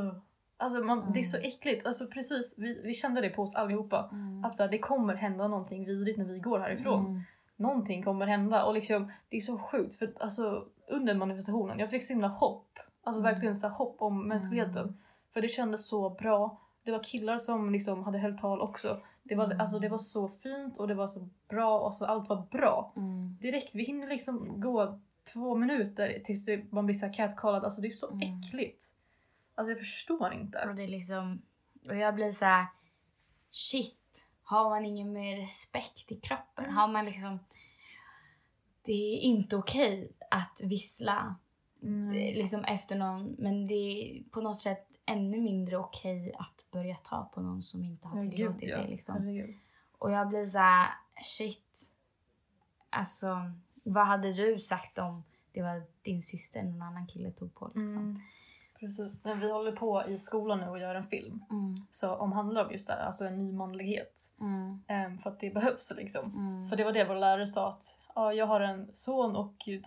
Uh. 0.00 0.14
Alltså 0.56 0.78
man, 0.82 1.12
det 1.12 1.20
är 1.20 1.24
så 1.24 1.36
Mm. 1.36 1.48
äckligt. 1.48 1.86
Alltså 1.86 2.06
precis, 2.06 2.54
vi, 2.58 2.82
vi 2.84 2.94
kände 2.94 3.20
det 3.20 3.30
på 3.30 3.42
oss 3.42 3.54
allihopa. 3.54 4.08
Mm. 4.12 4.44
Att 4.44 4.54
så 4.56 4.62
här, 4.62 4.70
det 4.70 4.78
kommer 4.78 5.14
hända 5.14 5.48
någonting 5.48 5.84
vidrigt 5.86 6.18
när 6.18 6.24
vi 6.24 6.38
går 6.38 6.58
härifrån. 6.58 7.06
Mm. 7.06 7.20
Någonting 7.56 8.02
kommer 8.02 8.26
hända 8.26 8.64
och 8.64 8.74
liksom 8.74 9.12
det 9.28 9.36
är 9.36 9.40
så 9.40 9.58
sjukt 9.58 9.94
för 9.98 10.12
alltså 10.20 10.64
under 10.88 11.14
manifestationen 11.14 11.78
jag 11.78 11.90
fick 11.90 12.04
så 12.04 12.12
himla 12.12 12.28
hopp. 12.28 12.78
Alltså 13.04 13.20
Mm. 13.20 13.32
verkligen 13.32 13.56
så 13.56 13.66
här 13.68 13.74
hopp 13.74 13.96
om 14.02 14.28
mänskligheten. 14.28 14.82
Mm. 14.84 14.94
För 15.32 15.42
det 15.42 15.48
kändes 15.48 15.88
så 15.88 16.10
bra. 16.10 16.60
Det 16.84 16.92
var 16.92 17.02
killar 17.02 17.38
som 17.38 17.72
liksom 17.72 18.04
hade 18.04 18.18
hållit 18.20 18.40
tal 18.40 18.60
också. 18.60 19.00
Det 19.22 19.34
var, 19.34 19.44
Mm. 19.44 19.60
alltså, 19.60 19.78
det 19.78 19.88
var 19.88 19.98
så 19.98 20.28
fint 20.28 20.76
och 20.78 20.88
det 20.88 20.94
var 20.94 21.06
så 21.06 21.28
bra. 21.48 21.80
och 21.80 21.94
så 21.94 22.06
allt 22.06 22.28
var 22.28 22.42
bra. 22.50 22.92
Mm. 22.96 23.36
Direkt, 23.40 23.70
vi 23.74 23.84
hinner 23.84 24.06
liksom 24.08 24.60
gå 24.60 25.00
två 25.32 25.54
minuter 25.54 26.20
tills 26.24 26.44
det, 26.44 26.72
man 26.72 26.86
blir 26.86 26.94
så 26.96 27.08
catcallad. 27.08 27.64
Alltså 27.64 27.80
det 27.80 27.88
är 27.88 27.90
så 27.90 28.10
Mm. 28.10 28.20
äckligt. 28.40 28.84
Alltså 29.54 29.70
jag 29.70 29.78
förstår 29.78 30.26
Och 30.28 30.34
inte. 30.34 30.72
det 30.72 30.82
är 30.82 30.88
liksom, 30.88 31.42
och 31.88 31.96
jag 31.96 32.14
blir 32.14 32.32
så 32.32 32.44
här, 32.44 32.66
shit, 33.50 34.24
har 34.42 34.70
man 34.70 34.84
ingen 34.84 35.12
mer 35.12 35.36
respekt 35.36 36.12
i 36.12 36.16
kroppen? 36.20 36.64
Mm. 36.64 36.76
Har 36.76 36.88
man 36.88 37.04
liksom, 37.04 37.38
det 38.82 38.92
är 38.92 39.18
inte 39.18 39.56
okej 39.56 40.12
att 40.30 40.60
vissla 40.64 41.36
Mm. 41.82 42.12
liksom 42.12 42.64
efter 42.64 42.96
någon, 42.96 43.36
men 43.38 43.66
det 43.66 43.74
är 43.74 44.22
på 44.30 44.40
något 44.40 44.60
sätt 44.60 44.88
ännu 45.06 45.40
mindre 45.40 45.76
okej 45.76 46.32
att 46.38 46.64
börja 46.70 46.96
ta 46.96 47.30
på 47.34 47.40
någon 47.40 47.62
som 47.62 47.84
inte 47.84 48.08
har 48.08 48.30
tillåtit 48.30 48.68
ja. 48.70 48.78
det 48.78 48.88
liksom. 48.88 49.54
Och 49.98 50.10
jag 50.10 50.28
blir 50.28 50.46
så 50.46 50.58
här, 50.58 50.88
shit, 51.24 51.64
alltså 52.90 53.52
vad 53.84 54.06
hade 54.06 54.32
du 54.32 54.60
sagt 54.60 54.98
om 54.98 55.24
det 55.52 55.62
var 55.62 55.82
din 56.02 56.22
syster 56.22 56.62
någon 56.62 56.82
annan 56.82 57.06
kille 57.06 57.30
tog 57.30 57.54
på 57.54 57.66
liksom? 57.66 57.96
Mm. 57.96 58.20
Precis. 58.80 59.24
Men 59.24 59.40
vi 59.40 59.50
håller 59.52 59.72
på 59.72 60.02
i 60.08 60.18
skolan 60.18 60.58
nu 60.60 60.66
och 60.68 60.78
gör 60.78 60.94
en 60.94 61.06
film. 61.06 61.44
Mm, 61.50 61.74
Så 61.90 62.14
omhandlar 62.16 62.64
om 62.64 62.72
just 62.72 62.86
det 62.86 62.92
här, 62.94 63.06
alltså 63.06 63.24
en 63.24 63.38
ny 63.38 63.52
manlighet. 63.52 64.30
mm, 64.40 64.82
Ehm, 64.88 65.18
för 65.18 65.30
att 65.30 65.40
det 65.40 65.50
behövs 65.54 65.92
liksom. 65.96 66.24
mm, 66.34 66.68
För 66.70 66.76
det 66.76 66.84
var 66.84 66.92
det 66.92 67.04
vår 67.04 67.14
lärare 67.14 67.46
sa 67.46 67.68
att 67.68 67.96
ja, 68.14 68.32
jag 68.32 68.46
har 68.46 68.60
en 68.60 68.88
son 68.92 69.36
och 69.36 69.54
typ 69.58 69.86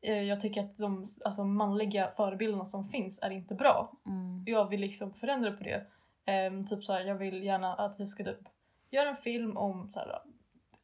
eh, 0.00 0.22
jag 0.22 0.40
tycker 0.40 0.64
att 0.64 0.76
de 0.78 1.04
alltså, 1.24 1.44
manliga 1.44 2.10
förebilderna 2.16 2.66
som 2.66 2.84
finns 2.84 3.18
är 3.22 3.30
inte 3.30 3.54
bra. 3.54 3.92
mm, 4.06 4.44
Jag 4.46 4.68
vill 4.68 4.80
liksom 4.80 5.12
förändra 5.14 5.52
på 5.52 5.64
det. 5.64 5.86
Ehm, 6.24 6.66
typ 6.66 6.84
så 6.84 6.92
här, 6.92 7.00
jag 7.00 7.14
vill 7.14 7.42
gärna 7.44 7.74
att 7.74 8.00
vi 8.00 8.06
ska 8.06 8.24
typ 8.24 8.48
göra 8.90 9.08
en 9.08 9.16
film 9.16 9.56
om 9.56 9.88
så 9.88 9.98
här, 9.98 10.18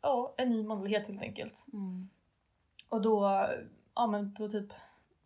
ja, 0.02 0.34
en 0.36 0.50
ny 0.50 0.62
manlighet 0.62 1.06
helt 1.08 1.22
enkelt. 1.22 1.64
mm, 1.72 2.08
Och 2.88 3.02
då, 3.02 3.46
ja 3.94 4.06
men 4.06 4.34
då 4.38 4.48
typ, 4.48 4.72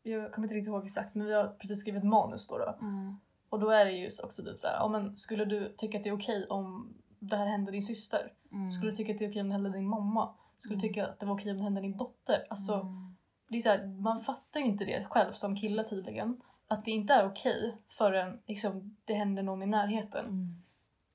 jag 0.02 0.32
kommer 0.32 0.46
inte 0.46 0.54
riktigt 0.56 0.68
ihåg 0.68 0.84
exakt 0.86 1.14
men 1.14 1.26
vi 1.26 1.32
har 1.32 1.48
precis 1.48 1.80
skrivit 1.80 2.04
manus 2.04 2.48
då. 2.48 2.58
då. 2.58 2.74
mm, 2.80 3.16
Och 3.48 3.60
då 3.60 3.70
är 3.70 3.84
det 3.84 3.92
just 3.92 4.20
också 4.20 4.42
typ 4.42 4.62
där, 4.62 4.72
ja 4.72 4.88
men 4.88 5.16
skulle 5.16 5.44
du 5.44 5.74
tycka 5.78 5.98
att 5.98 6.04
det 6.04 6.10
är 6.10 6.16
okej 6.16 6.46
om 6.48 6.94
det 7.18 7.36
här 7.36 7.46
händer 7.46 7.72
din 7.72 7.82
syster? 7.82 8.32
mm. 8.52 8.70
Skulle 8.70 8.90
du 8.90 8.96
tycka 8.96 9.12
att 9.12 9.18
det 9.18 9.24
är 9.24 9.30
okej 9.30 9.40
om 9.42 9.48
det 9.48 9.52
hände 9.54 9.70
din 9.70 9.88
mamma? 9.88 10.34
Skulle 10.56 10.74
du 10.74 10.78
Mm. 10.80 10.88
tycka 10.92 11.06
att 11.06 11.20
det 11.20 11.26
var 11.26 11.34
okej 11.34 11.50
om 11.50 11.56
det 11.56 11.62
hände 11.64 11.80
din 11.80 11.96
dotter? 11.96 12.46
Alltså, 12.50 12.72
Mm. 12.74 13.16
det 13.48 13.56
är 13.56 13.60
så 13.62 13.68
här, 13.68 13.86
man 13.86 14.20
fattar 14.20 14.60
ju 14.60 14.66
inte 14.66 14.84
det 14.84 15.04
själv 15.10 15.32
som 15.32 15.56
kille 15.56 15.84
tydligen. 15.84 16.40
Att 16.68 16.84
det 16.84 16.90
inte 16.90 17.14
är 17.14 17.26
okej 17.26 17.76
förrän 17.88 18.38
liksom, 18.46 18.96
det 19.04 19.14
händer 19.14 19.42
någon 19.42 19.62
i 19.62 19.66
närheten. 19.66 20.24
Mm. 20.26 20.62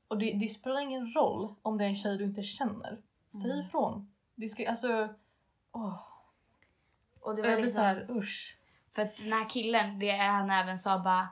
Och 0.07 0.17
det, 0.17 0.33
det 0.33 0.49
spelar 0.49 0.79
ingen 0.79 1.11
roll 1.13 1.53
om 1.61 1.77
det 1.77 1.83
är 1.85 1.89
en 1.89 1.95
tjej 1.97 2.17
du 2.17 2.23
inte 2.23 2.43
känner. 2.43 2.97
Säg 3.41 3.51
Mm. 3.51 3.65
ifrån. 3.65 4.11
Det 4.35 4.49
ska, 4.49 4.69
alltså, 4.69 5.09
åh. 5.71 5.99
Och 7.21 7.35
det 7.35 7.41
Jag 7.41 7.49
var 7.49 7.55
blir 7.55 7.63
liksom, 7.65 7.79
så 7.81 7.85
här, 7.85 8.07
usch. 8.09 8.57
för 8.95 9.01
att 9.01 9.17
den 9.17 9.31
här 9.33 9.49
killen, 9.49 9.99
det 9.99 10.09
är 10.09 10.27
han 10.31 10.49
även 10.49 10.79
sa 10.79 10.99
bara, 10.99 11.29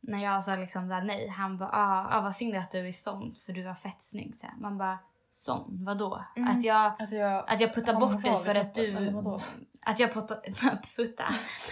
när 0.00 0.24
jag 0.24 0.44
sa 0.44 0.56
liksom 0.56 0.88
där 0.88 1.02
nej, 1.02 1.28
han 1.28 1.58
bara 1.58 1.70
ah, 1.72 2.16
ah 2.16 2.20
vad 2.20 2.36
synd 2.36 2.56
att 2.56 2.70
du 2.70 2.88
är 2.88 2.92
sån 2.92 3.36
för 3.46 3.52
du 3.52 3.62
var 3.62 3.74
fett 3.74 4.04
snygg. 4.04 4.36
Så 4.36 4.46
här. 4.46 4.54
Man 4.56 4.78
bara 4.78 4.98
sån, 5.32 5.64
vadå? 5.84 6.24
Mm. 6.36 6.48
Att 6.56 6.64
jag 6.64 6.92
Alltså 6.98 7.16
jag, 7.16 7.44
Att 7.50 7.60
jag 7.60 7.74
puttar 7.74 8.00
bort 8.00 8.22
dig 8.22 8.44
för 8.44 8.54
att 8.54 8.74
du... 8.74 9.12
Att 9.80 9.98
jag 9.98 10.14
puttar, 10.14 10.36
putta, 10.96 11.24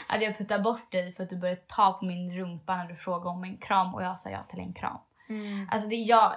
att 0.08 0.22
jag 0.22 0.38
puttar 0.38 0.58
bort 0.58 0.92
dig 0.92 1.12
för 1.14 1.22
att 1.24 1.30
du 1.30 1.36
började 1.36 1.60
ta 1.60 1.92
på 1.92 2.04
min 2.04 2.36
rumpa 2.38 2.76
när 2.76 2.86
du 2.86 2.96
frågade 2.96 3.30
om 3.30 3.44
en 3.44 3.56
kram 3.56 3.94
och 3.94 4.02
jag 4.02 4.18
sa 4.18 4.30
ja 4.30 4.42
till 4.50 4.58
en 4.58 4.72
kram. 4.72 4.98
Mm. 5.28 5.68
Alltså 5.70 5.88
det 5.88 5.96
jag, 5.96 6.34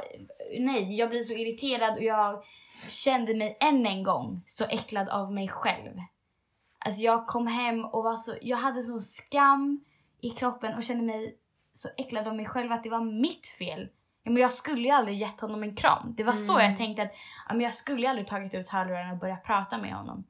nej 0.59 0.95
jag 0.95 1.09
blir 1.09 1.23
så 1.23 1.33
irriterad 1.33 1.97
och 1.97 2.03
jag 2.03 2.43
kände 2.89 3.35
mig 3.35 3.57
än 3.59 3.85
en 3.85 4.03
gång 4.03 4.43
så 4.47 4.63
äcklad 4.65 5.09
av 5.09 5.33
mig 5.33 5.47
själv. 5.47 5.93
Alltså 6.79 7.01
jag 7.01 7.27
kom 7.27 7.47
hem 7.47 7.85
och 7.85 8.03
var 8.03 8.15
så, 8.17 8.35
jag 8.41 8.57
hade 8.57 8.83
så 8.83 8.99
skam 8.99 9.83
i 10.21 10.29
kroppen 10.29 10.73
och 10.73 10.83
kände 10.83 11.03
mig 11.03 11.37
så 11.73 11.89
äcklad 11.97 12.27
av 12.27 12.35
mig 12.35 12.45
själv 12.45 12.71
att 12.71 12.83
det 12.83 12.89
var 12.89 13.21
mitt 13.21 13.47
fel. 13.47 13.89
Ja, 14.23 14.31
men 14.31 14.41
jag 14.41 14.53
skulle 14.53 14.81
ju 14.81 14.89
aldrig 14.89 15.17
gett 15.17 15.41
honom 15.41 15.63
en 15.63 15.75
kram. 15.75 16.13
Det 16.17 16.23
var 16.23 16.33
så 16.33 16.53
Mm. 16.53 16.69
jag 16.69 16.77
tänkte 16.77 17.03
att 17.03 17.11
ja, 17.47 17.53
men 17.53 17.61
jag 17.61 17.73
skulle 17.73 18.01
ju 18.01 18.07
aldrig 18.07 18.27
tagit 18.27 18.53
ut 18.53 18.69
hörlurarna 18.69 19.11
och 19.11 19.17
börjat 19.17 19.43
prata 19.43 19.77
med 19.77 19.93
honom. 19.95 20.23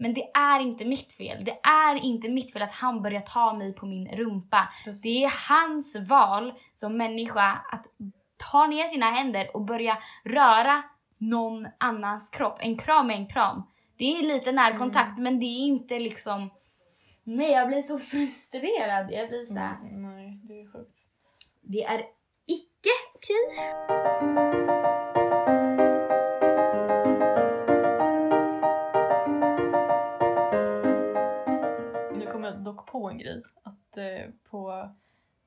Men 0.00 0.14
det 0.14 0.30
är 0.34 0.60
inte 0.60 0.84
mitt 0.84 1.12
fel. 1.12 1.44
Det 1.44 1.58
är 1.62 1.94
inte 1.94 2.28
mitt 2.28 2.52
fel 2.52 2.62
att 2.62 2.72
han 2.72 3.02
börjar 3.02 3.20
ta 3.20 3.52
mig 3.52 3.72
på 3.72 3.86
min 3.86 4.08
rumpa. 4.08 4.68
Precis. 4.84 5.02
Det 5.02 5.24
är 5.24 5.32
hans 5.48 5.96
val 5.96 6.52
som 6.74 6.96
människa 6.96 7.60
att 7.72 7.86
ta 8.36 8.66
ner 8.66 8.88
sina 8.88 9.10
händer 9.10 9.56
och 9.56 9.64
börja 9.64 9.98
röra 10.24 10.82
någon 11.18 11.68
annans 11.78 12.30
kropp. 12.30 12.58
En 12.60 12.78
kram 12.78 13.10
är 13.10 13.14
en 13.14 13.26
kram. 13.26 13.62
Det 13.96 14.04
är 14.04 14.22
lite 14.22 14.52
närkontakt 14.52 15.18
men 15.18 15.38
det 15.38 15.46
är 15.46 15.66
inte 15.66 15.98
liksom... 15.98 16.50
Nej 17.24 17.50
jag 17.50 17.68
blir 17.68 17.82
så 17.82 17.98
frustrerad. 17.98 19.12
Jag 19.12 19.28
blir 19.28 19.46
så 19.46 19.54
här, 19.54 19.76
Mm, 19.76 20.16
nej, 20.16 20.40
det 20.42 20.60
är 20.60 20.72
sjukt. 20.72 20.98
Det 21.60 21.84
är 21.84 21.98
icke 22.46 22.90
okej. 23.14 23.36
Nu 24.22 24.99
dock 32.64 32.86
på 32.86 33.10
en 33.10 33.18
grej. 33.18 33.42
Att 33.62 33.96
eh, 33.96 34.30
på, 34.50 34.88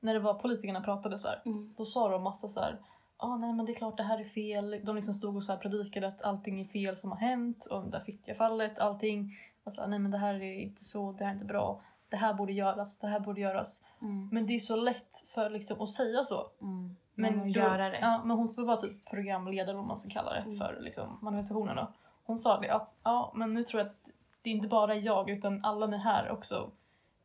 när 0.00 0.14
det 0.14 0.20
var 0.20 0.34
politikerna 0.34 0.80
pratade 0.80 1.18
så 1.18 1.28
här, 1.28 1.42
Mm. 1.46 1.74
då 1.76 1.84
sa 1.84 2.08
de 2.08 2.22
massa 2.22 2.48
så 2.48 2.60
här. 2.60 2.78
Ja, 3.18 3.36
nej 3.36 3.52
men 3.52 3.66
det 3.66 3.72
är 3.72 3.76
klart 3.76 3.96
det 3.96 4.02
här 4.02 4.20
är 4.20 4.24
fel. 4.24 4.80
De 4.84 4.96
liksom 4.96 5.14
stod 5.14 5.36
och 5.36 5.42
så 5.44 5.52
här 5.52 5.58
predikade 5.58 6.08
att 6.08 6.22
allting 6.22 6.60
är 6.60 6.64
fel 6.64 6.96
som 6.96 7.10
har 7.10 7.18
hänt. 7.18 7.66
Och 7.66 7.84
det 7.84 7.90
där 7.90 8.00
Fittjafallet, 8.00 8.78
allting. 8.78 9.30
Alltså, 9.64 9.86
nej 9.86 9.98
men 9.98 10.10
det 10.10 10.18
här 10.18 10.34
är 10.34 10.60
inte 10.60 10.84
så, 10.84 11.12
det 11.12 11.24
här 11.24 11.30
är 11.30 11.34
inte 11.34 11.46
bra. 11.46 11.80
Det 12.08 12.16
här 12.16 12.34
borde 12.34 12.52
göras, 12.52 12.98
det 12.98 13.06
här 13.06 13.20
borde 13.20 13.40
göras. 13.40 13.80
Mm. 14.02 14.28
Men 14.32 14.46
det 14.46 14.54
är 14.54 14.58
så 14.60 14.76
lätt 14.76 15.24
för 15.34 15.50
liksom 15.50 15.80
att 15.80 15.90
säga 15.90 16.24
så. 16.24 16.46
Mm. 16.60 16.96
Men, 17.14 17.38
Men 17.38 17.52
då-. 17.52 17.60
Ja, 18.00 18.22
men 18.24 18.36
hon 18.36 18.48
som 18.48 18.66
var 18.66 18.76
typ 18.76 19.10
programledare 19.10 19.76
vad 19.76 19.84
man 19.86 19.96
ska 19.96 20.10
kalla 20.10 20.32
det 20.32 20.38
Mm. 20.40 20.58
för 20.58 20.78
liksom, 20.80 21.18
manifestationerna. 21.22 21.92
Hon 22.24 22.38
sa 22.38 22.60
det 22.60 22.70
att 22.70 22.94
ja, 23.02 23.32
men 23.34 23.54
nu 23.54 23.62
tror 23.64 23.80
jag 23.80 23.86
att 23.88 23.96
det 24.42 24.50
är 24.50 24.54
inte 24.54 24.68
bara 24.68 24.94
jag 24.94 25.30
utan 25.30 25.64
alla 25.64 25.86
ni 25.86 25.96
här 25.98 26.30
också 26.30 26.70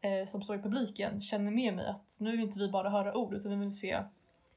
eh, 0.02 0.28
som 0.28 0.42
står 0.42 0.56
i 0.56 0.60
publiken 0.60 1.22
känner 1.22 1.52
med 1.52 1.74
mig 1.76 1.88
att 1.88 2.16
nu 2.18 2.32
vill 2.32 2.40
inte 2.40 2.60
vi 2.60 2.70
bara 2.70 2.90
höra 2.90 3.16
ord 3.18 3.34
utan 3.34 3.52
vi 3.60 3.66
vill 3.66 3.78
se 3.78 4.04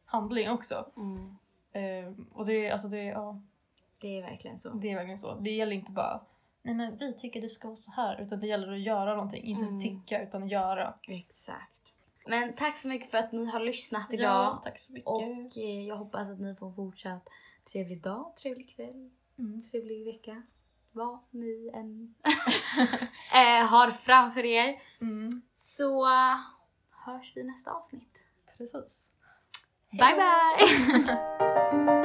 handling 0.05 0.51
också. 0.51 0.87
Mm. 0.97 1.37
Eh, 1.73 2.13
och 2.33 2.47
det, 2.47 2.67
är- 2.67 2.73
alltså 2.73 2.89
det, 2.89 3.03
ja, 3.05 3.41
Det 3.99 4.19
är 4.19 4.23
verkligen 4.23 4.59
så. 4.59 4.69
det 4.69 4.91
är 4.91 4.95
verkligen 4.97 5.19
så. 5.19 5.35
Det 5.35 5.51
gäller 5.51 5.73
inte 5.73 5.93
bara 5.93 6.21
nej 6.63 6.75
men 6.75 6.97
vi 6.97 7.13
tycker 7.13 7.41
det 7.41 7.49
ska 7.49 7.69
vara 7.69 7.77
så 7.77 7.91
här 7.93 8.21
utan 8.21 8.41
det 8.41 8.47
gäller 8.47 8.73
att 8.73 8.81
göra 8.81 9.15
någonting. 9.15 9.45
Inte 9.45 9.69
Mm. 9.71 9.81
tycka 9.83 10.23
utan 10.23 10.49
göra. 10.49 10.95
Exakt. 11.09 11.95
Men 12.29 12.53
tack 12.53 12.79
så 12.79 12.89
mycket 12.89 13.11
för 13.11 13.19
att 13.19 13.33
ni 13.33 13.45
har 13.47 13.61
lyssnat 13.61 14.07
idag. 14.13 14.25
Ja, 14.25 14.61
tack 14.65 14.79
så 14.81 14.93
mycket. 14.93 15.07
Och 15.09 15.23
eh, 15.59 15.87
jag 15.87 15.97
hoppas 15.97 16.29
att 16.29 16.41
ni 16.41 16.55
får 16.55 16.73
fortsatt 16.73 17.29
trevlig 17.73 18.03
dag, 18.03 18.33
trevlig 18.37 18.69
kväll, 18.77 19.11
Mm. 19.39 19.63
trevlig 19.71 20.05
vecka. 20.05 20.43
Vad 20.93 21.19
ni 21.31 21.71
än 21.75 22.15
eh, 23.33 23.67
har 23.67 23.91
framför 23.91 24.45
er. 24.45 24.83
Mm. 25.01 25.43
Så 25.65 26.07
hörs 26.91 27.33
vi 27.37 27.41
i 27.41 27.45
nästa 27.45 27.71
avsnitt. 27.71 28.19
Precis. 28.59 29.03
Bye 29.91 30.15
bye! 30.17 31.99